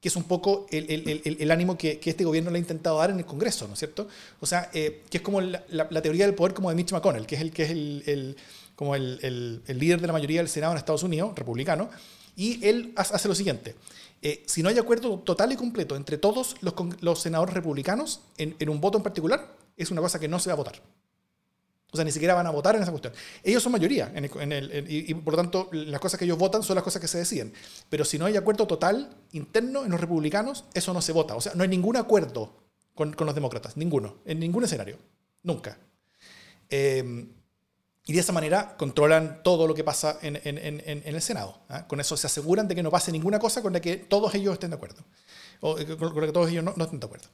que 0.00 0.08
es 0.08 0.16
un 0.16 0.24
poco 0.24 0.66
el, 0.70 0.90
el, 0.90 1.36
el, 1.38 1.50
ánimo 1.52 1.78
que, 1.78 2.00
que, 2.00 2.10
este 2.10 2.24
gobierno 2.24 2.50
le 2.50 2.56
ha 2.56 2.60
intentado 2.60 2.98
dar 2.98 3.10
en 3.10 3.18
el 3.18 3.24
Congreso, 3.24 3.68
¿no 3.68 3.74
es 3.74 3.78
cierto? 3.78 4.08
O 4.40 4.46
sea, 4.46 4.68
que 4.72 5.02
es 5.12 5.20
como 5.20 5.40
la, 5.40 5.64
la, 5.68 6.02
teoría 6.02 6.26
del 6.26 6.34
poder 6.34 6.54
como 6.54 6.70
de 6.70 6.74
Mitch 6.74 6.90
McConnell, 6.90 7.24
que 7.24 7.36
es 7.36 7.40
el, 7.40 7.52
que 7.52 7.62
es 7.62 7.70
el, 7.70 8.36
como 8.74 8.96
el, 8.96 9.62
líder 9.68 10.00
de 10.00 10.08
la 10.08 10.12
mayoría 10.12 10.40
del 10.40 10.48
Senado 10.48 10.72
en 10.72 10.78
Estados 10.78 11.04
Unidos, 11.04 11.32
republicano, 11.36 11.88
Y 12.34 12.66
él 12.66 12.92
hace 12.96 13.28
lo 13.28 13.34
siguiente. 13.34 13.76
Eh, 14.24 14.44
si 14.46 14.62
no 14.62 14.68
hay 14.68 14.78
acuerdo 14.78 15.18
total 15.18 15.50
y 15.50 15.56
completo 15.56 15.96
entre 15.96 16.16
todos 16.16 16.54
los, 16.60 16.74
los 17.00 17.20
senadores 17.20 17.54
republicanos 17.54 18.20
en, 18.38 18.68
un 18.68 18.80
voto 18.80 18.96
en 18.96 19.02
particular, 19.02 19.56
es 19.76 19.90
una 19.90 20.00
cosa 20.00 20.20
que 20.20 20.28
no 20.28 20.38
se 20.38 20.48
va 20.48 20.54
a 20.54 20.56
votar. 20.56 20.80
O 21.90 21.96
sea, 21.96 22.04
ni 22.04 22.12
siquiera 22.12 22.32
van 22.32 22.46
a 22.46 22.50
votar 22.50 22.76
en 22.76 22.82
esa 22.82 22.92
cuestión. 22.92 23.12
Ellos 23.42 23.62
son 23.62 23.72
mayoría, 23.72 24.12
y, 24.88 25.12
por 25.14 25.34
lo 25.34 25.36
tanto 25.36 25.68
las 25.72 26.00
cosas 26.00 26.18
que 26.18 26.24
ellos 26.24 26.38
votan 26.38 26.62
son 26.62 26.76
las 26.76 26.84
cosas 26.84 27.02
que 27.02 27.08
se 27.08 27.18
deciden. 27.18 27.52
Pero 27.90 28.04
si 28.04 28.16
no 28.16 28.24
hay 28.24 28.36
acuerdo 28.36 28.66
total 28.66 29.10
interno 29.32 29.84
en 29.84 29.90
los 29.90 30.00
republicanos, 30.00 30.64
eso 30.72 30.94
no 30.94 31.02
se 31.02 31.12
vota. 31.12 31.34
O 31.34 31.40
sea, 31.40 31.52
no 31.54 31.64
hay 31.64 31.68
ningún 31.68 31.96
acuerdo 31.96 32.54
con, 32.94 33.12
con 33.12 33.26
los 33.26 33.34
demócratas, 33.34 33.76
ninguno, 33.76 34.18
en 34.24 34.38
ningún 34.38 34.64
escenario, 34.64 34.98
nunca. 35.42 35.78
Eh, 36.70 37.26
y 38.04 38.12
de 38.12 38.20
esa 38.20 38.32
manera 38.32 38.76
controlan 38.76 39.42
todo 39.44 39.66
lo 39.68 39.74
que 39.74 39.84
pasa 39.84 40.18
en, 40.22 40.36
el 40.36 41.22
Senado. 41.22 41.62
¿ah? 41.68 41.86
Con 41.86 42.00
eso 42.00 42.16
se 42.16 42.26
aseguran 42.26 42.66
de 42.66 42.74
que 42.74 42.82
no 42.82 42.90
pase 42.90 43.12
ninguna 43.12 43.38
cosa 43.38 43.62
con 43.62 43.72
la 43.72 43.80
que 43.80 43.96
todos 43.96 44.34
ellos 44.34 44.54
estén 44.54 44.70
de 44.70 44.76
acuerdo. 44.76 45.04
O 45.60 45.78
eh, 45.78 45.96
con 45.96 46.20
la 46.20 46.26
que 46.26 46.32
todos 46.32 46.50
ellos 46.50 46.64
no, 46.64 46.84
estén 46.84 46.98
de 46.98 47.06
acuerdo. 47.06 47.28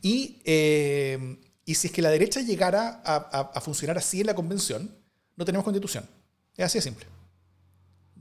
Y, 0.00 0.40
eh, 0.44 1.38
y, 1.66 1.74
si 1.74 1.88
es 1.88 1.92
que 1.92 2.00
la 2.00 2.08
derecha 2.08 2.40
llegara 2.40 3.02
a, 3.04 3.60
funcionar 3.60 3.98
así 3.98 4.22
en 4.22 4.28
la 4.28 4.34
convención, 4.34 4.96
no 5.36 5.44
tenemos 5.44 5.64
constitución. 5.64 6.08
Es 6.56 6.64
así 6.64 6.78
de 6.78 6.82
simple. 6.82 7.06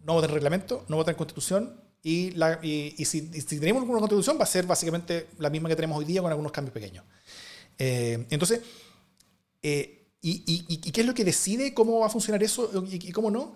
No 0.04 0.14
votan 0.14 0.32
reglamento, 0.32 0.84
no 0.90 0.98
votan 0.98 1.16
constitución. 1.16 1.80
Y, 2.04 2.32
la, 2.32 2.60
y, 2.62 2.94
y 2.98 3.06
si, 3.06 3.22
tenemos 3.22 3.84
una 3.84 4.00
constitución 4.00 4.38
va 4.38 4.44
a 4.44 4.48
ser 4.48 4.66
básicamente 4.66 5.28
la 5.40 5.50
misma 5.50 5.70
que 5.70 5.78
tenemos 5.78 5.98
hoy 5.98 6.06
día 6.06 6.22
con 6.22 6.30
algunos 6.30 6.52
cambios 6.52 6.74
pequeños. 6.74 7.06
Eh, 7.78 8.26
entonces, 8.30 8.60
¿Y, 10.26 10.42
y, 10.48 10.66
y, 10.68 10.92
qué 10.92 11.02
es 11.02 11.08
lo 11.08 11.14
que 11.14 11.24
decide 11.24 11.76
cómo 11.76 12.00
va 12.00 12.08
a 12.08 12.10
funcionar 12.10 12.42
eso 12.42 12.84
y, 12.90 13.12
cómo 13.12 13.30
no? 13.30 13.56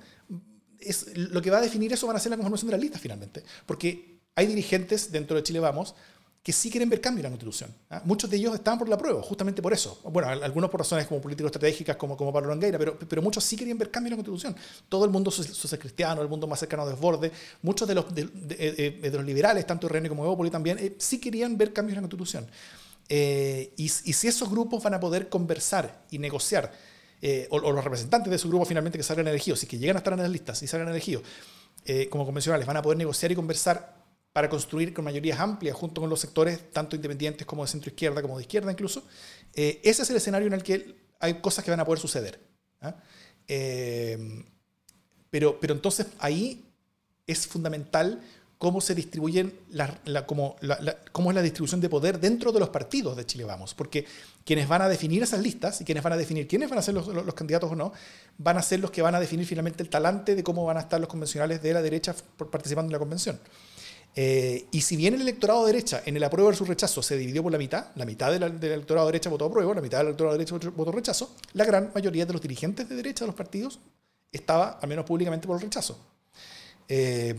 Es, 0.77 1.17
lo 1.17 1.41
que 1.41 1.49
va 1.49 1.57
a 1.57 1.61
definir 1.61 1.91
eso 1.91 2.05
van 2.05 2.15
a 2.15 2.19
ser 2.19 2.29
la 2.29 2.37
conformación 2.37 2.67
de 2.67 2.73
las 2.73 2.81
listas 2.81 3.01
finalmente. 3.01 3.43
Porque 3.65 4.19
hay 4.35 4.45
dirigentes 4.45 5.11
dentro 5.11 5.35
de 5.35 5.41
Chile 5.41 5.59
Vamos 5.59 5.95
que 6.43 6.53
sí 6.53 6.69
quieren 6.69 6.87
ver 6.87 7.01
cambio 7.01 7.21
en 7.21 7.23
la 7.23 7.29
Constitución. 7.31 7.73
¿ah? 7.89 8.03
Muchos 8.05 8.29
de 8.29 8.37
ellos 8.37 8.53
estaban 8.53 8.77
por 8.77 8.87
la 8.87 8.99
prueba, 8.99 9.19
justamente 9.23 9.63
por 9.63 9.73
eso. 9.73 9.99
Bueno, 10.11 10.29
algunos 10.29 10.69
por 10.69 10.79
razones 10.81 11.07
como 11.07 11.19
político-estratégicas, 11.19 11.95
como, 11.95 12.15
como 12.15 12.31
Pablo 12.31 12.49
Longueira, 12.49 12.77
pero, 12.77 12.99
pero 12.99 13.23
muchos 13.23 13.43
sí 13.43 13.57
querían 13.57 13.79
ver 13.79 13.89
cambio 13.89 14.09
en 14.09 14.19
la 14.19 14.23
Constitución. 14.23 14.55
Todo 14.87 15.05
el 15.05 15.11
mundo 15.11 15.31
social 15.31 15.79
cristiano, 15.79 16.21
el 16.21 16.29
mundo 16.29 16.45
más 16.45 16.59
cercano 16.59 16.83
a 16.83 16.89
desborde, 16.89 17.31
muchos 17.63 17.87
de 17.87 17.95
los, 17.95 18.13
de, 18.13 18.25
de, 18.25 18.99
de, 19.01 19.11
los 19.11 19.25
liberales, 19.25 19.65
tanto 19.65 19.89
René 19.89 20.07
como 20.07 20.23
Evópoli 20.23 20.51
también, 20.51 20.77
eh, 20.77 20.95
sí 20.99 21.19
querían 21.19 21.57
ver 21.57 21.73
cambios 21.73 21.97
en 21.97 22.03
la 22.03 22.07
Constitución. 22.07 22.47
Eh, 23.11 23.73
y, 23.75 23.85
y, 23.85 23.87
si 23.87 24.27
esos 24.27 24.49
grupos 24.51 24.83
van 24.83 24.93
a 24.93 24.99
poder 24.99 25.29
conversar 25.29 26.05
y 26.11 26.19
negociar, 26.19 26.71
eh, 27.21 27.47
o, 27.49 27.57
o, 27.57 27.71
los 27.71 27.83
representantes 27.83 28.31
de 28.31 28.37
su 28.37 28.47
grupo 28.47 28.65
finalmente 28.65 28.97
que 28.97 29.03
salgan 29.03 29.27
elegidos, 29.27 29.59
si 29.59 29.67
que 29.67 29.77
llegan 29.77 29.97
a 29.97 29.99
estar 29.99 30.13
en 30.13 30.19
las 30.19 30.29
listas 30.29 30.61
y 30.63 30.67
salgan 30.67 30.87
elegidos 30.89 31.23
eh, 31.85 32.07
como 32.07 32.23
convencionales, 32.23 32.65
van 32.65 32.77
a 32.77 32.81
poder 32.81 32.97
negociar 32.97 33.31
y 33.31 33.35
conversar 33.35 33.97
para 34.31 34.47
construir 34.47 34.93
con 34.93 35.03
mayorías 35.03 35.39
amplias 35.39 35.75
junto 35.75 36.01
con 36.01 36.09
los 36.09 36.19
sectores, 36.19 36.71
tanto 36.71 36.95
independientes 36.95 37.45
como 37.45 37.63
de 37.63 37.71
centro 37.71 37.89
izquierda, 37.89 38.21
como 38.21 38.37
de 38.37 38.43
izquierda 38.43 38.71
incluso, 38.71 39.03
eh, 39.53 39.81
ese 39.83 40.03
es 40.03 40.09
el 40.11 40.15
escenario 40.15 40.47
en 40.47 40.53
el 40.53 40.63
que 40.63 40.95
hay 41.19 41.41
cosas 41.41 41.65
que 41.65 41.71
van 41.71 41.79
a 41.79 41.85
poder 41.85 41.99
suceder. 41.99 42.39
¿ah? 42.81 42.95
pero, 45.29 45.59
pero 45.59 45.73
entonces 45.73 46.07
ahí 46.19 46.63
es 47.27 47.47
fundamental 47.47 48.21
cómo 48.59 48.81
se 48.81 48.93
distribuyen, 48.93 49.57
la, 49.69 49.99
la, 50.03 50.27
como 50.27 50.57
la, 50.59 50.97
cómo 51.13 51.31
es 51.31 51.35
la 51.35 51.41
distribución 51.41 51.79
de 51.79 51.87
poder 51.87 52.19
dentro 52.19 52.51
de 52.51 52.59
los 52.59 52.69
partidos 52.69 53.15
de 53.15 53.25
Chile 53.25 53.45
Vamos. 53.45 53.73
Porque 53.73 54.05
quienes 54.45 54.67
van 54.67 54.81
a 54.81 54.89
definir 54.89 55.23
esas 55.23 55.39
listas 55.39 55.79
y 55.79 55.85
quienes 55.85 56.03
van 56.03 56.13
a 56.13 56.17
definir 56.17 56.45
quiénes 56.45 56.69
van 56.69 56.77
a 56.77 56.81
ser 56.81 56.93
los, 56.93 57.07
los, 57.07 57.25
los, 57.25 57.33
candidatos 57.33 57.71
o 57.71 57.75
no, 57.75 57.93
van 58.37 58.57
a 58.57 58.61
ser 58.61 58.81
los 58.81 58.91
que 58.91 59.01
van 59.01 59.15
a 59.15 59.19
definir 59.19 59.45
finalmente 59.45 59.81
el 59.81 59.89
talante 59.89 60.35
de 60.35 60.43
cómo 60.43 60.65
van 60.65 60.75
a 60.75 60.81
estar 60.81 60.99
los 60.99 61.07
convencionales 61.07 61.63
de 61.63 61.73
la 61.73 61.81
derecha 61.81 62.13
participando 62.51 62.89
en 62.89 62.93
la 62.93 62.99
convención. 62.99 63.39
Eh, 64.13 64.65
y 64.71 64.81
si 64.81 64.97
bien 64.97 65.13
el 65.13 65.21
electorado 65.21 65.65
de 65.65 65.71
derecha 65.71 66.01
en 66.05 66.17
el 66.17 66.23
apruebo 66.25 66.49
versus 66.49 66.67
rechazo 66.67 67.01
se 67.01 67.15
dividió 67.15 67.41
por 67.41 67.53
la 67.53 67.57
mitad, 67.57 67.85
la 67.95 68.05
mitad 68.05 68.29
del, 68.29 68.59
del 68.59 68.71
electorado 68.73 69.07
de 69.07 69.13
derecha 69.13 69.29
votó 69.29 69.45
apruebo, 69.45 69.73
la 69.73 69.81
mitad 69.81 69.99
del 69.99 70.07
electorado 70.07 70.37
de 70.37 70.43
derecha 70.43 70.69
votó 70.75 70.91
rechazo, 70.91 71.33
la 71.53 71.63
gran 71.63 71.91
mayoría 71.95 72.25
de 72.25 72.33
los 72.33 72.41
dirigentes 72.41 72.89
de 72.89 72.95
derecha 72.95 73.23
de 73.23 73.27
los 73.27 73.35
partidos 73.35 73.79
estaba, 74.33 74.79
al 74.81 74.89
menos 74.89 75.05
públicamente, 75.05 75.47
por 75.47 75.55
el 75.55 75.61
rechazo. 75.61 75.97
Eh, 76.89 77.35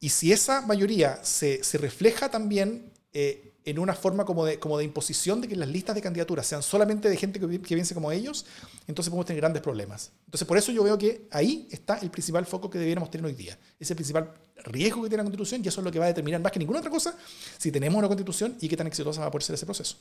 y 0.00 0.10
si 0.10 0.32
esa 0.32 0.60
mayoría 0.62 1.24
se, 1.24 1.64
se 1.64 1.78
refleja 1.78 2.30
también 2.30 2.92
eh, 3.12 3.54
en 3.64 3.78
una 3.78 3.94
forma 3.94 4.24
como 4.24 4.44
de, 4.44 4.58
como 4.58 4.76
de 4.76 4.84
imposición 4.84 5.40
de 5.40 5.48
que 5.48 5.56
las 5.56 5.68
listas 5.68 5.94
de 5.94 6.02
candidaturas 6.02 6.46
sean 6.46 6.62
solamente 6.62 7.08
de 7.08 7.16
gente 7.16 7.40
que, 7.40 7.48
que 7.48 7.74
piense 7.74 7.94
como 7.94 8.12
ellos, 8.12 8.44
entonces 8.86 9.08
podemos 9.08 9.26
tener 9.26 9.40
grandes 9.40 9.62
problemas. 9.62 10.12
Entonces, 10.26 10.46
por 10.46 10.58
eso 10.58 10.70
yo 10.70 10.84
veo 10.84 10.98
que 10.98 11.26
ahí 11.30 11.66
está 11.70 11.98
el 11.98 12.10
principal 12.10 12.44
foco 12.44 12.68
que 12.68 12.78
debiéramos 12.78 13.10
tener 13.10 13.24
hoy 13.24 13.32
día. 13.32 13.58
Es 13.80 13.90
el 13.90 13.96
principal 13.96 14.34
riesgo 14.64 15.02
que 15.02 15.08
tiene 15.08 15.22
la 15.22 15.24
Constitución 15.24 15.62
y 15.64 15.68
eso 15.68 15.80
es 15.80 15.84
lo 15.84 15.90
que 15.90 15.98
va 15.98 16.04
a 16.04 16.08
determinar 16.08 16.40
más 16.40 16.52
que 16.52 16.58
ninguna 16.58 16.80
otra 16.80 16.90
cosa 16.90 17.16
si 17.56 17.72
tenemos 17.72 17.98
una 17.98 18.08
Constitución 18.08 18.56
y 18.60 18.68
qué 18.68 18.76
tan 18.76 18.86
exitosa 18.86 19.22
va 19.22 19.28
a 19.28 19.30
poder 19.30 19.44
ser 19.44 19.54
ese 19.54 19.64
proceso. 19.64 19.96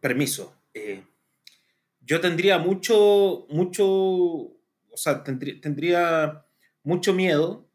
Permiso. 0.00 0.54
Eh, 0.72 1.04
yo 2.00 2.20
tendría 2.20 2.58
mucho, 2.58 3.46
mucho, 3.50 3.86
o 3.86 4.96
sea, 4.96 5.22
tendría, 5.22 5.60
tendría 5.60 6.46
mucho 6.82 7.12
miedo 7.12 7.67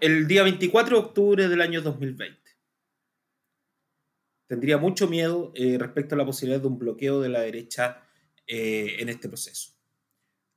el 0.00 0.26
día 0.26 0.42
24 0.42 0.96
de 0.96 1.02
octubre 1.02 1.48
del 1.48 1.60
año 1.60 1.82
2020. 1.82 2.38
Tendría 4.46 4.78
mucho 4.78 5.06
miedo 5.08 5.52
eh, 5.54 5.76
respecto 5.78 6.14
a 6.14 6.18
la 6.18 6.26
posibilidad 6.26 6.60
de 6.60 6.66
un 6.66 6.78
bloqueo 6.78 7.20
de 7.20 7.28
la 7.28 7.40
derecha 7.40 8.02
eh, 8.46 8.96
en 8.98 9.08
este 9.08 9.28
proceso. 9.28 9.72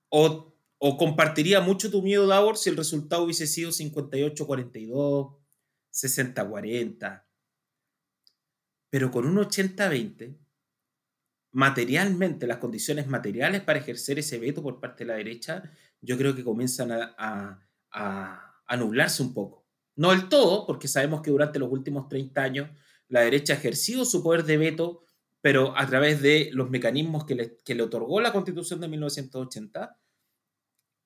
O, 0.09 0.55
o, 0.79 0.97
compartiría 0.97 1.61
mucho 1.61 1.91
tu 1.91 2.01
miedo, 2.01 2.25
Davor, 2.27 2.57
si 2.57 2.69
el 2.69 2.77
resultado 2.77 3.23
hubiese 3.23 3.45
sido 3.45 3.71
58-42, 3.71 5.37
60-40. 5.91 7.23
Pero 8.89 9.11
con 9.11 9.25
un 9.25 9.37
80-20, 9.37 10.37
materialmente, 11.51 12.47
las 12.47 12.57
condiciones 12.57 13.07
materiales 13.07 13.61
para 13.61 13.79
ejercer 13.79 14.19
ese 14.19 14.39
veto 14.39 14.61
por 14.61 14.79
parte 14.79 15.03
de 15.03 15.07
la 15.07 15.15
derecha, 15.15 15.71
yo 16.01 16.17
creo 16.17 16.35
que 16.35 16.43
comienzan 16.43 16.91
a, 16.91 18.52
anublarse 18.67 19.23
un 19.23 19.33
poco. 19.33 19.65
No 19.95 20.11
del 20.11 20.29
todo, 20.29 20.65
porque 20.65 20.87
sabemos 20.87 21.21
que 21.21 21.31
durante 21.31 21.59
los 21.59 21.71
últimos 21.71 22.07
30 22.07 22.41
años 22.41 22.69
la 23.09 23.21
derecha 23.21 23.53
ha 23.53 23.57
ejercido 23.57 24.05
su 24.05 24.23
poder 24.23 24.43
de 24.43 24.57
veto, 24.57 25.03
pero 25.41 25.77
a 25.77 25.85
través 25.85 26.21
de 26.21 26.49
los 26.53 26.69
mecanismos 26.69 27.25
que 27.25 27.35
le, 27.35 27.57
que 27.57 27.75
le 27.75 27.83
otorgó 27.83 28.19
la 28.21 28.31
constitución 28.31 28.79
de 28.79 28.87
1980. 28.87 29.99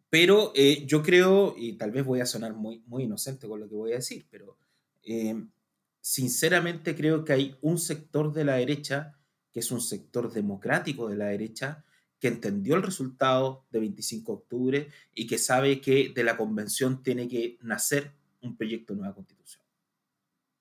Pero 0.09 0.53
eh, 0.55 0.85
yo 0.85 1.03
creo, 1.03 1.55
y 1.57 1.73
tal 1.73 1.91
vez 1.91 2.05
voy 2.05 2.21
a 2.21 2.25
sonar 2.25 2.53
muy, 2.53 2.81
muy 2.85 3.03
inocente 3.03 3.47
con 3.47 3.59
lo 3.59 3.67
que 3.67 3.75
voy 3.75 3.91
a 3.91 3.95
decir, 3.95 4.25
pero 4.29 4.57
eh, 5.03 5.35
sinceramente 5.99 6.95
creo 6.95 7.25
que 7.25 7.33
hay 7.33 7.57
un 7.61 7.77
sector 7.77 8.31
de 8.31 8.45
la 8.45 8.55
derecha, 8.55 9.17
que 9.51 9.59
es 9.59 9.71
un 9.71 9.81
sector 9.81 10.31
democrático 10.31 11.09
de 11.09 11.17
la 11.17 11.25
derecha, 11.25 11.83
que 12.19 12.27
entendió 12.27 12.75
el 12.75 12.83
resultado 12.83 13.65
de 13.69 13.79
25 13.79 14.31
de 14.31 14.37
octubre 14.37 14.89
y 15.13 15.27
que 15.27 15.37
sabe 15.37 15.81
que 15.81 16.11
de 16.15 16.23
la 16.23 16.37
convención 16.37 17.03
tiene 17.03 17.27
que 17.27 17.57
nacer 17.61 18.13
un 18.41 18.55
proyecto 18.55 18.93
de 18.93 18.99
nueva 18.99 19.15
constitución. 19.15 19.63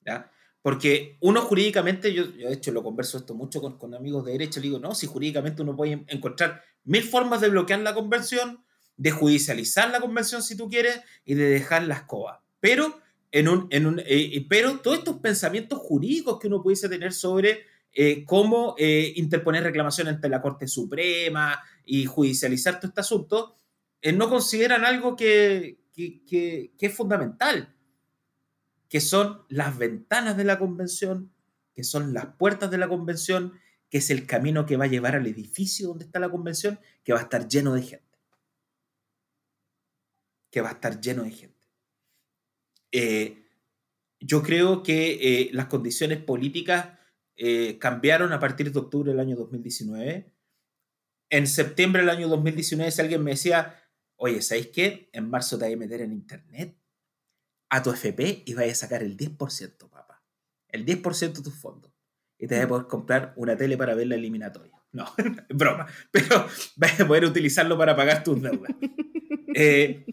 ¿ya? 0.05 0.31
Porque 0.61 1.17
uno 1.21 1.41
jurídicamente, 1.41 2.13
yo, 2.13 2.25
yo, 2.35 2.49
de 2.49 2.55
hecho 2.55 2.71
lo 2.71 2.83
converso 2.83 3.17
esto 3.17 3.33
mucho 3.33 3.61
con, 3.61 3.93
amigos 3.93 4.25
de 4.25 4.33
derecha, 4.33 4.59
le 4.59 4.67
digo, 4.67 4.79
no, 4.79 4.93
si 4.93 5.07
jurídicamente 5.07 5.61
uno 5.61 5.75
puede 5.75 6.03
encontrar 6.07 6.61
mil 6.83 7.03
formas 7.03 7.41
de 7.41 7.49
bloquear 7.49 7.79
la 7.79 7.93
convención, 7.93 8.63
de 8.97 9.11
judicializar 9.11 9.89
la 9.91 9.99
convención 9.99 10.43
si 10.43 10.57
tú 10.57 10.69
quieres 10.69 10.99
y 11.23 11.35
de 11.35 11.49
dejar 11.49 11.83
la 11.83 11.95
escoba. 11.95 12.43
Pero, 12.59 12.99
en 13.31 13.47
un, 13.47 13.67
en 13.69 13.85
un, 13.85 14.01
eh, 14.05 14.45
pero 14.49 14.79
todos 14.79 14.97
estos 14.99 15.17
pensamientos 15.19 15.79
jurídicos 15.79 16.39
que 16.39 16.47
uno 16.47 16.61
pudiese 16.61 16.89
tener 16.89 17.13
sobre 17.13 17.65
eh, 17.99 18.25
cómo 18.25 18.75
eh, 18.77 19.13
interponer 19.15 19.63
reclamación 19.63 20.07
ante 20.07 20.29
la 20.29 20.39
Corte 20.39 20.67
Suprema 20.67 21.63
y 21.83 22.05
judicializar 22.05 22.79
todo 22.79 22.89
este 22.89 23.01
asunto, 23.01 23.57
eh, 24.01 24.13
no 24.13 24.29
consideran 24.29 24.85
algo 24.85 25.15
que, 25.15 25.79
que, 25.93 26.23
que, 26.23 26.73
que, 26.77 26.85
es 26.85 26.93
fundamental, 26.93 27.75
que 28.87 29.01
son 29.01 29.41
las 29.49 29.75
ventanas 29.79 30.37
de 30.37 30.43
la 30.43 30.59
convención, 30.59 31.33
que 31.73 31.83
son 31.83 32.13
las 32.13 32.27
puertas 32.35 32.69
de 32.69 32.77
la 32.77 32.87
convención, 32.87 33.53
que 33.89 33.97
es 33.97 34.11
el 34.11 34.27
camino 34.27 34.67
que 34.67 34.77
va 34.77 34.85
a 34.85 34.89
llevar 34.89 35.15
al 35.15 35.25
edificio 35.25 35.87
donde 35.87 36.05
está 36.05 36.19
la 36.19 36.29
convención, 36.29 36.79
que 37.03 37.13
va 37.13 37.19
a 37.19 37.23
estar 37.23 37.47
lleno 37.47 37.73
de 37.73 37.81
gente. 37.81 38.05
Que 40.51 40.61
va 40.61 40.69
a 40.69 40.73
estar 40.73 41.01
lleno 41.01 41.23
de 41.23 41.31
gente. 41.31 41.57
yo 44.19 44.43
creo 44.43 44.83
que 44.83 45.49
las 45.51 45.65
condiciones 45.65 46.19
políticas 46.19 46.97
eh, 47.37 47.77
cambiaron 47.79 48.33
a 48.33 48.39
partir 48.39 48.71
de 48.71 48.79
octubre 48.79 49.11
del 49.11 49.19
año 49.19 49.35
2019. 49.35 50.33
En 51.29 51.47
septiembre 51.47 52.01
del 52.01 52.09
año 52.09 52.27
2019, 52.27 52.91
si 52.91 53.01
alguien 53.01 53.23
me 53.23 53.31
decía, 53.31 53.75
oye, 54.15 54.41
¿sabéis 54.41 54.67
qué? 54.67 55.09
En 55.13 55.29
marzo 55.29 55.57
te 55.57 55.65
vas 55.65 55.73
a 55.73 55.77
meter 55.77 56.01
en 56.01 56.11
internet 56.11 56.77
a 57.69 57.83
tu 57.83 57.91
FP 57.91 58.43
y 58.45 58.53
vas 58.53 58.65
a 58.69 58.75
sacar 58.75 59.03
el 59.03 59.15
10%, 59.17 59.89
papá. 59.89 60.23
El 60.69 60.85
10% 60.85 61.33
de 61.33 61.43
tus 61.43 61.53
fondos. 61.53 61.91
Y 62.39 62.47
te 62.47 62.55
vas 62.55 62.65
a 62.65 62.67
poder 62.67 62.87
comprar 62.87 63.33
una 63.35 63.55
tele 63.55 63.77
para 63.77 63.95
ver 63.95 64.07
la 64.07 64.15
eliminatoria. 64.15 64.73
No, 64.93 65.05
broma. 65.49 65.85
Pero 66.11 66.47
vas 66.77 66.99
a 66.99 67.05
poder 67.07 67.25
utilizarlo 67.25 67.77
para 67.77 67.95
pagar 67.95 68.23
tus 68.23 68.41
deudas. 68.41 68.71
Eh, 69.53 70.05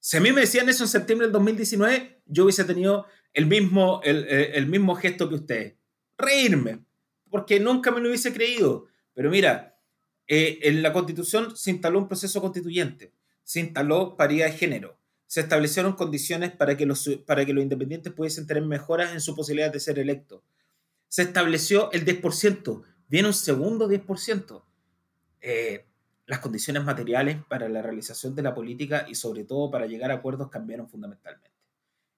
Si 0.00 0.16
a 0.16 0.20
mí 0.20 0.32
me 0.32 0.42
decían 0.42 0.68
eso 0.68 0.84
en 0.84 0.88
septiembre 0.88 1.26
del 1.26 1.32
2019, 1.32 2.22
yo 2.26 2.42
hubiese 2.42 2.64
tenido 2.64 3.06
el 3.32 3.46
mismo, 3.46 4.00
el, 4.02 4.66
mismo 4.66 4.96
gesto 4.96 5.28
que 5.28 5.36
ustedes. 5.36 5.77
Reírme, 6.18 6.84
porque 7.30 7.60
nunca 7.60 7.90
me 7.90 8.00
lo 8.00 8.08
hubiese 8.08 8.32
creído. 8.32 8.86
Pero 9.14 9.30
mira, 9.30 9.78
eh, 10.26 10.58
en 10.62 10.82
la 10.82 10.92
constitución 10.92 11.56
se 11.56 11.70
instaló 11.70 12.00
un 12.00 12.08
proceso 12.08 12.40
constituyente, 12.40 13.14
se 13.42 13.60
instaló 13.60 14.16
paridad 14.16 14.46
de 14.46 14.52
género, 14.52 14.98
se 15.26 15.40
establecieron 15.40 15.94
condiciones 15.94 16.52
para 16.52 16.76
que 16.76 16.84
los, 16.84 17.08
para 17.26 17.46
que 17.46 17.54
los 17.54 17.62
independientes 17.62 18.12
pudiesen 18.12 18.46
tener 18.46 18.62
mejoras 18.64 19.12
en 19.12 19.20
su 19.20 19.34
posibilidad 19.34 19.72
de 19.72 19.80
ser 19.80 19.98
electos. 19.98 20.42
Se 21.08 21.22
estableció 21.22 21.90
el 21.92 22.04
10%, 22.04 22.82
viene 23.08 23.28
un 23.28 23.34
segundo 23.34 23.88
10%. 23.88 24.62
Eh, 25.40 25.86
las 26.26 26.40
condiciones 26.40 26.84
materiales 26.84 27.38
para 27.48 27.70
la 27.70 27.80
realización 27.80 28.34
de 28.34 28.42
la 28.42 28.54
política 28.54 29.06
y 29.08 29.14
sobre 29.14 29.44
todo 29.44 29.70
para 29.70 29.86
llegar 29.86 30.10
a 30.10 30.14
acuerdos 30.14 30.50
cambiaron 30.50 30.88
fundamentalmente. 30.88 31.50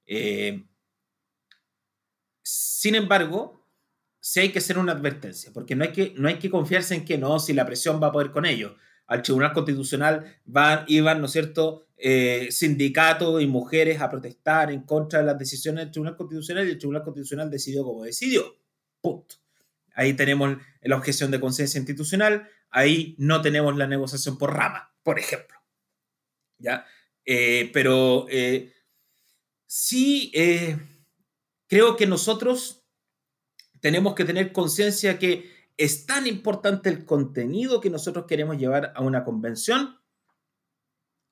Eh, 0.07 0.65
sin 2.43 2.97
embargo, 2.97 3.60
sí 4.21 4.41
hay 4.41 4.53
que 4.53 4.59
hacer 4.59 4.79
una 4.79 4.93
advertencia, 4.93 5.51
porque 5.53 5.75
no 5.75 5.85
hay, 5.85 5.93
que, 5.93 6.15
no 6.17 6.29
hay 6.29 6.39
que 6.39 6.51
confiarse 6.51 6.95
en 6.95 7.05
que 7.05 7.19
no, 7.19 7.39
si 7.39 7.53
la 7.55 7.67
presión 7.67 8.01
va 8.03 8.09
a 8.09 8.13
poder 8.13 8.31
con 8.31 8.47
ello. 8.47 8.77
Al 9.07 9.23
Tribunal 9.23 9.53
Constitucional 9.53 10.41
van, 10.45 10.85
iban, 10.87 11.21
¿no 11.21 11.27
es 11.27 11.33
cierto?, 11.33 11.87
eh, 11.97 12.49
sindicatos 12.51 13.43
y 13.43 13.47
mujeres 13.47 14.01
a 14.01 14.09
protestar 14.09 14.71
en 14.71 14.83
contra 14.83 15.19
de 15.19 15.27
las 15.27 15.39
decisiones 15.39 15.85
del 15.85 15.91
Tribunal 15.91 16.17
Constitucional 16.17 16.67
y 16.67 16.71
el 16.71 16.79
Tribunal 16.79 17.03
Constitucional 17.03 17.51
decidió 17.51 17.85
como 17.85 18.05
decidió. 18.05 18.57
Punto. 19.01 19.37
Ahí 19.95 20.15
tenemos 20.15 20.57
la 20.83 20.97
objeción 20.97 21.31
de 21.31 21.41
conciencia 21.41 21.79
institucional, 21.79 22.49
ahí 22.71 23.17
no 23.19 23.43
tenemos 23.43 23.77
la 23.77 23.87
negociación 23.87 24.39
por 24.39 24.55
rama, 24.55 24.95
por 25.03 25.19
ejemplo. 25.19 25.59
¿Ya? 26.59 26.87
Eh, 27.25 27.71
pero 27.75 28.27
eh, 28.31 28.73
sí 29.67 30.33
creo 31.67 31.97
que 31.97 32.07
nosotros 32.07 32.80
tenemos 33.81 34.15
que 34.15 34.25
tener 34.25 34.53
conciencia 34.53 35.19
que 35.19 35.51
es 35.77 36.07
tan 36.07 36.27
importante 36.27 36.89
el 36.89 37.05
contenido 37.05 37.81
que 37.81 37.91
nosotros 37.91 38.27
queremos 38.27 38.59
llevar 38.59 38.93
a 38.95 39.03
una 39.03 39.25
convención 39.25 39.99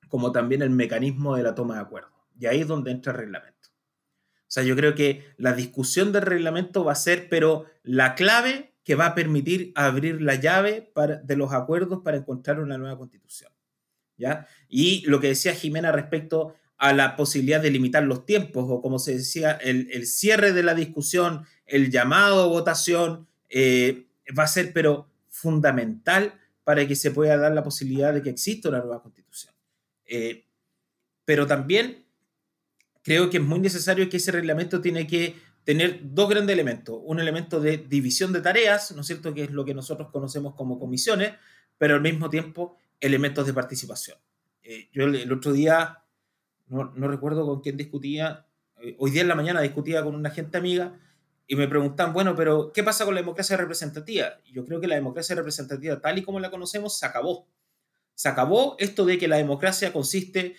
como 0.07 0.31
también 0.31 0.61
el 0.61 0.71
mecanismo 0.71 1.35
de 1.35 1.43
la 1.43 1.53
toma 1.53 1.75
de 1.75 1.81
acuerdo. 1.81 2.09
Y 2.39 2.47
ahí 2.47 2.61
es 2.61 2.67
donde 2.67 2.91
entra 2.91 3.11
el 3.11 3.19
reglamento. 3.19 3.69
O 3.69 4.51
sea, 4.51 4.63
yo 4.63 4.75
creo 4.75 4.95
que 4.95 5.23
la 5.37 5.53
discusión 5.53 6.11
del 6.11 6.23
reglamento 6.23 6.83
va 6.83 6.93
a 6.93 6.95
ser, 6.95 7.29
pero 7.29 7.65
la 7.83 8.15
clave 8.15 8.73
que 8.83 8.95
va 8.95 9.05
a 9.05 9.15
permitir 9.15 9.71
abrir 9.75 10.19
la 10.19 10.33
llave 10.33 10.91
de 11.23 11.35
los 11.35 11.53
acuerdos 11.53 12.01
para 12.03 12.17
encontrar 12.17 12.59
una 12.59 12.79
nueva 12.79 12.97
constitución. 12.97 13.51
¿ya? 14.17 14.47
Y 14.67 15.05
lo 15.05 15.19
que 15.19 15.27
decía 15.27 15.53
Jimena 15.53 15.91
respecto 15.91 16.55
a 16.79 16.93
la 16.93 17.15
posibilidad 17.15 17.61
de 17.61 17.69
limitar 17.69 18.03
los 18.03 18.25
tiempos, 18.25 18.65
o 18.67 18.81
como 18.81 18.99
se 18.99 19.17
decía, 19.17 19.51
el, 19.51 20.07
cierre 20.07 20.53
de 20.53 20.63
la 20.63 20.73
discusión, 20.73 21.45
el 21.65 21.91
llamado 21.91 22.41
a 22.41 22.47
votación, 22.47 23.27
eh, 23.49 24.07
va 24.37 24.43
a 24.43 24.47
ser 24.47 24.71
pero 24.73 25.09
fundamental 25.29 26.39
para 26.63 26.87
que 26.87 26.95
se 26.95 27.11
pueda 27.11 27.37
dar 27.37 27.51
la 27.51 27.63
posibilidad 27.63 28.13
de 28.13 28.21
que 28.21 28.29
exista 28.29 28.69
una 28.69 28.79
nueva 28.79 29.01
constitución. 29.01 29.53
Eh, 30.05 30.45
pero 31.25 31.45
también 31.45 32.05
creo 33.03 33.29
que 33.29 33.37
es 33.37 33.43
muy 33.43 33.59
necesario 33.59 34.09
que 34.09 34.17
ese 34.17 34.31
reglamento 34.31 34.81
tiene 34.81 35.05
que 35.05 35.35
tener 35.65 35.99
dos 36.01 36.29
grandes 36.29 36.53
elementos. 36.53 36.99
Un 37.03 37.19
elemento 37.19 37.59
de 37.59 37.77
división 37.77 38.31
de 38.31 38.41
tareas, 38.41 38.91
¿no 38.93 39.01
es 39.01 39.07
cierto?, 39.07 39.33
que 39.33 39.43
es 39.43 39.51
lo 39.51 39.65
que 39.65 39.73
nosotros 39.73 40.09
conocemos 40.11 40.55
como 40.55 40.79
comisiones, 40.79 41.33
pero 41.77 41.95
al 41.95 42.01
mismo 42.01 42.29
tiempo 42.29 42.77
elementos 42.99 43.45
de 43.45 43.53
participación. 43.53 44.17
Eh, 44.63 44.89
yo 44.93 45.05
el, 45.05 45.31
otro 45.31 45.53
día, 45.53 45.98
no, 46.69 47.07
recuerdo 47.07 47.45
con 47.45 47.61
quién 47.61 47.77
discutía, 47.77 48.45
eh, 48.81 48.95
hoy 48.99 49.11
día 49.11 49.21
en 49.21 49.27
la 49.27 49.35
mañana 49.35 49.61
discutía 49.61 50.03
con 50.03 50.15
una 50.15 50.29
gente 50.29 50.57
amiga 50.57 50.99
y 51.47 51.55
me 51.55 51.67
preguntan, 51.67 52.13
bueno, 52.13 52.35
pero 52.35 52.71
¿qué 52.73 52.83
pasa 52.83 53.05
con 53.05 53.15
la 53.15 53.21
democracia 53.21 53.57
representativa? 53.57 54.39
Yo 54.51 54.65
creo 54.65 54.79
que 54.79 54.87
la 54.87 54.95
democracia 54.95 55.35
representativa 55.35 55.99
tal 55.99 56.17
y 56.17 56.23
como 56.23 56.39
la 56.39 56.51
conocemos 56.51 56.97
se 56.97 57.05
acabó. 57.05 57.47
Se 58.13 58.29
acabó 58.29 58.75
esto 58.79 59.05
de 59.05 59.17
que 59.17 59.27
la 59.27 59.37
democracia 59.37 59.91
consiste 59.91 60.55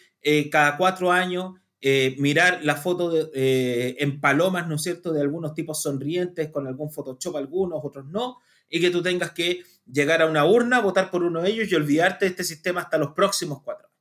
cada 0.50 0.76
cuatro 0.76 1.12
años 1.12 1.60
eh, 1.82 2.14
mirar 2.18 2.60
la 2.62 2.76
foto 2.76 3.30
eh, 3.32 3.96
en 3.98 4.20
palomas, 4.20 4.68
¿no 4.68 4.74
es 4.74 4.82
cierto?, 4.82 5.14
de 5.14 5.22
algunos 5.22 5.54
tipos 5.54 5.80
sonrientes, 5.80 6.50
con 6.50 6.66
algún 6.66 6.90
Photoshop 6.90 7.36
algunos, 7.36 7.80
otros 7.82 8.04
no, 8.04 8.36
y 8.68 8.82
que 8.82 8.90
tú 8.90 9.02
tengas 9.02 9.30
que 9.30 9.62
llegar 9.90 10.20
a 10.20 10.26
una 10.26 10.44
urna, 10.44 10.80
votar 10.80 11.10
por 11.10 11.22
uno 11.22 11.40
de 11.40 11.48
ellos 11.48 11.72
y 11.72 11.74
olvidarte 11.74 12.26
de 12.26 12.32
este 12.32 12.44
sistema 12.44 12.82
hasta 12.82 12.98
los 12.98 13.12
próximos 13.12 13.62
cuatro 13.62 13.88
años. 13.88 13.98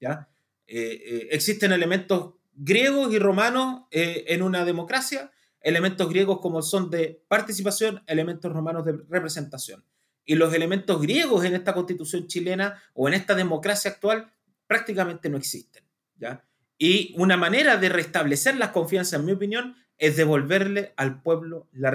¿ya? 0.00 0.28
Eh, 0.68 1.28
existen 1.32 1.72
elementos 1.72 2.34
griegos 2.54 3.12
y 3.12 3.18
romanos 3.18 3.86
en 3.90 4.42
una 4.42 4.64
democracia, 4.64 5.32
elementos 5.60 6.08
griegos 6.08 6.38
como 6.40 6.62
son 6.62 6.90
de 6.90 7.24
participación, 7.28 8.02
elementos 8.06 8.52
romanos 8.52 8.84
de 8.84 8.98
representación. 9.08 9.84
Y 10.24 10.34
los 10.34 10.52
elementos 10.52 11.00
griegos 11.00 11.44
en 11.44 11.54
esta 11.54 11.72
constitución 11.72 12.26
chilena 12.26 12.82
o 12.94 13.08
en 13.08 13.14
esta 13.14 13.34
democracia 13.34 13.92
actual 13.92 14.32
prácticamente 14.66 15.30
no 15.30 15.38
existen. 15.38 15.84
¿ya? 16.16 16.44
Y 16.78 17.12
una 17.16 17.36
manera 17.36 17.76
de 17.76 17.88
restablecer 17.88 18.56
la 18.56 18.72
confianza, 18.72 19.16
en 19.16 19.24
mi 19.24 19.32
opinión, 19.32 19.74
es 19.98 20.16
devolverle 20.16 20.92
al 20.96 21.22
pueblo 21.22 21.68
la, 21.72 21.90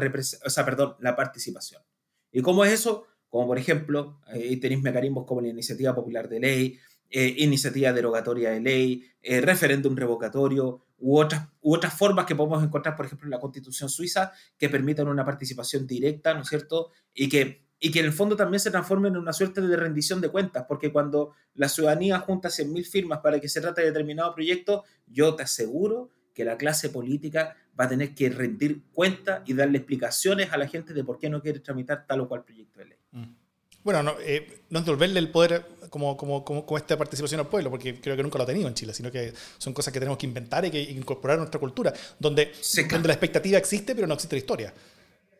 o 0.46 0.50
sea, 0.50 0.66
perdón, 0.66 0.96
la 1.00 1.16
participación. 1.16 1.82
¿Y 2.32 2.42
cómo 2.42 2.66
es 2.66 2.74
eso? 2.74 3.08
Como 3.30 3.48
por 3.48 3.58
ejemplo, 3.58 4.20
ahí 4.26 4.58
tenéis 4.58 4.82
mecanismos 4.82 5.26
como 5.26 5.42
la 5.42 5.48
iniciativa 5.48 5.96
popular 5.96 6.28
de 6.28 6.40
ley, 6.40 6.80
eh, 7.16 7.36
iniciativa 7.38 7.94
derogatoria 7.94 8.50
de 8.50 8.60
ley, 8.60 9.06
eh, 9.22 9.40
referéndum 9.40 9.96
revocatorio 9.96 10.82
u 10.98 11.20
otras, 11.20 11.48
u 11.62 11.76
otras 11.76 11.94
formas 11.94 12.26
que 12.26 12.36
podemos 12.36 12.64
encontrar, 12.64 12.96
por 12.96 13.06
ejemplo, 13.06 13.28
en 13.28 13.32
la 13.32 13.40
constitución 13.40 13.88
suiza, 13.88 14.32
que 14.58 14.68
permitan 14.68 15.08
una 15.08 15.24
participación 15.24 15.86
directa, 15.86 16.34
¿no 16.34 16.42
es 16.42 16.48
cierto? 16.48 16.90
Y 17.14 17.30
que 17.30 17.62
y 17.80 17.92
que 17.92 18.00
en 18.00 18.06
el 18.06 18.14
fondo 18.14 18.36
también 18.36 18.62
se 18.62 18.72
transforme 18.72 19.10
en 19.10 19.18
una 19.18 19.34
suerte 19.34 19.60
de 19.60 19.76
rendición 19.76 20.22
de 20.22 20.30
cuentas, 20.30 20.66
porque 20.68 20.92
cuando 20.92 21.34
la 21.54 21.68
ciudadanía 21.68 22.18
junta 22.18 22.48
100.000 22.48 22.86
firmas 22.86 23.20
para 23.20 23.42
que 23.42 23.50
se 23.50 23.60
trate 23.60 23.82
de 23.82 23.88
determinado 23.88 24.34
proyecto, 24.34 24.86
yo 25.06 25.36
te 25.36 25.44
aseguro 25.44 26.10
que 26.34 26.46
la 26.46 26.58
clase 26.58 26.90
política 26.90 27.58
va 27.78 27.84
a 27.84 27.90
tener 27.90 28.16
que 28.16 28.30
rendir 28.30 28.84
cuentas 28.94 29.42
y 29.46 29.54
darle 29.54 29.80
explicaciones 29.80 30.52
a 30.52 30.58
la 30.58 30.68
gente 30.68 30.94
de 30.94 31.04
por 31.04 31.20
qué 31.20 31.30
no 31.30 31.42
quiere 31.42 31.60
tramitar 31.60 32.08
tal 32.08 32.22
o 32.22 32.28
cual 32.30 32.46
proyecto 32.46 32.80
de 32.80 32.86
ley. 32.86 32.98
Mm. 33.12 33.43
Bueno, 33.84 34.02
no, 34.04 34.16
eh, 34.22 34.62
no 34.70 34.82
devolverle 34.82 35.20
el 35.20 35.30
poder 35.30 35.66
como, 35.90 36.18
como, 36.18 36.44
como, 36.44 36.78
esta 36.78 36.98
participación 36.98 37.40
al 37.42 37.48
pueblo, 37.48 37.70
porque 37.70 38.00
creo 38.00 38.16
que 38.16 38.24
nunca 38.24 38.38
lo 38.38 38.46
ha 38.46 38.48
tenido 38.48 38.68
en 38.68 38.74
Chile, 38.74 38.94
sino 38.94 39.12
que 39.12 39.34
son 39.58 39.74
cosas 39.74 39.94
que 39.94 40.00
tenemos 40.00 40.18
que 40.18 40.26
inventar 40.26 40.66
y 40.66 40.72
que 40.72 40.82
incorporar 40.82 41.36
a 41.36 41.40
nuestra 41.40 41.60
cultura, 41.60 41.94
donde, 42.18 42.52
donde 42.90 43.08
la 43.08 43.14
expectativa 43.14 43.58
existe, 43.58 43.94
pero 43.94 44.08
no 44.08 44.16
existe 44.16 44.36
la 44.36 44.40
historia. 44.40 44.74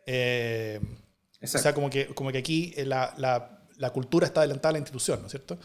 Eh, 0.06 0.80
o 1.42 1.48
sea, 1.48 1.74
como 1.74 1.90
que, 1.90 2.08
como 2.08 2.32
que 2.32 2.38
aquí 2.38 2.74
eh, 2.76 2.86
la, 2.86 3.14
la, 3.18 3.66
la, 3.78 3.90
cultura 3.90 4.28
está 4.28 4.42
adelantada 4.42 4.70
a 4.70 4.72
la 4.74 4.80
institución, 4.80 5.22
¿no 5.22 5.26
es 5.26 5.32
cierto? 5.32 5.58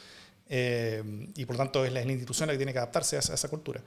Eh, 0.49 1.03
y 1.37 1.45
por 1.45 1.57
lo 1.57 1.63
tanto 1.65 1.85
es 1.85 1.93
la, 1.93 2.03
institución 2.03 2.47
la 2.47 2.55
que 2.55 2.59
tiene 2.59 2.73
que 2.73 2.79
adaptarse 2.79 3.17
a 3.17 3.21
esa, 3.21 3.49
cultura. 3.49 3.83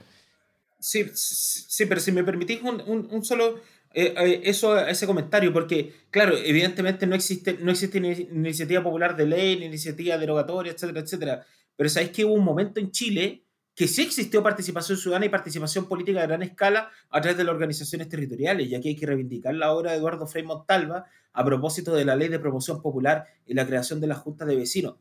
Sí, 0.78 1.10
sí, 1.14 1.86
pero 1.86 2.00
si 2.00 2.12
me 2.12 2.24
permitís 2.24 2.62
un, 2.62 2.80
un, 3.10 3.24
solo 3.24 3.60
eh, 3.94 4.40
eso, 4.44 4.78
ese 4.78 5.06
comentario, 5.06 5.52
porque, 5.52 5.94
claro, 6.10 6.36
evidentemente 6.36 7.06
no 7.06 7.14
existe, 7.14 7.58
no 7.60 7.70
existe 7.70 8.00
ni 8.00 8.10
iniciativa 8.10 8.82
popular 8.82 9.16
de 9.16 9.26
ley, 9.26 9.58
ni 9.58 9.66
iniciativa 9.66 10.18
derogatoria, 10.18 10.72
etcétera, 10.72 11.00
etcétera. 11.00 11.46
Pero 11.76 11.88
sabéis 11.88 12.12
que 12.12 12.24
hubo 12.24 12.34
un 12.34 12.44
momento 12.44 12.80
en 12.80 12.90
Chile 12.90 13.44
que 13.74 13.88
sí 13.88 14.02
existió 14.02 14.42
participación 14.42 14.98
ciudadana 14.98 15.26
y 15.26 15.30
participación 15.30 15.88
política 15.88 16.22
a 16.22 16.26
gran 16.26 16.42
escala 16.42 16.90
a 17.08 17.20
través 17.20 17.38
de 17.38 17.44
las 17.44 17.54
organizaciones 17.54 18.08
territoriales, 18.08 18.68
y 18.68 18.74
aquí 18.74 18.88
hay 18.88 18.96
que 18.96 19.06
reivindicar 19.06 19.54
la 19.54 19.72
obra 19.72 19.92
de 19.92 19.98
Eduardo 19.98 20.26
Frei 20.26 20.44
Montalva 20.44 21.06
a 21.32 21.44
propósito 21.44 21.94
de 21.94 22.04
la 22.04 22.14
ley 22.14 22.28
de 22.28 22.38
promoción 22.38 22.82
popular 22.82 23.24
y 23.46 23.54
la 23.54 23.66
creación 23.66 24.00
de 24.00 24.06
la 24.06 24.14
Junta 24.14 24.44
de 24.44 24.56
Vecinos. 24.56 24.96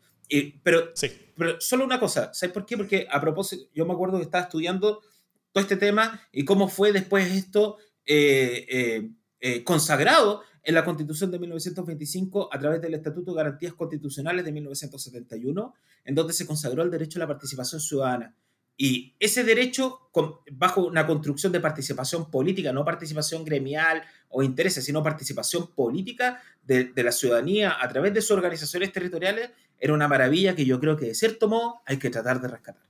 pero, 0.64 0.92
sí. 0.96 1.12
pero 1.38 1.60
solo 1.60 1.84
una 1.84 2.00
cosa, 2.00 2.34
¿sabes 2.34 2.54
por 2.54 2.66
qué? 2.66 2.78
Porque 2.78 3.08
a 3.12 3.20
propósito, 3.20 3.70
yo 3.74 3.86
me 3.86 3.94
acuerdo 3.94 4.18
que 4.18 4.24
estaba 4.24 4.46
estudiando 4.46 5.02
todo 5.52 5.62
este 5.62 5.76
tema 5.76 6.22
y 6.32 6.46
cómo 6.46 6.70
fue 6.70 6.94
después 6.94 7.30
esto 7.32 7.78
eh, 7.78 7.80
eh, 7.80 7.80
eh, 7.80 7.91
consagrado 9.64 10.42
en 10.64 10.76
la 10.76 10.86
Constitución 10.86 11.32
de 11.32 11.40
1925 11.40 12.50
a 12.52 12.60
través 12.60 12.82
del 12.82 12.94
Estatuto 12.94 13.32
de 13.32 13.38
Garantías 13.38 13.74
Constitucionales 13.74 14.46
de 14.46 14.52
1971, 14.52 15.74
en 16.06 16.16
donde 16.16 16.34
se 16.34 16.46
consagró 16.46 16.84
el 16.84 16.92
derecho 16.92 17.20
a 17.20 17.22
la 17.22 17.28
participación 17.28 17.82
ciudadana. 17.82 18.36
Y 18.78 19.16
ese 19.20 19.44
derecho, 19.44 20.10
bajo 20.54 20.86
una 20.86 21.06
construcción 21.06 21.52
de 21.52 21.60
participación 21.60 22.32
política, 22.32 22.74
no 22.74 22.84
participación 22.84 23.44
gremial 23.44 24.02
o 24.30 24.42
intereses, 24.42 24.86
sino 24.86 25.04
participación 25.04 25.68
política 25.76 26.42
de, 26.64 26.92
la 26.96 27.12
ciudadanía 27.12 27.78
a 27.80 27.88
través 27.90 28.14
de 28.14 28.22
sus 28.22 28.32
organizaciones 28.32 28.92
territoriales, 28.92 29.52
era 29.78 29.94
una 29.94 30.08
maravilla 30.08 30.56
que 30.56 30.66
yo 30.66 30.80
creo 30.80 30.96
que 30.96 31.06
de 31.06 31.16
cierto 31.16 31.48
modo 31.48 31.82
hay 31.86 31.98
que 31.98 32.10
tratar 32.10 32.42
de 32.42 32.48
rescatar. 32.48 32.84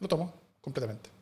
Lo 0.00 0.08
tomo 0.08 0.32
completamente. 0.60 1.19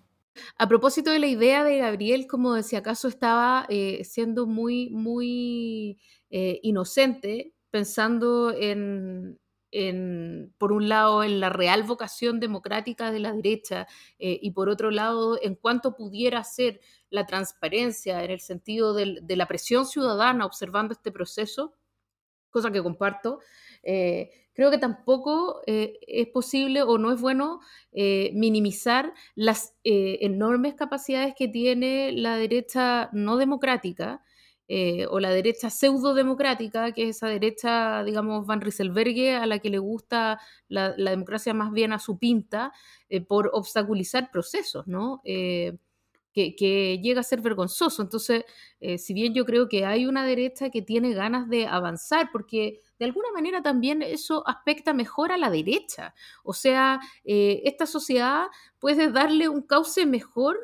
A 0.56 0.68
propósito 0.68 1.10
de 1.10 1.18
la 1.18 1.26
idea 1.26 1.64
de 1.64 1.78
Gabriel, 1.78 2.26
como 2.26 2.54
de 2.54 2.62
si 2.62 2.76
acaso 2.76 3.08
estaba 3.08 3.66
eh, 3.68 4.04
siendo 4.04 4.46
muy, 4.46 4.90
muy 4.90 5.98
eh, 6.30 6.60
inocente, 6.62 7.54
pensando 7.70 8.52
en, 8.52 9.38
en, 9.70 10.54
por 10.58 10.72
un 10.72 10.88
lado, 10.88 11.22
en 11.22 11.40
la 11.40 11.50
real 11.50 11.82
vocación 11.82 12.40
democrática 12.40 13.10
de 13.10 13.20
la 13.20 13.32
derecha 13.32 13.86
eh, 14.18 14.38
y 14.40 14.50
por 14.52 14.68
otro 14.68 14.90
lado, 14.90 15.38
en 15.42 15.54
cuanto 15.54 15.94
pudiera 15.94 16.42
ser 16.44 16.80
la 17.10 17.26
transparencia 17.26 18.22
en 18.24 18.30
el 18.30 18.40
sentido 18.40 18.94
de 18.94 19.36
la 19.36 19.46
presión 19.46 19.86
ciudadana 19.86 20.44
observando 20.44 20.92
este 20.92 21.10
proceso, 21.12 21.74
cosa 22.50 22.70
que 22.70 22.82
comparto, 22.82 23.40
creo 24.58 24.72
que 24.72 24.78
tampoco 24.78 25.60
eh, 25.68 26.00
es 26.08 26.26
posible 26.26 26.82
o 26.82 26.98
no 26.98 27.12
es 27.12 27.20
bueno 27.20 27.60
minimizar 27.92 29.14
las 29.36 29.76
enormes 29.84 30.74
capacidades 30.74 31.34
que 31.38 31.46
tiene 31.46 32.10
la 32.10 32.36
derecha 32.36 33.08
no 33.12 33.36
democrática 33.36 34.20
eh, 34.70 35.06
o 35.08 35.20
la 35.20 35.30
derecha 35.30 35.70
pseudo-democrática, 35.70 36.92
que 36.92 37.04
es 37.04 37.16
esa 37.16 37.28
derecha, 37.28 38.02
digamos, 38.04 38.46
Van 38.46 38.60
Rieselberghe, 38.60 39.36
a 39.36 39.46
la 39.46 39.60
que 39.60 39.70
le 39.70 39.78
gusta 39.78 40.40
la, 40.68 40.92
democracia 40.92 41.54
más 41.54 41.72
bien 41.72 41.94
a 41.94 42.00
su 42.00 42.18
pinta, 42.18 42.72
eh, 43.08 43.22
por 43.22 43.50
obstaculizar 43.54 44.30
procesos, 44.32 44.88
¿no? 44.88 45.22
Eh, 46.34 46.54
que, 46.54 47.00
llega 47.02 47.20
a 47.20 47.24
ser 47.24 47.40
vergonzoso. 47.40 48.00
Entonces, 48.02 48.44
si 48.98 49.12
bien 49.12 49.34
yo 49.34 49.44
creo 49.44 49.68
que 49.68 49.84
hay 49.84 50.06
una 50.06 50.24
derecha 50.24 50.70
que 50.70 50.82
tiene 50.82 51.12
ganas 51.12 51.48
de 51.48 51.66
avanzar, 51.66 52.30
porque 52.30 52.80
de 52.98 53.06
alguna 53.06 53.32
manera 53.32 53.60
también 53.60 54.02
eso 54.02 54.46
aspecta 54.46 54.94
mejor 54.94 55.32
a 55.32 55.36
la 55.36 55.50
derecha. 55.50 56.14
O 56.44 56.52
sea, 56.52 57.00
esta 57.24 57.86
sociedad 57.86 58.46
puede 58.78 59.10
darle 59.10 59.48
un 59.48 59.62
cauce 59.62 60.06
mejor 60.06 60.56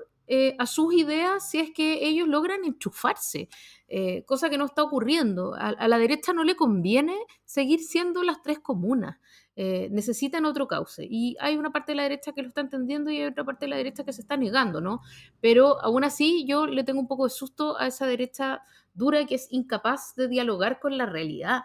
a 0.59 0.67
sus 0.67 0.95
ideas 0.95 1.51
si 1.51 1.59
es 1.59 1.73
que 1.73 2.07
ellos 2.07 2.29
logran 2.29 2.65
enchufarse. 2.65 3.49
Eh, 3.97 4.25
cosa 4.25 4.51
que 4.51 4.59
no 4.59 4.65
está 4.65 4.83
ocurriendo. 4.83 5.55
A, 5.55 5.87
la 5.87 5.99
derecha 5.99 6.33
no 6.33 6.43
le 6.43 6.57
conviene 6.57 7.17
seguir 7.45 7.81
siendo 7.81 8.25
las 8.25 8.43
tres 8.43 8.59
comunas. 8.59 9.19
Eh, 9.57 9.89
necesitan 9.91 10.45
otro 10.45 10.67
cauce. 10.67 11.07
Y 11.09 11.37
hay 11.41 11.57
una 11.57 11.71
parte 11.71 11.93
de 11.93 11.97
la 11.97 12.03
derecha 12.05 12.33
que 12.33 12.43
lo 12.43 12.49
está 12.49 12.61
entendiendo 12.61 13.11
y 13.11 13.21
hay 13.21 13.27
otra 13.27 13.45
parte 13.45 13.67
de 13.67 13.71
la 13.71 13.77
derecha 13.77 14.05
que 14.05 14.13
se 14.13 14.23
está 14.23 14.37
negando, 14.37 14.81
¿no? 14.81 15.01
Pero 15.41 15.81
aún 15.83 16.05
así 16.05 16.45
yo 16.47 16.67
le 16.67 16.85
tengo 16.85 17.01
un 17.01 17.09
poco 17.09 17.25
de 17.25 17.31
susto 17.31 17.79
a 17.79 17.87
esa 17.87 18.07
derecha 18.07 18.63
dura 18.95 19.25
que 19.27 19.37
es 19.37 19.49
incapaz 19.51 20.15
de 20.17 20.29
dialogar 20.29 20.81
con 20.81 20.99
la 20.99 21.07
realidad 21.07 21.63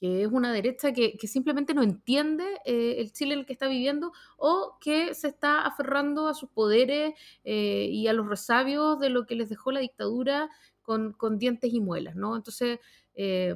que 0.00 0.22
es 0.22 0.28
una 0.30 0.52
derecha 0.52 0.92
que, 0.92 1.18
simplemente 1.26 1.74
no 1.74 1.82
entiende 1.82 2.44
eh, 2.64 2.96
el 2.98 3.12
Chile 3.12 3.34
en 3.34 3.40
el 3.40 3.46
que 3.46 3.52
está 3.52 3.66
viviendo 3.66 4.12
o 4.36 4.78
que 4.80 5.12
se 5.12 5.26
está 5.26 5.62
aferrando 5.62 6.28
a 6.28 6.34
sus 6.34 6.48
poderes 6.50 7.14
y 7.42 8.06
a 8.06 8.12
los 8.12 8.28
resabios 8.28 9.00
de 9.00 9.10
lo 9.10 9.26
que 9.26 9.34
les 9.34 9.48
dejó 9.48 9.72
la 9.72 9.80
dictadura 9.80 10.50
con, 10.88 11.38
dientes 11.38 11.72
y 11.72 11.80
muelas, 11.80 12.16
¿no? 12.16 12.34
Entonces, 12.34 12.80
eh, 13.14 13.54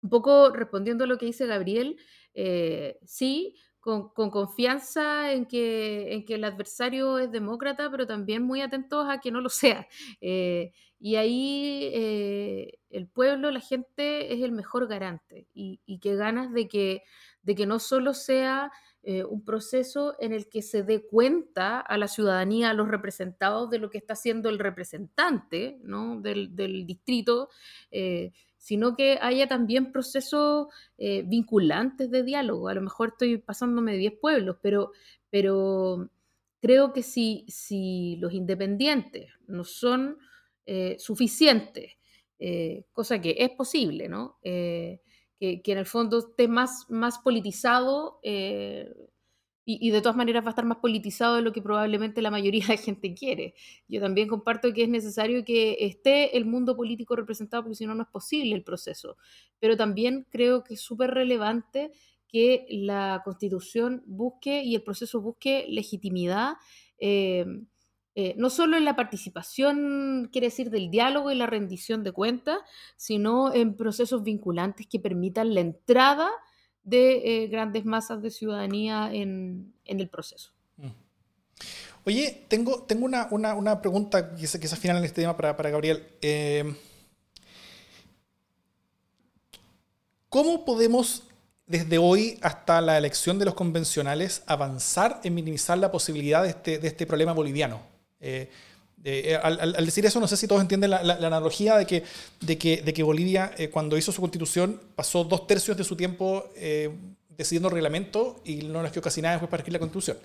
un 0.00 0.10
poco 0.10 0.50
respondiendo 0.50 1.04
a 1.04 1.06
lo 1.08 1.18
que 1.18 1.26
dice 1.26 1.46
Gabriel, 1.46 1.96
eh, 2.36 2.98
sí, 3.04 3.54
con, 3.80 4.10
confianza 4.10 5.32
en 5.32 5.46
que, 5.46 6.24
el 6.28 6.44
adversario 6.44 7.18
es 7.18 7.32
demócrata, 7.32 7.90
pero 7.90 8.06
también 8.06 8.42
muy 8.42 8.60
atentos 8.60 9.06
a 9.08 9.20
que 9.20 9.30
no 9.30 9.40
lo 9.40 9.48
sea. 9.48 9.88
Eh, 10.20 10.72
y 10.98 11.16
ahí 11.16 11.90
el 12.90 13.08
pueblo, 13.08 13.50
la 13.50 13.60
gente 13.60 14.32
es 14.34 14.42
el 14.42 14.52
mejor 14.52 14.86
garante 14.86 15.46
y, 15.54 15.80
y 15.86 15.98
que 15.98 16.14
ganas 16.16 16.52
de 16.52 16.68
que, 16.68 17.02
no 17.66 17.78
solo 17.78 18.14
sea 18.14 18.70
eh, 19.08 19.22
un 19.22 19.44
proceso 19.44 20.16
en 20.18 20.32
el 20.32 20.48
que 20.48 20.62
se 20.62 20.82
dé 20.82 21.06
cuenta 21.06 21.78
a 21.78 21.96
la 21.96 22.08
ciudadanía, 22.08 22.70
a 22.70 22.74
los 22.74 22.88
representados 22.88 23.70
de 23.70 23.78
lo 23.78 23.88
que 23.88 23.98
está 23.98 24.14
haciendo 24.14 24.48
el 24.48 24.58
representante 24.58 25.78
del, 25.80 26.86
distrito, 26.86 27.48
eh, 27.92 28.32
sino 28.66 28.96
que 28.96 29.16
haya 29.22 29.46
también 29.46 29.92
procesos 29.92 30.66
eh, 30.98 31.22
vinculantes 31.24 32.10
de 32.10 32.24
diálogo. 32.24 32.66
A 32.66 32.74
lo 32.74 32.82
mejor 32.82 33.10
estoy 33.10 33.38
pasándome 33.38 33.92
de 33.92 33.98
10 33.98 34.14
pueblos, 34.20 34.56
pero, 34.60 34.90
pero 35.30 36.10
creo 36.60 36.92
que 36.92 37.04
si, 37.04 37.44
si 37.46 38.16
los 38.16 38.32
independientes 38.32 39.30
no 39.46 39.62
son 39.62 40.18
suficientes, 40.98 41.92
cosa 42.90 43.20
que 43.20 43.36
es 43.38 43.50
posible, 43.50 44.08
¿no? 44.08 44.40
que, 44.42 45.00
en 45.38 45.78
el 45.78 45.86
fondo 45.86 46.18
esté 46.18 46.48
más, 46.48 46.86
más 46.90 47.20
politizado 47.20 48.18
y, 49.68 49.90
de 49.90 50.00
todas 50.00 50.16
maneras 50.16 50.44
va 50.44 50.48
a 50.48 50.50
estar 50.50 50.64
más 50.64 50.78
politizado 50.78 51.34
de 51.34 51.42
lo 51.42 51.52
que 51.52 51.60
probablemente 51.60 52.22
la 52.22 52.30
mayoría 52.30 52.64
de 52.64 52.74
la 52.74 52.80
gente 52.80 53.12
quiere. 53.14 53.54
Yo 53.88 54.00
también 54.00 54.28
comparto 54.28 54.72
que 54.72 54.84
es 54.84 54.88
necesario 54.88 55.44
que 55.44 55.76
esté 55.80 56.36
el 56.36 56.44
mundo 56.44 56.76
político 56.76 57.16
representado 57.16 57.64
porque 57.64 57.74
si 57.74 57.84
no, 57.84 57.96
no 57.96 58.04
es 58.04 58.08
posible 58.08 58.54
el 58.54 58.62
proceso. 58.62 59.16
Pero 59.58 59.76
también 59.76 60.24
creo 60.30 60.62
que 60.62 60.74
es 60.74 60.80
súper 60.80 61.10
relevante 61.10 61.90
que 62.28 62.64
la 62.70 63.22
constitución 63.24 64.04
busque 64.06 64.62
y 64.62 64.76
el 64.76 64.84
proceso 64.84 65.20
busque 65.20 65.66
legitimidad. 65.68 66.54
Eh, 67.00 67.44
eh, 68.14 68.34
no 68.38 68.50
solo 68.50 68.76
en 68.76 68.84
la 68.84 68.94
participación, 68.94 70.28
quiere 70.30 70.46
decir, 70.46 70.70
del 70.70 70.90
diálogo 70.90 71.32
y 71.32 71.34
la 71.34 71.46
rendición 71.46 72.04
de 72.04 72.12
cuentas, 72.12 72.60
sino 72.96 73.52
en 73.52 73.76
procesos 73.76 74.22
vinculantes 74.22 74.86
que 74.86 75.00
permitan 75.00 75.54
la 75.54 75.60
entrada 75.60 76.30
de 76.86 77.42
eh, 77.42 77.46
grandes 77.48 77.84
masas 77.84 78.22
de 78.22 78.30
ciudadanía 78.30 79.10
en, 79.12 79.74
el 79.84 80.08
proceso. 80.08 80.52
Mm. 80.76 80.88
Oye, 82.04 82.44
tengo, 82.48 82.84
tengo 82.84 83.04
una, 83.04 83.80
pregunta 83.82 84.34
que 84.36 84.44
es, 84.44 84.56
que 84.56 84.68
final 84.68 84.98
en 84.98 85.04
este 85.04 85.22
tema 85.22 85.36
para, 85.36 85.70
Gabriel. 85.70 86.06
Eh, 86.22 86.74
¿Cómo 90.28 90.64
podemos 90.64 91.24
desde 91.66 91.98
hoy 91.98 92.38
hasta 92.42 92.80
la 92.80 92.96
elección 92.96 93.40
de 93.40 93.46
los 93.46 93.54
convencionales 93.54 94.44
avanzar 94.46 95.20
en 95.24 95.34
minimizar 95.34 95.78
la 95.78 95.90
posibilidad 95.90 96.44
de 96.44 96.50
este, 96.50 96.78
de 96.78 96.86
este 96.86 97.04
problema 97.04 97.32
boliviano? 97.32 97.80
Eh, 98.20 98.48
eh, 99.08 99.38
al, 99.40 99.86
decir 99.86 100.04
eso, 100.04 100.18
no 100.18 100.26
sé 100.26 100.36
si 100.36 100.48
todos 100.48 100.60
entienden 100.60 100.90
la, 100.90 100.98
analogía 100.98 101.76
de 101.76 101.86
que, 101.86 102.02
de 102.40 102.58
que, 102.58 102.82
de 102.82 102.92
que 102.92 103.04
Bolivia, 103.04 103.52
eh, 103.56 103.70
cuando 103.70 103.96
hizo 103.96 104.10
su 104.10 104.20
constitución, 104.20 104.80
pasó 104.96 105.22
dos 105.22 105.46
tercios 105.46 105.76
de 105.76 105.84
su 105.84 105.94
tiempo 105.94 106.50
decidiendo 107.38 107.68
reglamento 107.68 108.40
y 108.44 108.56
no 108.56 108.82
les 108.82 108.90
quedó 108.90 109.02
casi 109.02 109.22
nada 109.22 109.34
después 109.34 109.48
para 109.48 109.60
escribir 109.60 109.74
la 109.74 109.86
constitución. 109.86 110.18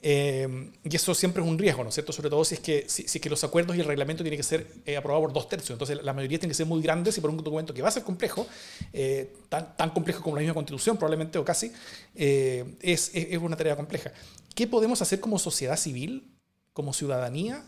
y 0.00 0.96
eso 0.96 1.14
siempre 1.14 1.42
es 1.42 1.48
un 1.48 1.58
riesgo, 1.58 1.82
¿no 1.82 1.90
es 1.90 1.94
cierto? 1.94 2.12
Sobre 2.14 2.30
todo 2.30 2.42
si 2.46 2.54
es 2.54 2.60
que, 2.60 2.86
si, 2.88 3.02
es 3.02 3.20
que 3.20 3.28
los 3.28 3.44
acuerdos 3.44 3.76
y 3.76 3.80
el 3.80 3.86
reglamento 3.86 4.22
tienen 4.22 4.38
que 4.38 4.42
ser 4.42 4.68
aprobados 4.96 5.26
por 5.26 5.32
dos 5.34 5.46
tercios. 5.46 5.72
Entonces, 5.72 6.02
la 6.02 6.14
mayoría 6.14 6.38
tiene 6.38 6.52
que 6.52 6.56
ser 6.56 6.66
muy 6.66 6.80
grandes 6.80 7.18
y 7.18 7.20
por 7.20 7.28
un 7.28 7.36
documento 7.36 7.74
que 7.74 7.82
va 7.82 7.88
a 7.88 7.92
ser 7.92 8.04
complejo, 8.04 8.46
tan, 9.50 9.76
tan 9.76 9.90
complejo 9.90 10.22
como 10.22 10.36
la 10.36 10.40
misma 10.40 10.54
constitución, 10.54 10.96
probablemente 10.96 11.36
o 11.36 11.44
casi, 11.44 11.72
es, 12.14 13.10
es 13.12 13.38
una 13.38 13.54
tarea 13.54 13.76
compleja. 13.76 14.12
¿Qué 14.54 14.66
podemos 14.66 15.02
hacer 15.02 15.20
como 15.20 15.38
sociedad 15.38 15.76
civil 15.76 16.30
como 16.72 16.94
ciudadanía 16.94 17.64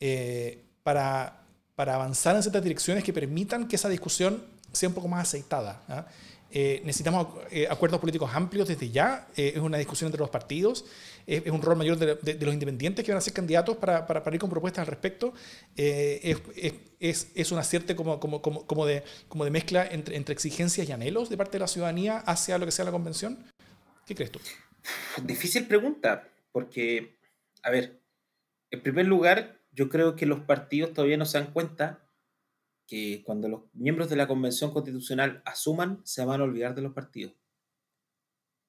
eh, 0.00 0.64
para, 0.82 1.42
para, 1.74 1.94
avanzar 1.94 2.36
en 2.36 2.42
ciertas 2.42 2.62
direcciones 2.62 3.02
que 3.02 3.12
permitan 3.12 3.66
que 3.66 3.76
esa 3.76 3.88
discusión 3.88 4.42
sea 4.72 4.88
un 4.88 4.94
poco 4.94 5.08
más 5.08 5.28
aceitada. 5.28 5.82
¿ah? 5.88 6.06
Eh, 6.50 6.80
necesitamos 6.84 7.28
eh, 7.50 7.66
acuerdos 7.68 8.00
políticos 8.00 8.30
amplios 8.32 8.68
desde 8.68 8.90
ya, 8.90 9.28
es 9.36 9.56
una 9.58 9.78
discusión 9.78 10.08
entre 10.08 10.20
los 10.20 10.30
partidos, 10.30 10.84
es, 11.26 11.44
un 11.50 11.60
rol 11.60 11.76
mayor 11.76 11.98
de, 11.98 12.34
los 12.44 12.54
independientes 12.54 13.04
que 13.04 13.10
van 13.10 13.18
a 13.18 13.20
ser 13.20 13.32
candidatos 13.32 13.76
para, 13.78 14.06
para, 14.06 14.32
ir 14.32 14.40
con 14.40 14.48
propuestas 14.48 14.82
al 14.82 14.86
respecto, 14.86 15.34
es, 15.74 16.38
es, 17.00 17.32
es, 17.34 17.52
un 17.52 17.58
acierto 17.58 17.96
como, 17.96 18.20
como, 18.20 18.40
como, 18.40 18.64
como, 18.64 18.86
de, 18.86 19.02
como 19.28 19.44
de 19.44 19.50
mezcla 19.50 19.86
entre, 19.90 20.16
entre 20.16 20.32
exigencias 20.32 20.88
y 20.88 20.92
anhelos 20.92 21.28
de 21.28 21.36
parte 21.36 21.52
de 21.52 21.60
la 21.60 21.68
ciudadanía 21.68 22.18
hacia 22.18 22.58
lo 22.58 22.64
que 22.64 22.72
sea 22.72 22.84
la 22.84 22.92
convención. 22.92 23.44
¿Qué 24.06 24.14
crees 24.14 24.30
tú? 24.30 24.38
Difícil 25.24 25.66
pregunta, 25.66 26.28
porque, 26.52 27.18
a 27.62 27.70
ver, 27.70 28.00
en 28.70 28.82
primer 28.82 29.06
lugar, 29.06 29.55
yo 29.76 29.90
creo 29.90 30.16
que 30.16 30.24
los 30.24 30.40
partidos 30.40 30.94
todavía 30.94 31.18
no 31.18 31.26
se 31.26 31.38
dan 31.38 31.52
cuenta 31.52 32.02
que 32.86 33.22
cuando 33.24 33.48
los 33.48 33.62
miembros 33.74 34.08
de 34.08 34.16
la 34.16 34.26
Convención 34.26 34.72
Constitucional 34.72 35.42
asuman, 35.44 36.00
se 36.04 36.24
van 36.24 36.40
a 36.40 36.44
olvidar 36.44 36.74
de 36.74 36.82
los 36.82 36.94
partidos. 36.94 37.34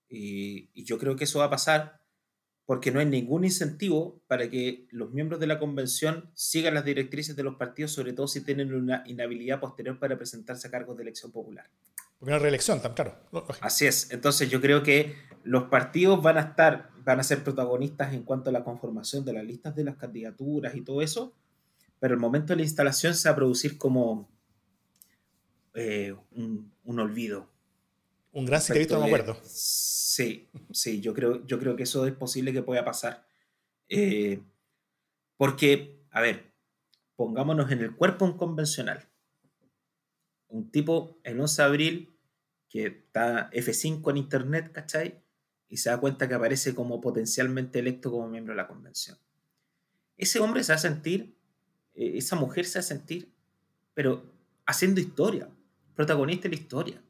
Y, 0.10 0.84
yo 0.84 0.98
creo 0.98 1.16
que 1.16 1.24
eso 1.24 1.40
va 1.40 1.46
a 1.46 1.50
pasar 1.50 2.02
porque 2.66 2.92
no 2.92 3.00
hay 3.00 3.06
ningún 3.06 3.46
incentivo 3.46 4.22
para 4.28 4.50
que 4.50 4.88
los 4.92 5.12
miembros 5.12 5.40
de 5.40 5.48
la 5.48 5.60
convención 5.60 6.30
sigan 6.34 6.74
las 6.74 6.84
directrices 6.84 7.38
de 7.38 7.44
los 7.44 7.56
partidos, 7.56 7.94
sobre 7.94 8.12
todo 8.12 8.28
si 8.28 8.42
tienen 8.42 8.74
una 8.74 9.04
inhabilidad 9.06 9.62
posterior 9.62 10.00
para 10.00 10.18
presentarse 10.18 10.68
a 10.68 10.72
cargos 10.72 10.98
de 10.98 11.04
elección 11.04 11.32
popular. 11.32 11.70
Porque 12.20 12.34
una 12.34 12.40
reelección, 12.40 12.82
tan 12.82 12.94
claro. 12.94 13.16
Así 13.62 13.86
es. 13.86 14.12
Entonces 14.12 14.50
yo 14.50 14.60
creo 14.60 14.84
que 14.84 15.16
los 15.48 15.66
partidos 15.66 16.22
van 16.22 16.38
a 16.38 16.42
estar, 16.42 16.92
van 17.04 17.20
a 17.20 17.24
ser 17.24 17.44
protagonistas 17.44 18.14
en 18.14 18.24
cuanto 18.24 18.50
a 18.50 18.54
la 18.54 18.64
conformación 18.64 19.26
de 19.26 19.34
las 19.34 19.44
listas 19.44 19.76
de 19.76 19.84
las 19.84 19.96
candidaturas 19.96 20.76
y 20.76 20.82
todo 20.82 21.02
eso, 21.02 21.34
pero 22.00 22.14
el 22.14 22.20
momento 22.20 22.54
de 22.54 22.58
la 22.58 22.64
instalación 22.64 23.16
se 23.16 23.30
va 23.30 23.34
a 23.34 23.36
producir 23.36 23.78
como 23.78 24.30
eh, 25.74 26.16
un, 26.32 26.72
olvido. 26.86 27.50
Un 28.32 28.46
gran 28.46 28.62
visto 28.74 28.96
no 28.96 29.02
me 29.02 29.08
acuerdo. 29.08 29.38
Sí, 29.44 30.50
sí, 30.72 31.02
yo 31.02 31.14
creo, 31.14 31.46
yo 31.48 31.60
creo 31.60 31.76
que 31.76 31.84
eso 31.84 32.06
es 32.06 32.14
posible 32.14 32.54
que 32.54 32.62
pueda 32.62 32.86
pasar. 32.86 33.26
Eh, 33.90 34.42
porque, 35.38 36.02
a 36.12 36.22
ver, 36.22 36.52
pongámonos 37.16 37.72
en 37.72 37.80
el 37.80 37.96
cuerpo 37.96 38.26
un 38.26 38.38
convencional 38.38 39.08
un 40.50 40.72
tipo 40.72 41.20
el 41.24 41.40
11 41.40 41.62
de 41.62 41.68
abril 41.68 42.20
que 42.70 42.88
está 42.88 43.50
F5 43.52 44.10
en 44.12 44.18
internet, 44.18 44.72
¿cachai? 44.72 45.24
Y 45.70 45.78
se 45.78 45.90
da 45.90 46.00
cuenta 46.00 46.28
que 46.28 46.34
aparece 46.34 46.74
como 46.74 47.02
potencialmente 47.02 47.80
electo 47.80 48.12
como 48.12 48.28
miembro 48.28 48.54
de 48.54 48.58
la 48.58 48.68
convención. 48.68 49.18
Ese 50.16 50.40
hombre 50.40 50.64
se 50.64 50.72
va 50.72 50.78
a 50.78 50.80
sentir, 50.80 51.38
eh, 51.94 52.14
esa 52.16 52.36
mujer 52.36 52.66
se 52.66 52.80
va 52.80 52.82
a 52.82 52.84
sentir, 52.84 53.34
pero 53.94 54.34
haciendo 54.66 55.02
historia, 55.02 55.50
protagonista 55.96 56.44
de 56.44 56.56
la 56.56 56.62
historia. 56.62 57.04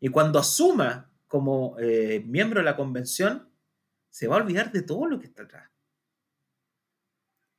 Y 0.00 0.08
cuando 0.08 0.38
asuma 0.38 1.10
como 1.26 1.76
eh, 1.78 2.22
miembro 2.26 2.60
de 2.60 2.64
la 2.64 2.76
convención, 2.76 3.48
se 4.10 4.28
va 4.28 4.36
a 4.36 4.42
olvidar 4.42 4.72
de 4.72 4.82
todo 4.82 5.06
lo 5.06 5.18
que 5.18 5.26
está 5.26 5.42
atrás. 5.42 5.70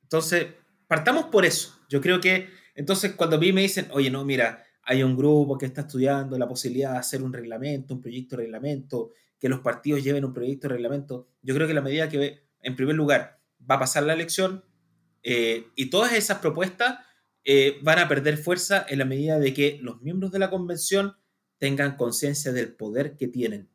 Entonces, 0.02 0.46
partamos 0.86 1.26
por 1.26 1.44
eso. 1.44 1.78
Yo 1.88 2.00
creo 2.00 2.20
que, 2.20 2.48
entonces, 2.74 3.14
cuando 3.14 3.36
a 3.36 3.38
mí 3.38 3.52
me 3.52 3.60
dicen, 3.60 3.88
oye, 3.92 4.10
no, 4.10 4.24
mira, 4.24 4.64
hay 4.82 5.02
un 5.02 5.16
grupo 5.16 5.58
que 5.58 5.66
está 5.66 5.82
estudiando 5.82 6.38
la 6.38 6.48
posibilidad 6.48 6.92
de 6.92 6.98
hacer 6.98 7.22
un 7.22 7.32
reglamento, 7.32 7.94
un 7.94 8.00
proyecto 8.00 8.36
de 8.36 8.44
reglamento, 8.44 9.12
que 9.38 9.48
los 9.48 9.60
partidos 9.60 10.02
lleven 10.02 10.24
un 10.24 10.32
proyecto 10.32 10.68
de 10.68 10.74
reglamento, 10.74 11.28
yo 11.42 11.54
creo 11.54 11.66
que 11.66 11.74
la 11.74 11.80
medida 11.80 12.08
que, 12.08 12.46
en 12.62 12.76
primer 12.76 12.96
lugar, 12.96 13.40
va 13.68 13.76
a 13.76 13.80
pasar 13.80 14.02
la 14.02 14.14
elección 14.14 14.64
eh, 15.22 15.66
y 15.74 15.90
todas 15.90 16.12
esas 16.12 16.38
propuestas 16.38 16.98
eh, 17.44 17.78
van 17.82 17.98
a 17.98 18.08
perder 18.08 18.36
fuerza 18.36 18.84
en 18.88 18.98
la 18.98 19.04
medida 19.04 19.38
de 19.38 19.54
que 19.54 19.78
los 19.82 20.02
miembros 20.02 20.32
de 20.32 20.38
la 20.38 20.50
convención 20.50 21.16
tengan 21.58 21.96
conciencia 21.96 22.52
del 22.52 22.74
poder 22.74 23.16
que 23.16 23.28
tienen 23.28 23.68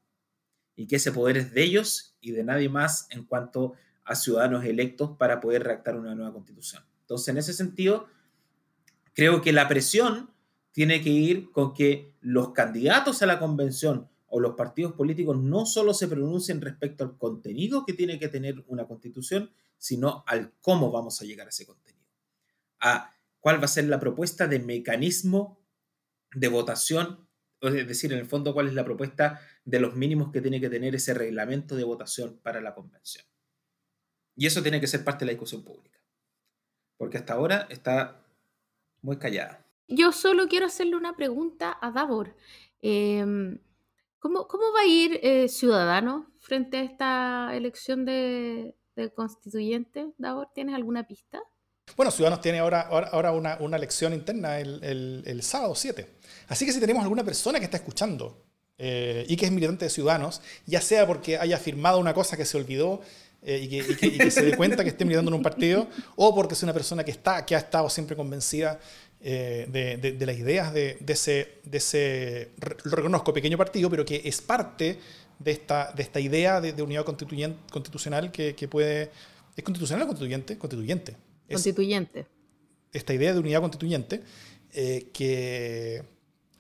y 0.76 0.88
que 0.88 0.98
ese 0.98 1.12
poder 1.12 1.38
es 1.38 1.54
de 1.54 1.64
ellos 1.64 2.16
y 2.22 2.32
de 2.32 2.44
nadie 2.44 2.70
más 2.70 3.08
en 3.10 3.26
cuanto 3.26 3.74
a 4.06 4.16
ciudadanos 4.16 4.66
electos 4.66 5.18
para 5.18 5.40
poder 5.40 5.64
redactar 5.64 5.98
una 5.98 6.16
nueva 6.16 6.34
constitución. 6.34 6.84
Entonces, 7.02 7.28
en 7.30 7.38
ese 7.38 7.54
sentido, 7.54 8.08
creo 9.14 9.42
que 9.42 9.54
la 9.54 9.68
presión 9.68 10.32
tiene 10.72 11.02
que 11.02 11.10
ir 11.10 11.52
con 11.52 11.74
que 11.74 12.16
los 12.22 12.52
candidatos 12.52 13.22
a 13.22 13.26
la 13.26 13.40
convención 13.40 14.10
o 14.36 14.40
los 14.40 14.56
partidos 14.56 14.94
políticos 14.94 15.38
no 15.38 15.68
solo 15.68 15.94
se 15.94 16.08
pronuncien 16.08 16.60
respecto 16.60 17.04
al 17.04 17.20
contenido 17.20 17.86
que 17.86 17.94
tiene 17.94 18.18
que 18.18 18.30
tener 18.30 18.64
una 18.66 18.88
constitución, 18.88 19.52
sino 19.78 20.24
al 20.26 20.54
cómo 20.60 20.90
vamos 20.90 21.22
a 21.22 21.26
llegar 21.26 21.46
a 21.46 21.52
ese 21.52 21.68
contenido. 21.68 22.04
A 22.80 23.16
cuál 23.40 23.62
va 23.62 23.66
a 23.66 23.68
ser 23.68 23.86
la 23.86 24.00
propuesta 24.00 24.48
de 24.48 24.58
mecanismo 24.58 25.64
de 26.34 26.48
votación, 26.48 27.30
es 27.62 27.88
decir, 27.88 28.12
en 28.12 28.18
el 28.18 28.26
fondo, 28.26 28.56
cuál 28.56 28.68
es 28.68 28.74
la 28.74 28.84
propuesta 28.84 29.40
de 29.66 29.80
los 29.80 29.96
mínimos 29.96 30.32
que 30.32 30.42
tiene 30.42 30.60
que 30.60 30.70
tener 30.70 30.96
ese 30.96 31.14
reglamento 31.14 31.76
de 31.76 31.84
votación 31.84 32.40
para 32.42 32.60
la 32.60 32.74
convención. 32.74 33.28
Y 34.36 34.48
eso 34.48 34.64
tiene 34.64 34.82
que 34.82 34.88
ser 34.88 35.04
parte 35.04 35.26
de 35.26 35.28
la 35.28 35.34
discusión 35.34 35.64
pública, 35.64 36.00
porque 36.98 37.20
hasta 37.20 37.34
ahora 37.34 37.68
está 37.70 38.26
muy 39.04 39.20
callada. 39.20 39.64
Yo 39.88 40.12
solo 40.12 40.48
quiero 40.48 40.66
hacerle 40.66 40.96
una 40.96 41.16
pregunta 41.16 41.78
a 41.80 41.92
Davor. 41.92 42.36
Em, 42.82 43.60
¿cómo, 44.24 44.74
va 44.76 44.82
a 44.82 44.86
ir 44.86 45.20
eh, 45.22 45.50
Ciudadanos 45.50 46.26
frente 46.40 46.78
a 46.78 46.84
esta 46.84 47.50
elección 47.54 48.06
de, 48.06 48.76
constituyente? 49.16 50.14
Davor, 50.18 50.50
¿tienes 50.54 50.76
alguna 50.76 51.06
pista? 51.06 51.42
Bueno, 51.98 52.12
Ciudadanos 52.12 52.42
tiene 52.42 52.60
ahora, 52.60 52.82
ahora, 52.82 53.32
una, 53.34 53.76
elección 53.76 54.14
interna 54.14 54.60
el, 54.60 55.40
sábado 55.44 55.76
7. 55.76 56.08
Así 56.48 56.66
que 56.66 56.72
si 56.72 56.80
tenemos 56.80 57.04
alguna 57.04 57.24
persona 57.24 57.60
que 57.60 57.66
está 57.66 57.78
escuchando 57.78 58.46
eh, 58.78 59.26
y 59.28 59.36
que 59.36 59.46
es 59.46 59.52
militante 59.52 59.86
de 59.86 59.90
Ciudadanos, 59.90 60.42
ya 60.66 60.80
sea 60.80 61.06
porque 61.06 61.38
haya 61.38 61.58
firmado 61.58 62.00
una 62.00 62.14
cosa 62.14 62.38
que 62.38 62.46
se 62.46 62.58
olvidó 62.58 63.02
eh, 63.46 63.68
y, 63.70 64.18
que, 64.18 64.32
se 64.32 64.42
dé 64.42 64.56
cuenta 64.56 64.84
que 64.84 64.90
esté 64.90 65.04
militando 65.04 65.30
en 65.30 65.36
un 65.36 65.44
partido, 65.44 65.88
o 66.16 66.34
porque 66.34 66.54
es 66.54 66.64
una 66.64 66.72
persona 66.72 67.04
que, 67.04 67.12
está, 67.12 67.46
que 67.46 67.56
ha 67.56 67.60
estado 67.60 67.90
siempre 67.90 68.16
convencida 68.16 68.80
eh, 69.26 69.68
de, 70.02 70.26
las 70.26 70.38
ideas 70.38 70.74
de, 70.74 70.98
ese, 71.08 71.60
de 71.64 71.78
ese, 71.78 72.52
lo 72.84 72.96
reconozco, 72.96 73.34
pequeño 73.34 73.58
partido, 73.58 73.90
pero 73.90 74.04
que 74.04 74.22
es 74.26 74.42
parte 74.42 75.00
de 75.40 75.52
esta, 75.52 75.94
de 75.94 76.04
esta 76.04 76.20
idea 76.20 76.60
de, 76.60 76.82
unidad 76.82 77.06
constitucional 77.06 78.32
que, 78.32 78.68
puede... 78.70 79.12
¿Es 79.56 79.64
constitucional 79.64 80.04
o 80.04 80.08
constituyente? 80.08 80.58
Constituyente. 80.58 81.16
constituyente. 81.50 82.26
Esta 82.92 83.14
idea 83.14 83.34
de 83.34 83.40
unidad 83.40 83.62
constituyente 83.62 84.24
eh, 84.74 85.10
que... 85.14 86.04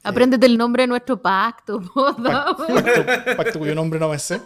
Aprende 0.03 0.37
del 0.37 0.57
nombre 0.57 0.83
de 0.83 0.87
nuestro 0.87 1.21
pacto. 1.21 1.81
Pacto, 1.95 3.35
pacto, 3.37 3.59
cuyo 3.59 3.75
nombre 3.75 3.99
no 3.99 4.09
me 4.09 4.19
sé 4.19 4.39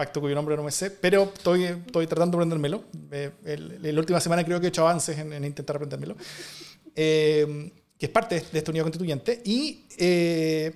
pacto 0.00 0.22
cuyo 0.22 0.34
nombre 0.34 0.56
no 0.56 0.62
me 0.62 0.70
sé, 0.70 0.90
pero 0.90 1.24
estoy, 1.24 1.64
estoy 1.64 2.06
tratando 2.06 2.38
de 2.38 2.44
aprendérmelo. 2.44 2.84
Eh, 3.12 3.30
la 3.82 4.00
última 4.00 4.18
semana 4.18 4.42
creo 4.42 4.58
que 4.58 4.64
he 4.64 4.68
hecho 4.70 4.80
avances 4.80 5.18
en, 5.18 5.44
intentar 5.44 5.76
aprendérmelo, 5.76 6.16
eh, 7.02 7.72
que 7.98 8.06
es 8.06 8.12
parte 8.12 8.34
de, 8.52 8.58
esta 8.58 8.70
unidad 8.70 8.84
constituyente. 8.84 9.40
Y, 9.42 9.84
eh, 9.96 10.74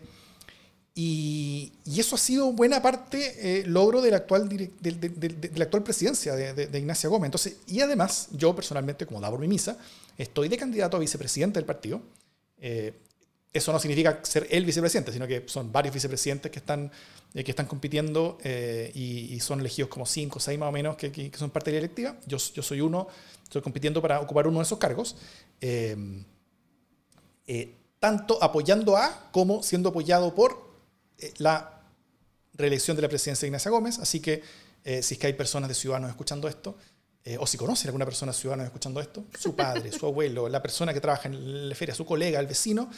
y, 0.95 1.73
y, 1.85 2.01
eso 2.01 2.15
ha 2.15 2.19
sido 2.19 2.53
buena 2.53 2.81
parte 2.81 3.63
logro 3.67 4.01
de 4.01 4.11
la 4.11 4.19
actual, 4.19 4.49
de, 4.49 4.71
de, 4.81 5.51
la 5.55 5.65
actual 5.65 5.83
presidencia 5.83 6.35
de, 6.35 6.79
Ignacia 6.79 7.11
Gómez. 7.11 7.29
Entonces, 7.29 7.57
y 7.67 7.81
además, 7.81 8.29
yo 8.33 8.55
personalmente, 8.57 9.05
como 9.05 9.21
da 9.21 9.31
por 9.31 9.41
mi 9.41 9.49
misa, 9.49 9.77
estoy 10.17 10.49
de 10.49 10.57
candidato 10.57 10.97
a 10.97 11.01
vicepresidente 11.01 11.59
del 11.59 11.67
partido 11.67 12.01
eso 13.55 13.73
no 13.73 13.79
significa 13.79 14.19
ser 14.25 14.49
el 14.51 14.65
vicepresidente, 14.65 15.13
sino 15.13 15.29
que 15.29 15.45
son 15.47 15.71
varios 15.71 15.95
vicepresidentes 15.95 16.51
que 16.51 16.59
están, 16.59 16.91
eh, 17.35 17.45
que 17.45 17.53
están 17.53 17.67
compitiendo 17.67 18.37
eh, 18.43 18.91
y, 18.95 19.39
son 19.39 19.61
elegidos 19.61 19.89
como 19.89 20.05
cinco 20.05 20.39
o 20.39 20.41
seis 20.41 20.59
más 20.59 20.69
o 20.69 20.73
menos 20.73 20.97
que, 20.97 21.13
que, 21.13 21.31
son 21.39 21.51
parte 21.51 21.71
de 21.71 21.77
la 21.77 21.85
electiva. 21.85 22.17
Yo, 22.27 22.37
yo, 22.37 22.63
soy 22.63 22.81
uno, 22.81 23.07
estoy 23.59 23.63
compitiendo 23.63 24.03
para 24.03 24.21
ocupar 24.21 24.47
uno 24.47 24.59
de 24.59 24.65
esos 24.65 24.79
cargos, 24.79 25.17
eh, 25.61 25.97
tanto 27.99 28.43
apoyando 28.43 28.97
a 28.97 29.31
como 29.33 29.63
siendo 29.63 29.91
apoyado 29.91 30.35
por 30.35 30.75
la 31.39 31.83
reelección 32.55 32.97
de 32.97 33.03
la 33.03 33.09
presidencia 33.09 33.47
de 33.47 33.49
Ignacia 33.49 33.71
Gómez. 33.71 33.99
Así 33.99 34.21
que 34.21 34.43
si 35.03 35.15
es 35.15 35.19
que 35.19 35.27
hay 35.27 35.33
personas 35.33 35.69
de 35.69 35.75
Ciudadanos 35.75 36.11
escuchando 36.11 36.49
esto, 36.49 36.77
o 37.39 37.47
si 37.47 37.57
conocen 37.57 37.89
alguna 37.89 38.05
persona 38.05 38.35
ciudadana 38.35 38.65
escuchando 38.65 39.01
esto, 39.01 39.25
su 39.39 39.57
padre, 39.57 39.91
su 39.91 40.05
abuelo, 40.05 40.49
la 40.49 40.61
persona 40.61 40.93
que 40.93 41.01
trabaja 41.01 41.29
en 41.29 41.71
la 41.71 41.75
feria, 41.75 41.95
su 41.95 42.05
colega, 42.05 42.39
el 42.39 42.47
vecino, 42.47 42.91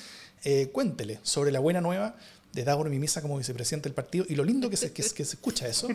eh, 0.44 0.68
cuéntele 0.72 1.20
sobre 1.22 1.50
la 1.50 1.61
buena 1.61 1.80
nueva 1.80 2.16
de 2.57 2.64
Davor 2.64 2.88
Mimisa 2.88 3.20
como 3.20 3.36
vicepresidente 3.36 3.90
del 3.90 3.94
partido 3.94 4.24
y 4.26 4.34
lo 4.34 4.42
lindo 4.42 4.70
que 4.70 4.78
se, 4.78 4.90
que, 4.90 5.02
se 5.02 5.22
escucha 5.22 5.68
eso. 5.68 5.88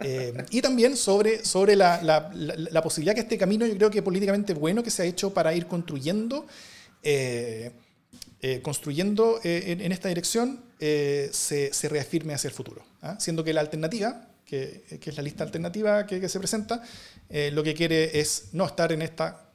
Eh, 0.00 0.32
y 0.50 0.62
también 0.62 0.96
sobre, 0.96 1.44
sobre 1.44 1.74
la, 1.74 2.00
la, 2.00 2.82
posibilidad 2.82 3.14
que 3.16 3.22
este 3.22 3.36
camino, 3.36 3.66
yo 3.66 3.76
creo 3.76 3.90
que 3.90 4.00
políticamente 4.00 4.54
bueno 4.54 4.82
que 4.82 4.90
se 4.90 5.02
ha 5.02 5.04
hecho 5.04 5.34
para 5.34 5.52
ir 5.52 5.66
construyendo, 5.66 6.46
eh, 7.02 7.72
construyendo 8.62 9.40
en, 9.42 9.90
esta 9.90 10.08
dirección, 10.08 10.62
se, 10.78 11.70
se, 11.72 11.88
reafirme 11.88 12.32
hacia 12.32 12.46
el 12.46 12.54
futuro. 12.54 12.84
¿ah? 13.02 13.16
Siendo 13.18 13.42
que 13.42 13.52
la 13.52 13.60
alternativa, 13.60 14.28
que, 14.46 14.84
que, 15.00 15.10
es 15.10 15.16
la 15.16 15.22
lista 15.24 15.42
alternativa 15.42 16.06
que 16.06 16.28
se 16.28 16.38
presenta, 16.38 16.80
lo 17.52 17.62
que 17.64 17.74
quiere 17.74 18.20
es 18.20 18.50
no 18.52 18.64
estar 18.66 18.92
en 18.92 19.02
esta 19.02 19.50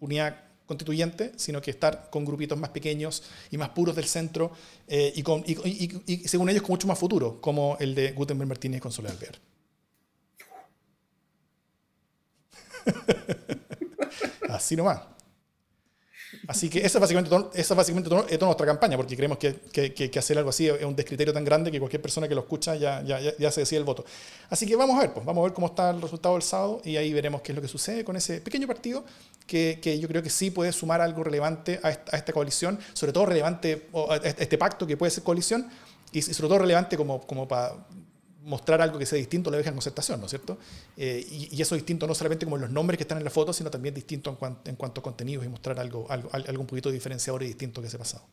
unidad 0.00 0.49
constituyente, 0.70 1.32
sino 1.34 1.60
que 1.60 1.72
estar 1.72 2.08
con 2.10 2.24
grupitos 2.24 2.56
más 2.56 2.70
pequeños 2.70 3.24
y 3.50 3.58
más 3.58 3.70
puros 3.70 3.96
del 3.96 4.04
centro 4.04 4.52
eh, 4.86 5.12
y, 5.16 5.22
con, 5.24 5.42
y, 5.44 6.28
según 6.28 6.48
ellos 6.48 6.62
con 6.62 6.70
mucho 6.74 6.86
más 6.86 6.96
futuro, 6.96 7.40
como 7.40 7.76
el 7.80 7.92
de 7.92 8.12
Gutenberg 8.12 8.48
Martínez 8.48 8.80
con 8.80 8.92
Soledad 8.92 9.16
Alvear. 9.16 9.34
Así 14.48 14.76
nomás. 14.76 15.00
Así 16.46 16.68
que 16.68 16.78
esa 16.78 16.98
es 16.98 17.00
básicamente, 17.00 17.30
básicamente 17.74 18.08
toda, 18.08 18.46
nuestra 18.46 18.66
campaña, 18.66 18.96
porque 18.96 19.16
creemos 19.16 19.38
que, 19.38 20.10
hacer 20.18 20.38
algo 20.38 20.50
así 20.50 20.68
es 20.68 20.84
un 20.84 20.94
descriterio 20.94 21.32
tan 21.32 21.44
grande 21.44 21.70
que 21.70 21.78
cualquier 21.78 22.00
persona 22.02 22.28
que 22.28 22.34
lo 22.34 22.42
escucha 22.42 22.76
ya, 22.76 23.02
se 23.50 23.60
decide 23.60 23.78
el 23.78 23.84
voto. 23.84 24.04
Así 24.48 24.66
que 24.66 24.76
vamos 24.76 24.96
a 24.96 25.00
ver, 25.00 25.12
pues, 25.12 25.24
vamos 25.26 25.42
a 25.42 25.44
ver 25.44 25.52
cómo 25.52 25.68
está 25.68 25.90
el 25.90 26.00
resultado 26.00 26.34
del 26.34 26.42
sábado 26.42 26.80
y 26.84 26.96
ahí 26.96 27.12
veremos 27.12 27.42
qué 27.42 27.52
es 27.52 27.56
lo 27.56 27.62
que 27.62 27.68
sucede 27.68 28.04
con 28.04 28.16
ese 28.16 28.40
pequeño 28.40 28.66
partido 28.66 29.04
que, 29.46 29.98
yo 30.00 30.08
creo 30.08 30.22
que 30.22 30.30
sí 30.30 30.50
puede 30.50 30.72
sumar 30.72 31.00
algo 31.00 31.24
relevante 31.24 31.80
a 31.82 31.90
esta, 31.90 32.32
coalición, 32.32 32.78
sobre 32.92 33.12
todo 33.12 33.26
relevante 33.26 33.88
a 34.10 34.16
este 34.16 34.56
pacto 34.56 34.86
que 34.86 34.96
puede 34.96 35.10
ser 35.10 35.24
coalición 35.24 35.68
y 36.12 36.22
sobre 36.22 36.48
todo 36.48 36.58
relevante 36.58 36.96
como 36.96 37.48
para 37.48 37.74
mostrar 38.42 38.80
algo 38.80 38.98
que 38.98 39.06
sea 39.06 39.18
distinto 39.18 39.50
a 39.50 39.52
la 39.52 39.58
vieja 39.58 39.72
concertación, 39.72 40.20
¿no 40.20 40.26
es 40.26 40.30
cierto? 40.30 40.58
Eh, 40.96 41.26
y, 41.30 41.60
eso 41.60 41.74
distinto 41.74 42.06
no 42.06 42.14
solamente 42.14 42.46
como 42.46 42.56
los 42.56 42.70
nombres 42.70 42.96
que 42.96 43.04
están 43.04 43.18
en 43.18 43.24
la 43.24 43.30
foto, 43.30 43.52
sino 43.52 43.70
también 43.70 43.94
distinto 43.94 44.36
en, 44.40 44.56
en 44.64 44.76
cuanto 44.76 45.00
a 45.00 45.02
contenidos 45.02 45.44
y 45.44 45.48
mostrar 45.48 45.78
algo, 45.78 46.06
algo, 46.10 46.30
algo 46.32 46.60
un 46.60 46.66
poquito 46.66 46.90
diferenciador 46.90 47.42
y 47.42 47.46
distinto 47.46 47.80
que 47.80 47.88
ese 47.88 47.98
pasado. 47.98 48.24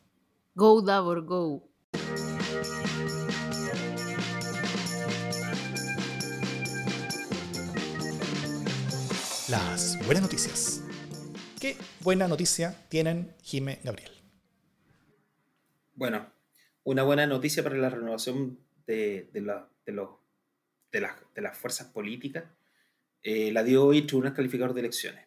Go, 0.54 0.82
Davor, 0.82 1.24
go. 1.24 1.68
Las 9.48 9.96
buenas 10.04 10.22
noticias. 10.22 10.82
¿Qué 11.60 11.76
buena 12.00 12.28
noticia 12.28 12.76
tienen 12.88 13.34
Jime 13.42 13.80
Gabriel? 13.82 14.10
Bueno, 15.94 16.26
una 16.84 17.02
buena 17.02 17.26
noticia 17.26 17.62
para 17.62 17.76
la 17.76 17.90
renovación 17.90 18.58
de, 18.86 19.28
de, 19.32 19.40
la, 19.40 19.68
de, 19.92 21.00
las 21.42 21.56
fuerzas 21.56 21.88
políticas, 21.88 22.44
eh, 23.22 23.52
la 23.52 23.62
dio 23.62 23.86
hoy 23.86 23.98
el 23.98 24.06
Tribunal 24.06 24.34
Calificador 24.34 24.74
de 24.74 24.80
Elecciones. 24.80 25.26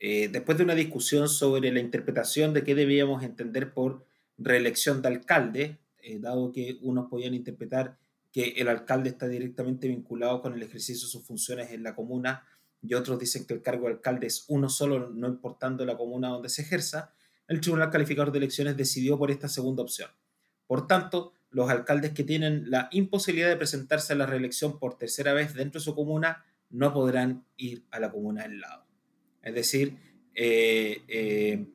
Eh, 0.00 0.28
después 0.28 0.56
de 0.56 0.64
una 0.64 0.74
discusión 0.74 1.28
sobre 1.28 1.72
la 1.72 1.80
interpretación 1.80 2.52
de 2.54 2.62
qué 2.62 2.74
debíamos 2.74 3.22
entender 3.22 3.72
por 3.72 4.06
reelección 4.36 5.02
de 5.02 5.08
alcalde, 5.08 5.78
eh, 6.02 6.18
dado 6.20 6.52
que 6.52 6.78
unos 6.82 7.08
podían 7.08 7.34
interpretar 7.34 7.98
que 8.32 8.50
el 8.58 8.68
alcalde 8.68 9.10
está 9.10 9.26
directamente 9.26 9.88
vinculado 9.88 10.40
con 10.40 10.52
el 10.54 10.62
ejercicio 10.62 11.06
de 11.06 11.10
sus 11.10 11.26
funciones 11.26 11.72
en 11.72 11.82
la 11.82 11.96
comuna 11.96 12.46
y 12.80 12.94
otros 12.94 13.18
dicen 13.18 13.44
que 13.46 13.54
el 13.54 13.62
cargo 13.62 13.86
de 13.86 13.94
alcalde 13.94 14.28
es 14.28 14.44
uno 14.48 14.68
solo, 14.68 15.10
no 15.10 15.26
importando 15.26 15.84
la 15.84 15.96
comuna 15.96 16.28
donde 16.28 16.48
se 16.48 16.62
ejerza, 16.62 17.12
el 17.48 17.60
Tribunal 17.60 17.90
Calificador 17.90 18.30
de 18.30 18.38
Elecciones 18.38 18.76
decidió 18.76 19.18
por 19.18 19.32
esta 19.32 19.48
segunda 19.48 19.82
opción. 19.82 20.10
Por 20.66 20.86
tanto, 20.86 21.32
los 21.50 21.70
alcaldes 21.70 22.12
que 22.12 22.24
tienen 22.24 22.70
la 22.70 22.88
imposibilidad 22.92 23.48
de 23.48 23.56
presentarse 23.56 24.12
a 24.12 24.16
la 24.16 24.26
reelección 24.26 24.78
por 24.78 24.98
tercera 24.98 25.32
vez 25.32 25.54
dentro 25.54 25.80
de 25.80 25.84
su 25.84 25.94
comuna 25.94 26.44
no 26.70 26.92
podrán 26.92 27.46
ir 27.56 27.86
a 27.90 28.00
la 28.00 28.10
comuna 28.10 28.42
del 28.42 28.60
lado. 28.60 28.86
Es 29.42 29.54
decir, 29.54 29.96
eh, 30.34 31.02
eh, 31.08 31.66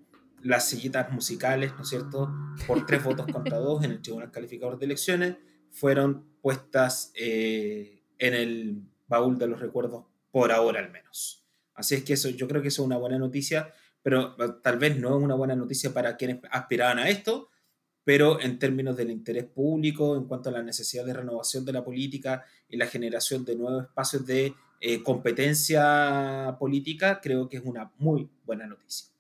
las 0.44 0.68
sillitas 0.68 1.12
musicales, 1.12 1.74
¿no 1.76 1.84
es 1.84 1.90
cierto?, 1.90 2.32
por 2.68 2.86
tres 2.86 3.04
votos 3.04 3.26
contra 3.32 3.58
dos 3.58 3.84
en 3.84 3.92
el 3.92 4.02
Tribunal 4.02 4.32
Calificador 4.32 4.78
de 4.78 4.86
Elecciones, 4.86 5.38
fueron 5.72 6.26
puestas 6.42 7.12
eh, 7.16 8.04
en 8.20 8.34
el 8.34 8.84
baúl 9.08 9.38
de 9.38 9.48
los 9.48 9.60
recuerdos 9.60 10.06
por 10.32 10.52
ahora 10.52 10.80
al 10.80 10.92
menos. 10.92 11.46
Así 11.74 11.96
es 11.96 12.04
que 12.04 12.14
eso, 12.14 12.30
yo 12.30 12.48
creo 12.48 12.62
que 12.62 12.68
eso 12.68 12.84
es 12.84 12.86
una 12.86 12.98
buena 12.98 13.18
noticia, 13.18 13.74
pero 14.04 14.36
tal 14.62 14.78
vez 14.78 14.98
no 14.98 15.18
es 15.18 15.24
una 15.24 15.36
buena 15.36 15.56
noticia 15.56 15.94
para 15.94 16.18
quienes 16.18 16.40
aspiraban 16.52 17.00
a 17.00 17.10
esto, 17.10 17.50
pero 18.04 18.40
en 18.42 18.60
términos 18.60 18.98
del 18.98 19.12
interés 19.12 19.46
público, 19.46 20.16
en 20.16 20.26
cuanto 20.26 20.50
a 20.50 20.54
la 20.54 20.64
necesidad 20.64 21.06
de 21.06 21.14
renovación 21.14 21.66
de 21.66 21.74
la 21.74 21.84
política 21.84 22.44
y 22.68 22.78
la 22.78 22.88
generación 22.88 23.46
de 23.46 23.56
nuevos 23.56 23.86
espacios 23.86 24.26
de 24.26 24.54
competencia 25.04 26.58
política, 26.60 27.22
creo 27.22 27.48
que 27.48 27.56
es 27.56 27.64
una 27.64 27.94
muy 27.98 28.30
buena 28.46 28.68
noticia. 28.68 29.14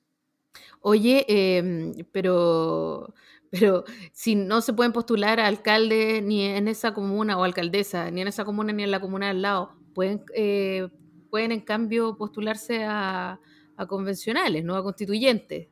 Oye, 0.85 1.25
em, 1.29 1.93
pero, 2.11 3.13
pero 3.49 3.85
si 4.11 4.35
no 4.35 4.59
se 4.59 4.73
pueden 4.73 4.91
postular 4.91 5.39
a 5.39 5.47
alcalde 5.47 6.21
ni 6.21 6.43
en 6.43 6.67
esa 6.67 6.93
comuna 6.93 7.37
o 7.37 7.43
alcaldesa, 7.45 8.11
ni 8.11 8.21
en 8.21 8.27
esa 8.27 8.43
comuna 8.43 8.73
ni 8.73 8.83
en 8.83 8.91
la 8.91 8.99
comuna 8.99 9.29
al 9.29 9.41
lado, 9.41 9.71
pueden, 9.93 10.25
eh, 10.35 10.89
pueden 11.29 11.53
en 11.53 11.61
cambio 11.61 12.17
postularse 12.17 12.83
a, 12.83 13.39
convencionales, 13.87 14.63
no 14.63 14.75
a 14.75 14.83
constituyentes. 14.83 15.67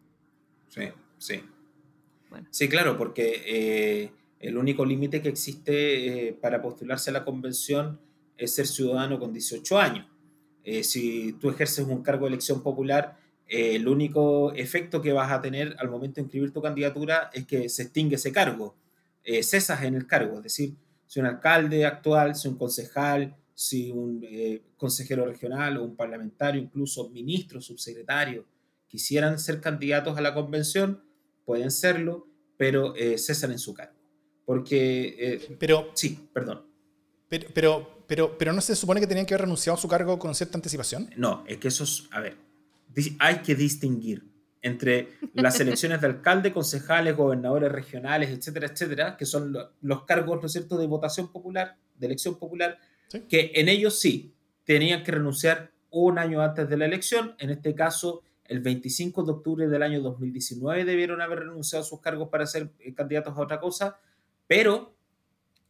Sí, 0.67 0.83
sí. 1.17 1.43
Sí, 2.49 2.69
claro, 2.69 2.97
porque 2.97 3.43
eh, 3.45 4.11
el 4.39 4.57
único 4.57 4.85
límite 4.85 5.21
que 5.21 5.29
existe 5.29 6.29
eh, 6.29 6.33
para 6.33 6.61
postularse 6.61 7.09
a 7.09 7.13
la 7.13 7.25
convención 7.25 7.99
es 8.37 8.55
ser 8.55 8.67
ciudadano 8.67 9.19
con 9.19 9.33
18 9.33 9.79
años. 9.79 10.07
si 10.83 11.33
tú 11.33 11.49
ejerces 11.49 11.85
un 11.85 12.03
cargo 12.03 12.25
de 12.25 12.29
elección 12.29 12.61
popular, 12.61 13.17
eh, 13.51 13.75
el 13.75 13.85
único 13.89 14.53
efecto 14.53 15.01
que 15.01 15.11
vas 15.11 15.29
a 15.29 15.41
tener 15.41 15.75
al 15.77 15.89
momento 15.89 16.15
de 16.15 16.21
inscribir 16.21 16.53
tu 16.53 16.61
candidatura 16.61 17.29
es 17.33 17.45
que 17.45 17.67
se 17.67 17.83
extingue 17.83 18.15
ese 18.15 18.31
cargo, 18.31 18.77
eh, 19.25 19.43
cesas 19.43 19.83
en 19.83 19.95
el 19.95 20.07
cargo, 20.07 20.37
es 20.37 20.43
decir, 20.43 20.77
si 21.05 21.19
un 21.19 21.25
alcalde 21.25 21.85
actual, 21.85 22.33
si 22.33 22.47
un 22.47 22.57
concejal, 22.57 23.35
si 23.53 23.91
un 23.91 24.23
eh, 24.23 24.61
consejero 24.77 25.25
regional 25.25 25.75
o 25.75 25.83
un 25.83 25.97
parlamentario, 25.97 26.61
incluso 26.61 27.09
ministro, 27.09 27.59
subsecretario, 27.59 28.45
quisieran 28.87 29.37
ser 29.37 29.59
candidatos 29.59 30.17
a 30.17 30.21
la 30.21 30.33
convención, 30.33 31.03
pueden 31.51 31.69
serlo, 31.69 32.29
pero 32.55 32.93
cesan 33.17 33.51
en 33.51 33.59
su 33.59 33.73
cargo. 33.73 33.99
Porque... 34.45 35.57
pero, 35.59 35.91
sí, 35.93 36.29
perdón. 36.31 36.65
Pero, 37.27 37.47
pero, 37.53 38.05
pero, 38.07 38.37
pero 38.37 38.53
no 38.53 38.61
se 38.61 38.73
supone 38.73 39.01
que 39.01 39.07
tenían 39.07 39.25
que 39.25 39.33
haber 39.33 39.41
renunciado 39.41 39.77
a 39.77 39.81
su 39.81 39.89
cargo 39.89 40.17
con 40.17 40.33
cierta 40.33 40.57
anticipación. 40.57 41.09
No, 41.17 41.43
es 41.45 41.57
que 41.57 41.67
eso 41.67 41.83
es, 41.83 42.07
a 42.11 42.21
ver, 42.21 42.37
hay 43.19 43.39
que 43.39 43.53
distinguir 43.55 44.23
entre 44.61 45.09
las 45.33 45.59
elecciones 45.59 45.99
de 45.99 46.07
alcalde, 46.07 46.53
concejales, 46.53 47.17
gobernadores 47.17 47.69
regionales, 47.69 48.29
etcétera, 48.29 48.67
etcétera, 48.67 49.17
que 49.17 49.25
son 49.25 49.53
los 49.81 50.05
cargos, 50.05 50.39
¿no 50.39 50.45
es 50.45 50.53
cierto?, 50.53 50.77
de 50.77 50.87
votación 50.87 51.31
popular, 51.31 51.75
de 51.97 52.05
elección 52.07 52.37
popular, 52.39 52.77
que 53.27 53.51
en 53.55 53.67
ellos 53.67 53.99
sí 53.99 54.33
tenían 54.63 55.03
que 55.03 55.11
renunciar 55.11 55.71
un 55.89 56.17
año 56.17 56.41
antes 56.41 56.69
de 56.69 56.77
la 56.77 56.85
elección. 56.85 57.35
En 57.39 57.49
este 57.49 57.75
caso, 57.75 58.21
el 58.51 58.59
25 58.59 59.23
de 59.23 59.31
octubre 59.31 59.67
del 59.69 59.81
año 59.81 60.01
2019 60.01 60.83
debieron 60.83 61.21
haber 61.21 61.39
renunciado 61.39 61.85
a 61.85 61.87
sus 61.87 62.01
cargos 62.01 62.27
para 62.27 62.45
ser 62.45 62.69
eh, 62.79 62.93
candidatos 62.93 63.37
a 63.37 63.41
otra 63.41 63.61
cosa, 63.61 63.97
pero 64.45 64.93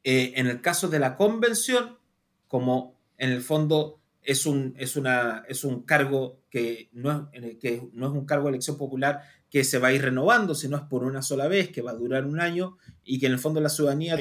eh, 0.03 0.33
en 0.35 0.47
el 0.47 0.61
caso 0.61 0.87
de 0.87 0.97
la 0.97 1.15
convención, 1.15 1.99
como 2.47 2.95
en 3.19 3.29
el 3.29 3.41
fondo 3.41 3.99
es 4.23 4.47
un, 4.47 4.73
es 4.79 4.95
una, 4.95 5.45
es 5.47 5.63
un 5.63 5.83
cargo 5.83 6.39
que 6.49 6.89
no 6.91 7.29
es, 7.31 7.57
que 7.57 7.87
no 7.93 8.07
es 8.07 8.13
un 8.13 8.25
cargo 8.25 8.45
de 8.45 8.49
elección 8.49 8.77
popular 8.77 9.21
que 9.51 9.63
se 9.63 9.77
va 9.77 9.89
a 9.89 9.93
ir 9.93 10.01
renovando, 10.01 10.55
sino 10.55 10.77
es 10.77 10.83
por 10.83 11.03
una 11.03 11.21
sola 11.21 11.47
vez, 11.47 11.69
que 11.69 11.83
va 11.83 11.91
a 11.91 11.95
durar 11.95 12.25
un 12.25 12.39
año 12.39 12.77
y 13.03 13.19
que 13.19 13.27
en 13.27 13.33
el 13.33 13.39
fondo 13.39 13.61
la 13.61 13.69
ciudadanía 13.69 14.17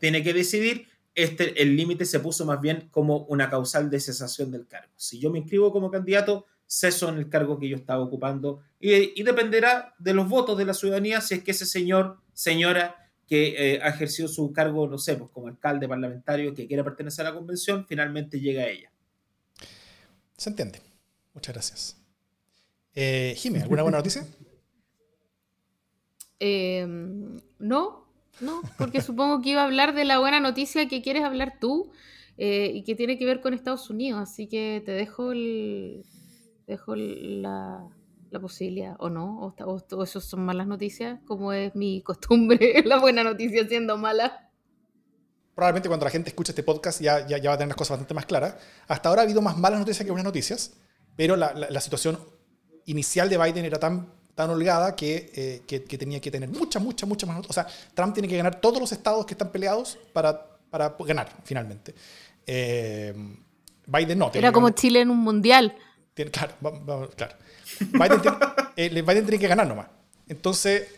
tiene 0.00 0.22
que 0.24 0.32
decidir. 0.32 0.88
Este, 1.14 1.62
el 1.62 1.76
límite 1.76 2.04
se 2.04 2.18
puso 2.18 2.46
más 2.46 2.60
bien 2.60 2.88
como 2.90 3.18
una 3.26 3.48
causal 3.48 3.90
de 3.90 4.00
cesación 4.00 4.50
del 4.50 4.66
cargo. 4.66 4.92
Si 4.96 5.20
yo 5.20 5.30
me 5.30 5.38
inscribo 5.38 5.70
como 5.70 5.90
candidato, 5.90 6.46
ceso 6.72 7.10
en 7.10 7.18
el 7.18 7.28
cargo 7.28 7.58
que 7.58 7.68
yo 7.68 7.76
estaba 7.76 8.02
ocupando 8.02 8.62
y, 8.80 9.22
dependerá 9.22 9.94
de 9.98 10.14
los 10.14 10.26
votos 10.26 10.56
de 10.56 10.64
la 10.64 10.72
ciudadanía 10.72 11.20
si 11.20 11.34
es 11.34 11.44
que 11.44 11.50
ese 11.50 11.66
señor, 11.66 12.16
señora 12.32 12.96
que 13.28 13.74
eh, 13.74 13.80
ha 13.82 13.90
ejercido 13.90 14.26
su 14.26 14.52
cargo, 14.54 14.88
no 14.88 14.96
sé, 14.96 15.16
pues 15.16 15.30
como 15.30 15.48
alcalde 15.48 15.86
parlamentario 15.86 16.54
que 16.54 16.66
quiera 16.66 16.82
pertenecer 16.82 17.26
a 17.26 17.30
la 17.30 17.36
convención, 17.36 17.84
finalmente 17.86 18.40
llega 18.40 18.62
a 18.62 18.68
ella. 18.68 18.90
Se 20.38 20.48
entiende. 20.48 20.80
Muchas 21.34 21.54
gracias. 21.54 21.96
Eh, 22.94 23.36
¿alguna 23.60 23.82
buena 23.82 23.98
noticia? 23.98 24.26
Em, 26.44 27.38
no, 27.60 28.08
no, 28.40 28.62
porque 28.76 29.00
supongo 29.00 29.40
que 29.42 29.50
iba 29.50 29.60
a 29.60 29.66
hablar 29.66 29.94
de 29.94 30.04
la 30.04 30.18
buena 30.18 30.40
noticia 30.40 30.88
que 30.88 31.00
quieres 31.00 31.22
hablar 31.22 31.58
tú 31.60 31.92
eh, 32.36 32.72
y 32.74 32.82
que 32.82 32.96
tiene 32.96 33.16
que 33.16 33.24
ver 33.24 33.40
con 33.40 33.54
Estados 33.54 33.88
Unidos, 33.90 34.20
así 34.20 34.48
que 34.48 34.82
te 34.84 34.90
dejo, 34.90 35.30
el, 35.30 36.04
dejo 36.72 36.94
la, 36.96 37.88
posibilidad, 38.40 38.96
o 38.98 39.10
no, 39.10 39.40
o, 39.40 39.54
o, 39.66 40.02
eso 40.02 40.20
son 40.20 40.44
malas 40.44 40.66
noticias, 40.66 41.20
como 41.26 41.52
es 41.52 41.74
mi 41.74 42.02
costumbre, 42.02 42.82
la 42.84 42.98
buena 42.98 43.22
noticia 43.24 43.66
siendo 43.68 43.96
mala 43.96 44.48
probablemente 45.54 45.88
cuando 45.88 46.04
la 46.04 46.10
gente 46.10 46.30
escuche 46.30 46.52
este 46.52 46.62
podcast 46.62 47.00
ya, 47.00 47.26
ya, 47.26 47.38
va 47.48 47.54
a 47.54 47.58
tener 47.58 47.68
las 47.68 47.76
cosas 47.76 47.90
bastante 47.90 48.14
más 48.14 48.26
claras. 48.26 48.56
Hasta 48.88 49.08
ahora 49.08 49.22
ha 49.22 49.24
habido 49.24 49.42
más 49.42 49.56
malas 49.56 49.80
noticias 49.80 50.04
que 50.04 50.10
buenas 50.10 50.24
noticias, 50.24 50.72
pero 51.16 51.36
la, 51.36 51.52
la, 51.52 51.80
situación 51.80 52.18
inicial 52.86 53.28
de 53.28 53.38
Biden 53.38 53.64
era 53.64 53.78
tan, 53.78 54.08
tan 54.34 54.50
holgada 54.50 54.96
que, 54.96 55.30
eh, 55.34 55.62
que, 55.66 55.98
tenía 55.98 56.20
que 56.20 56.30
tener 56.30 56.48
muchas, 56.48 56.82
muchas, 56.82 57.08
muchas 57.08 57.28
más 57.28 57.36
noticias. 57.36 57.66
O 57.66 57.70
sea, 57.70 57.90
Trump 57.94 58.14
tiene 58.14 58.28
que 58.28 58.36
ganar 58.36 58.60
todos 58.60 58.80
los 58.80 58.92
estados 58.92 59.26
que 59.26 59.34
están 59.34 59.50
peleados 59.50 59.98
para, 60.12 60.58
para 60.70 60.96
ganar, 61.00 61.28
finalmente. 61.44 61.94
Eh, 62.46 63.14
Biden 63.86 64.18
no. 64.18 64.30
Era 64.32 64.52
como 64.52 64.70
Chile 64.70 65.00
en 65.00 65.10
un 65.10 65.18
mundial. 65.18 65.76
Claro, 66.14 67.10
claro. 67.16 67.34
Biden, 67.80 68.20
tiene, 68.20 68.38
eh, 68.76 69.02
Biden 69.02 69.24
tiene 69.24 69.38
que 69.38 69.48
ganar 69.48 69.66
nomás. 69.66 69.86
Entonces, 70.28 70.88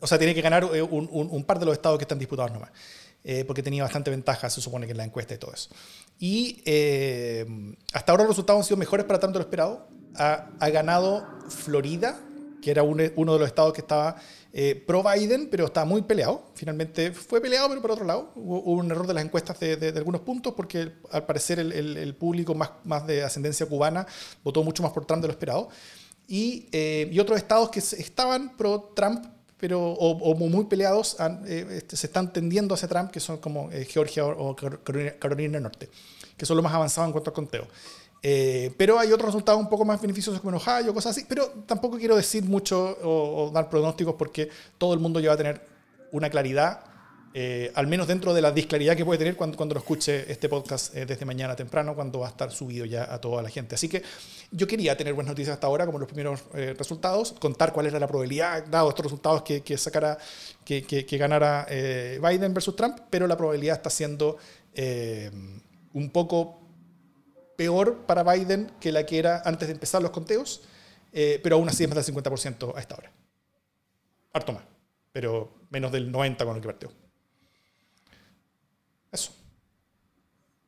o 0.00 0.06
sea, 0.06 0.18
tiene 0.18 0.34
que 0.34 0.42
ganar 0.42 0.68
eh, 0.72 0.82
un, 0.82 1.44
par 1.44 1.58
de 1.58 1.66
los 1.66 1.74
estados 1.74 1.98
que 1.98 2.04
están 2.04 2.18
disputados 2.18 2.52
nomás. 2.52 2.70
Eh, 3.24 3.44
porque 3.44 3.62
tenía 3.62 3.82
bastante 3.82 4.10
ventaja, 4.10 4.48
se 4.48 4.60
supone 4.60 4.86
que 4.86 4.92
en 4.92 4.98
la 4.98 5.04
encuesta 5.04 5.34
y 5.34 5.38
todo 5.38 5.52
eso. 5.52 5.70
Y 6.18 6.62
eh, 6.64 7.74
hasta 7.92 8.12
ahora 8.12 8.24
los 8.24 8.30
resultados 8.30 8.60
han 8.60 8.64
sido 8.64 8.76
mejores 8.76 9.04
para 9.06 9.18
tanto 9.18 9.38
lo 9.38 9.44
esperado. 9.44 9.88
Ha, 10.14 10.68
ganado 10.70 11.26
Florida, 11.48 12.20
que 12.60 12.70
era 12.70 12.82
uno 12.82 13.32
de 13.32 13.38
los 13.38 13.46
estados 13.46 13.72
que 13.72 13.80
estaba 13.80 14.16
pro 14.86 15.04
Biden, 15.04 15.48
pero 15.50 15.66
estaba 15.66 15.86
muy 15.86 16.02
peleado. 16.02 16.44
Finalmente 16.54 17.12
fue 17.12 17.40
peleado, 17.40 17.68
pero 17.68 17.80
por 17.80 17.90
otro 17.92 18.04
lado. 18.04 18.32
Hubo, 18.34 18.60
un 18.60 18.90
error 18.90 19.06
de 19.06 19.14
las 19.14 19.24
encuestas 19.24 19.60
de, 19.60 19.92
algunos 19.96 20.22
puntos, 20.22 20.54
porque 20.54 20.92
al 21.12 21.26
parecer 21.26 21.60
el, 21.60 22.14
público 22.16 22.54
más, 22.54 22.70
más 22.84 23.06
de 23.06 23.22
ascendencia 23.22 23.66
cubana 23.66 24.06
votó 24.42 24.64
mucho 24.64 24.82
más 24.82 24.92
por 24.92 25.06
Trump 25.06 25.22
de 25.22 25.28
lo 25.28 25.32
esperado. 25.32 25.68
Y, 26.26 26.68
y 26.72 27.18
otros 27.20 27.38
estados 27.38 27.70
que 27.70 27.78
estaban 27.78 28.56
pro 28.56 28.92
Trump, 28.94 29.24
pero, 29.58 29.80
o, 29.80 30.34
muy 30.36 30.66
peleados 30.66 31.16
eh, 31.46 31.66
este, 31.72 31.96
se 31.96 32.06
están 32.06 32.32
tendiendo 32.32 32.74
hacia 32.74 32.88
Trump, 32.88 33.10
que 33.10 33.18
son 33.18 33.38
como 33.38 33.70
eh, 33.72 33.84
Georgia 33.84 34.24
o, 34.24 34.54
Carolina, 34.54 35.52
del 35.52 35.62
Norte, 35.62 35.90
que 36.36 36.46
son 36.46 36.56
los 36.56 36.62
más 36.62 36.72
avanzados 36.72 37.08
en 37.08 37.12
cuanto 37.12 37.30
al 37.30 37.34
conteo. 37.34 37.66
Eh, 38.22 38.74
pero 38.76 38.98
hay 38.98 39.12
otros 39.12 39.26
resultados 39.26 39.60
un 39.60 39.68
poco 39.68 39.84
más 39.84 40.00
beneficiosos 40.00 40.40
como 40.40 40.56
en 40.56 40.62
Ohio, 40.62 40.92
cosas 40.92 41.16
así, 41.16 41.26
pero 41.28 41.46
tampoco 41.66 41.98
quiero 41.98 42.16
decir 42.16 42.44
mucho 42.44 42.98
o, 43.02 43.50
dar 43.52 43.68
pronósticos 43.68 44.14
porque 44.14 44.48
todo 44.76 44.92
el 44.94 45.00
mundo 45.00 45.20
ya 45.20 45.28
va 45.28 45.34
a 45.34 45.38
tener 45.38 45.60
una 46.10 46.28
claridad 46.28 46.80
eh, 47.34 47.70
al 47.74 47.86
menos 47.86 48.08
dentro 48.08 48.32
de 48.32 48.40
la 48.40 48.50
disclaridad 48.50 48.96
que 48.96 49.04
puede 49.04 49.18
tener 49.18 49.36
cuando, 49.36 49.56
cuando 49.56 49.74
lo 49.74 49.80
escuche 49.80 50.30
este 50.32 50.48
podcast 50.48 50.96
eh, 50.96 51.04
desde 51.04 51.24
mañana 51.26 51.54
temprano, 51.54 51.94
cuando 51.94 52.20
va 52.20 52.26
a 52.26 52.30
estar 52.30 52.50
subido 52.50 52.86
ya 52.86 53.12
a 53.12 53.20
toda 53.20 53.42
la 53.42 53.50
gente. 53.50 53.74
Así 53.74 53.88
que 53.88 54.02
yo 54.50 54.66
quería 54.66 54.96
tener 54.96 55.12
buenas 55.12 55.32
noticias 55.32 55.54
hasta 55.54 55.66
ahora, 55.66 55.84
como 55.84 55.98
los 55.98 56.08
primeros 56.08 56.42
eh, 56.54 56.74
resultados, 56.76 57.32
contar 57.38 57.72
cuál 57.72 57.86
era 57.86 58.00
la 58.00 58.08
probabilidad, 58.08 58.66
dado 58.66 58.88
estos 58.88 59.04
resultados, 59.04 59.42
que, 59.42 59.60
que 59.60 59.76
sacara, 59.76 60.18
que, 60.64 60.82
que, 60.84 61.18
ganara 61.18 61.66
Biden 61.68 62.54
versus 62.54 62.74
Trump, 62.74 62.98
pero 63.10 63.26
la 63.26 63.36
probabilidad 63.36 63.76
está 63.76 63.90
siendo 63.90 64.38
un 65.92 66.10
poco 66.10 66.67
peor 67.58 68.06
para 68.06 68.22
Biden 68.22 68.70
que 68.78 68.92
la 68.92 69.04
que 69.04 69.18
era 69.18 69.42
antes 69.44 69.66
de 69.66 69.74
empezar 69.74 70.00
los 70.00 70.12
conteos, 70.12 70.62
pero 71.42 71.56
aún 71.56 71.68
así 71.68 71.82
es 71.82 71.92
más 71.92 72.06
del 72.06 72.14
50% 72.14 72.72
a 72.76 72.78
esta 72.78 72.94
hora. 72.94 73.10
Harto 74.32 74.52
más, 74.52 74.62
pero 75.10 75.52
menos 75.68 75.90
del 75.90 76.12
90 76.12 76.44
con 76.44 76.54
el 76.54 76.62
que 76.62 76.68
partió. 76.68 76.92
Eso. 79.10 79.32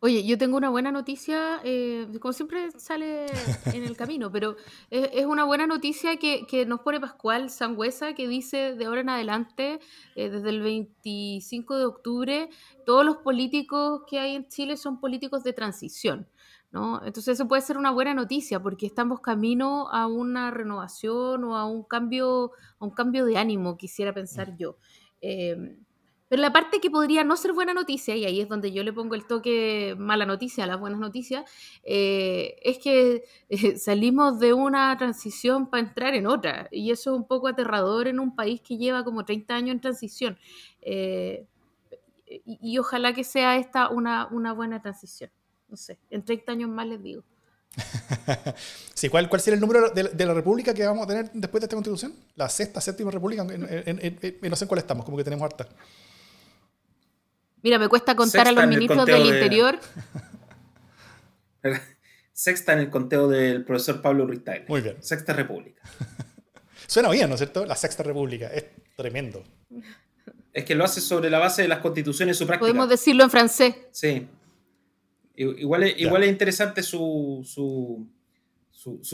Oye, 0.02 0.24
yo 0.24 0.38
tengo 0.38 0.56
una 0.56 0.70
buena 0.70 0.90
noticia, 0.90 1.60
eh, 1.62 2.08
como 2.20 2.32
siempre 2.32 2.70
sale 2.70 3.26
en 3.66 3.84
el 3.84 3.98
camino, 3.98 4.32
pero 4.32 4.56
es, 4.88 5.26
una 5.26 5.44
buena 5.44 5.66
noticia 5.66 6.16
que, 6.16 6.64
nos 6.66 6.80
pone 6.80 6.98
Pascual 6.98 7.50
Sangüesa, 7.50 8.14
que 8.14 8.26
dice 8.26 8.74
de 8.76 8.86
ahora 8.86 9.02
en 9.02 9.10
adelante, 9.10 9.78
eh, 10.16 10.30
desde 10.30 10.48
el 10.48 10.62
25 10.62 11.76
de 11.76 11.84
octubre, 11.84 12.48
todos 12.86 13.04
los 13.04 13.18
políticos 13.18 14.00
que 14.08 14.18
hay 14.18 14.36
en 14.36 14.48
Chile 14.48 14.78
son 14.78 15.00
políticos 15.00 15.44
de 15.44 15.52
transición. 15.52 16.26
¿No? 16.70 17.04
Entonces 17.04 17.34
eso 17.34 17.48
puede 17.48 17.62
ser 17.62 17.78
una 17.78 17.90
buena 17.90 18.14
noticia 18.14 18.60
porque 18.60 18.86
estamos 18.86 19.20
camino 19.20 19.88
a 19.90 20.06
una 20.06 20.50
renovación 20.50 21.44
o 21.44 21.56
a 21.56 21.66
un 21.66 21.82
cambio, 21.84 22.52
a 22.78 22.84
un 22.84 22.90
cambio 22.90 23.24
de 23.24 23.36
ánimo, 23.36 23.76
quisiera 23.76 24.12
pensar 24.12 24.56
yo. 24.56 24.76
Eh, 25.20 25.76
pero 26.30 26.42
la 26.42 26.52
parte 26.52 26.78
que 26.80 26.92
podría 26.92 27.24
no 27.24 27.36
ser 27.36 27.52
buena 27.52 27.74
noticia, 27.74 28.14
y 28.14 28.24
ahí 28.24 28.40
es 28.40 28.48
donde 28.48 28.70
yo 28.70 28.84
le 28.84 28.92
pongo 28.92 29.16
el 29.16 29.26
toque 29.26 29.96
mala 29.98 30.26
noticia 30.26 30.62
a 30.62 30.66
las 30.68 30.78
buenas 30.78 31.00
noticias, 31.00 31.44
eh, 31.82 32.54
es 32.62 32.78
que 32.78 33.24
eh, 33.48 33.76
salimos 33.76 34.38
de 34.38 34.52
una 34.52 34.96
transición 34.96 35.68
para 35.68 35.88
entrar 35.88 36.14
en 36.14 36.28
otra. 36.28 36.68
Y 36.70 36.92
eso 36.92 37.10
es 37.10 37.16
un 37.16 37.26
poco 37.26 37.48
aterrador 37.48 38.06
en 38.06 38.20
un 38.20 38.36
país 38.36 38.60
que 38.60 38.78
lleva 38.78 39.02
como 39.02 39.24
30 39.24 39.56
años 39.56 39.70
en 39.72 39.80
transición. 39.80 40.38
Eh, 40.82 41.48
y, 42.26 42.78
ojalá 42.78 43.12
que 43.12 43.24
sea 43.24 43.56
esta 43.56 43.88
una, 43.88 44.28
una 44.30 44.52
buena 44.52 44.80
transición. 44.80 45.32
No 45.70 45.76
sé, 45.76 45.98
en 46.10 46.24
30 46.24 46.52
años 46.52 46.70
más 46.70 46.86
les 46.86 47.02
digo. 47.02 47.22
sí, 48.94 49.08
¿cuál, 49.08 49.28
¿Cuál 49.28 49.40
sería 49.40 49.54
el 49.54 49.60
número 49.60 49.90
de, 49.90 50.26
la 50.26 50.34
república 50.34 50.74
que 50.74 50.84
vamos 50.84 51.04
a 51.04 51.06
tener 51.06 51.30
después 51.32 51.60
de 51.60 51.66
esta 51.66 51.76
constitución? 51.76 52.14
La 52.34 52.48
sexta, 52.48 52.80
séptima 52.80 53.10
república, 53.10 53.44
no 53.44 53.50
sé 54.56 54.64
en 54.64 54.68
cuál 54.68 54.78
estamos, 54.78 55.04
como 55.04 55.16
que 55.16 55.24
tenemos 55.24 55.44
harta. 55.44 55.68
Mira, 57.62 57.78
me 57.78 57.88
cuesta 57.88 58.16
contar 58.16 58.48
a 58.48 58.52
los 58.52 58.66
ministros 58.66 59.06
del 59.06 59.26
Interior. 59.26 59.78
Sexta 62.32 62.72
en 62.72 62.78
el 62.78 62.90
conteo 62.90 63.28
del 63.28 63.64
profesor 63.66 64.00
Pablo 64.00 64.26
Ruiz 64.26 64.40
Muy 64.66 64.80
bien. 64.80 64.96
Sexta 65.02 65.34
República. 65.34 65.82
Suena 66.86 67.10
bien, 67.10 67.28
¿no 67.28 67.34
es 67.34 67.40
cierto? 67.40 67.66
La 67.66 67.76
Sexta 67.76 68.02
República. 68.02 68.46
Es 68.46 68.64
tremendo. 68.96 69.44
Es 70.52 70.64
que 70.64 70.74
lo 70.74 70.84
hace 70.84 71.02
sobre 71.02 71.28
la 71.28 71.38
base 71.38 71.62
de 71.62 71.68
las 71.68 71.80
constituciones 71.80 72.38
su 72.38 72.46
práctica. 72.46 72.66
Podemos 72.66 72.88
decirlo 72.88 73.24
en 73.24 73.30
francés. 73.30 73.74
Sí. 73.92 74.26
Igual 75.40 75.84
es, 75.84 75.98
igual 75.98 76.24
es 76.24 76.28
interesante 76.28 76.82
su, 76.82 77.40
su, 77.46 78.06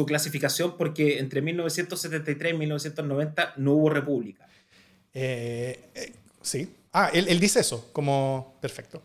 clasificación 0.06 0.76
porque 0.76 1.20
entre 1.20 1.40
1973 1.40 2.52
y 2.52 2.56
1990 2.56 3.54
no 3.58 3.74
hubo 3.74 3.90
república. 3.90 4.48
Eh, 5.14 5.88
eh, 5.94 6.12
sí. 6.42 6.74
Ah, 6.92 7.10
él, 7.12 7.38
dice 7.38 7.60
eso, 7.60 7.90
como 7.92 8.58
perfecto. 8.60 9.04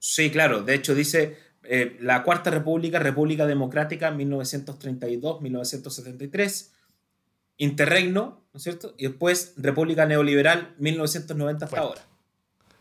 Sí, 0.00 0.32
claro. 0.32 0.62
De 0.62 0.74
hecho, 0.74 0.96
dice 0.96 1.36
eh, 1.62 1.96
la 2.00 2.24
Cuarta 2.24 2.50
República, 2.50 2.98
República 2.98 3.46
Democrática, 3.46 4.12
1932-1973, 4.12 6.70
Interregno, 7.58 8.42
¿no 8.52 8.56
es 8.56 8.64
cierto? 8.64 8.96
Y 8.98 9.06
después 9.06 9.52
República 9.58 10.06
Neoliberal, 10.06 10.74
1990 10.78 11.66
hasta 11.66 11.78
ahora. 11.78 12.02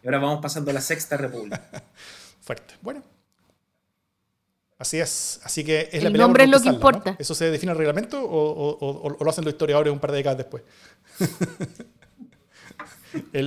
Y 0.01 0.07
ahora 0.07 0.17
vamos 0.17 0.39
pasando 0.41 0.71
a 0.71 0.73
la 0.73 0.81
Sexta 0.81 1.15
República. 1.17 1.69
Fuerte. 2.41 2.73
Bueno. 2.81 3.20
Así 4.81 4.99
es. 4.99 5.39
Así 5.43 5.63
que 5.63 5.89
es 5.91 6.01
la 6.01 6.09
pelea 6.09 6.25
nombre 6.25 6.43
es 6.43 6.49
lo 6.49 6.59
que 6.59 6.69
importa. 6.69 7.15
¿Eso 7.19 7.35
se 7.35 7.51
define 7.51 7.71
en 7.71 7.73
el 7.73 7.77
reglamento 7.77 8.19
o, 8.19 8.77
o, 8.79 9.23
lo 9.23 9.29
hacen 9.29 9.45
los 9.45 9.53
historiadores 9.53 9.93
un 9.93 9.99
par 9.99 10.09
de 10.09 10.17
décadas 10.17 10.39
después? 10.39 10.63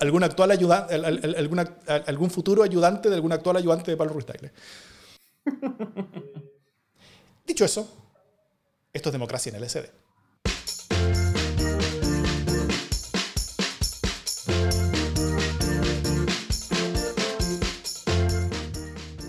algún, 0.00 0.22
actual 0.22 0.50
ayudante, 0.50 0.94
algún 2.06 2.30
futuro 2.30 2.62
ayudante 2.62 3.08
de 3.08 3.14
algún 3.14 3.32
actual 3.32 3.56
ayudante 3.56 3.90
de 3.90 3.96
Pablo 3.96 4.12
Ruiz 4.12 4.26
Dicho 7.46 7.64
eso, 7.64 7.90
esto 8.92 9.08
es 9.08 9.12
democracia 9.14 9.48
en 9.48 9.56
el 9.56 9.64
SD. 9.70 9.90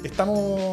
¿Estamos? 0.03 0.72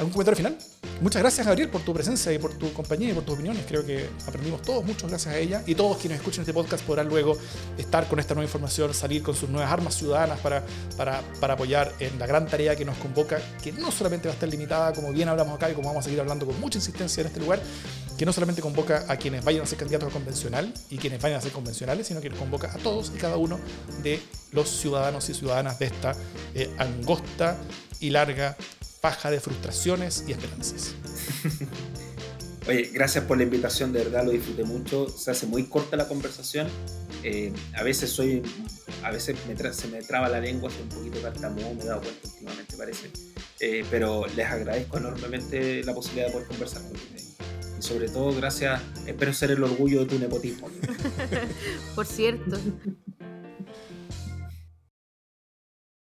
¿Algún 0.00 0.14
comentario 0.14 0.36
final? 0.38 0.56
Muchas 1.02 1.20
gracias, 1.20 1.46
Gabriel, 1.46 1.68
por 1.68 1.82
tu 1.82 1.92
presencia 1.92 2.32
y 2.32 2.38
por 2.38 2.54
tu 2.54 2.72
compañía 2.72 3.10
y 3.10 3.12
por 3.12 3.22
tus 3.22 3.34
opiniones. 3.34 3.66
Creo 3.68 3.84
que 3.84 4.08
aprendimos 4.26 4.62
todos 4.62 4.82
mucho 4.82 5.06
gracias 5.06 5.34
a 5.34 5.38
ella. 5.38 5.62
Y 5.66 5.74
todos 5.74 5.98
quienes 5.98 6.20
escuchen 6.20 6.40
este 6.40 6.54
podcast 6.54 6.82
podrán 6.84 7.06
luego 7.08 7.36
estar 7.76 8.08
con 8.08 8.18
esta 8.18 8.32
nueva 8.32 8.46
información, 8.46 8.94
salir 8.94 9.22
con 9.22 9.34
sus 9.34 9.50
nuevas 9.50 9.70
armas 9.70 9.94
ciudadanas 9.94 10.38
para, 10.40 10.64
para, 10.96 11.20
para 11.38 11.52
apoyar 11.52 11.92
en 12.00 12.18
la 12.18 12.26
gran 12.26 12.46
tarea 12.46 12.76
que 12.76 12.86
nos 12.86 12.96
convoca, 12.96 13.42
que 13.62 13.72
no 13.72 13.90
solamente 13.92 14.26
va 14.26 14.32
a 14.32 14.36
estar 14.36 14.48
limitada, 14.48 14.94
como 14.94 15.12
bien 15.12 15.28
hablamos 15.28 15.54
acá 15.54 15.70
y 15.70 15.74
como 15.74 15.88
vamos 15.88 16.00
a 16.00 16.04
seguir 16.04 16.20
hablando 16.20 16.46
con 16.46 16.58
mucha 16.58 16.78
insistencia 16.78 17.20
en 17.20 17.26
este 17.26 17.40
lugar, 17.40 17.60
que 18.16 18.24
no 18.24 18.32
solamente 18.32 18.62
convoca 18.62 19.04
a 19.06 19.18
quienes 19.18 19.44
vayan 19.44 19.64
a 19.64 19.66
ser 19.66 19.76
candidatos 19.76 20.08
a 20.08 20.12
convencional 20.14 20.72
y 20.88 20.96
quienes 20.96 21.20
vayan 21.20 21.40
a 21.40 21.42
ser 21.42 21.52
convencionales, 21.52 22.06
sino 22.06 22.22
que 22.22 22.30
convoca 22.30 22.72
a 22.72 22.78
todos 22.78 23.12
y 23.14 23.18
cada 23.18 23.36
uno 23.36 23.60
de 24.02 24.18
los 24.52 24.70
ciudadanos 24.70 25.28
y 25.28 25.34
ciudadanas 25.34 25.78
de 25.78 25.86
esta 25.86 26.14
eh, 26.54 26.70
angosta 26.78 27.58
y 28.00 28.08
larga 28.08 28.56
paja 29.00 29.30
de 29.30 29.40
frustraciones 29.40 30.24
y 30.26 30.32
esperanzas. 30.32 30.94
Oye, 32.68 32.90
gracias 32.92 33.24
por 33.24 33.38
la 33.38 33.44
invitación, 33.44 33.92
de 33.92 34.04
verdad 34.04 34.24
lo 34.24 34.30
disfruté 34.30 34.64
mucho. 34.64 35.08
Se 35.08 35.30
hace 35.30 35.46
muy 35.46 35.64
corta 35.64 35.96
la 35.96 36.06
conversación. 36.06 36.68
Eh, 37.22 37.52
a 37.74 37.82
veces 37.82 38.10
soy, 38.10 38.42
a 39.02 39.10
veces 39.10 39.36
se 39.72 39.88
me 39.88 40.02
traba 40.02 40.28
la 40.28 40.40
lengua, 40.40 40.70
soy 40.70 40.82
un 40.82 40.88
poquito 40.88 41.18
tartamudo, 41.18 41.74
me 41.74 41.82
he 41.82 41.86
dado 41.86 42.02
cuenta 42.02 42.28
últimamente 42.28 42.76
parece. 42.76 43.10
Eh, 43.60 43.84
pero 43.90 44.26
les 44.36 44.46
agradezco 44.46 44.98
enormemente 44.98 45.82
la 45.84 45.94
posibilidad 45.94 46.26
de 46.28 46.32
poder 46.32 46.48
conversar 46.48 46.82
con 46.82 46.92
ustedes. 46.92 47.36
Y 47.78 47.82
sobre 47.82 48.08
todo, 48.08 48.34
gracias, 48.34 48.80
espero 49.06 49.32
ser 49.32 49.50
el 49.52 49.64
orgullo 49.64 50.00
de 50.00 50.06
tu 50.06 50.18
nepotismo. 50.18 50.68
por 51.94 52.06
cierto. 52.06 52.58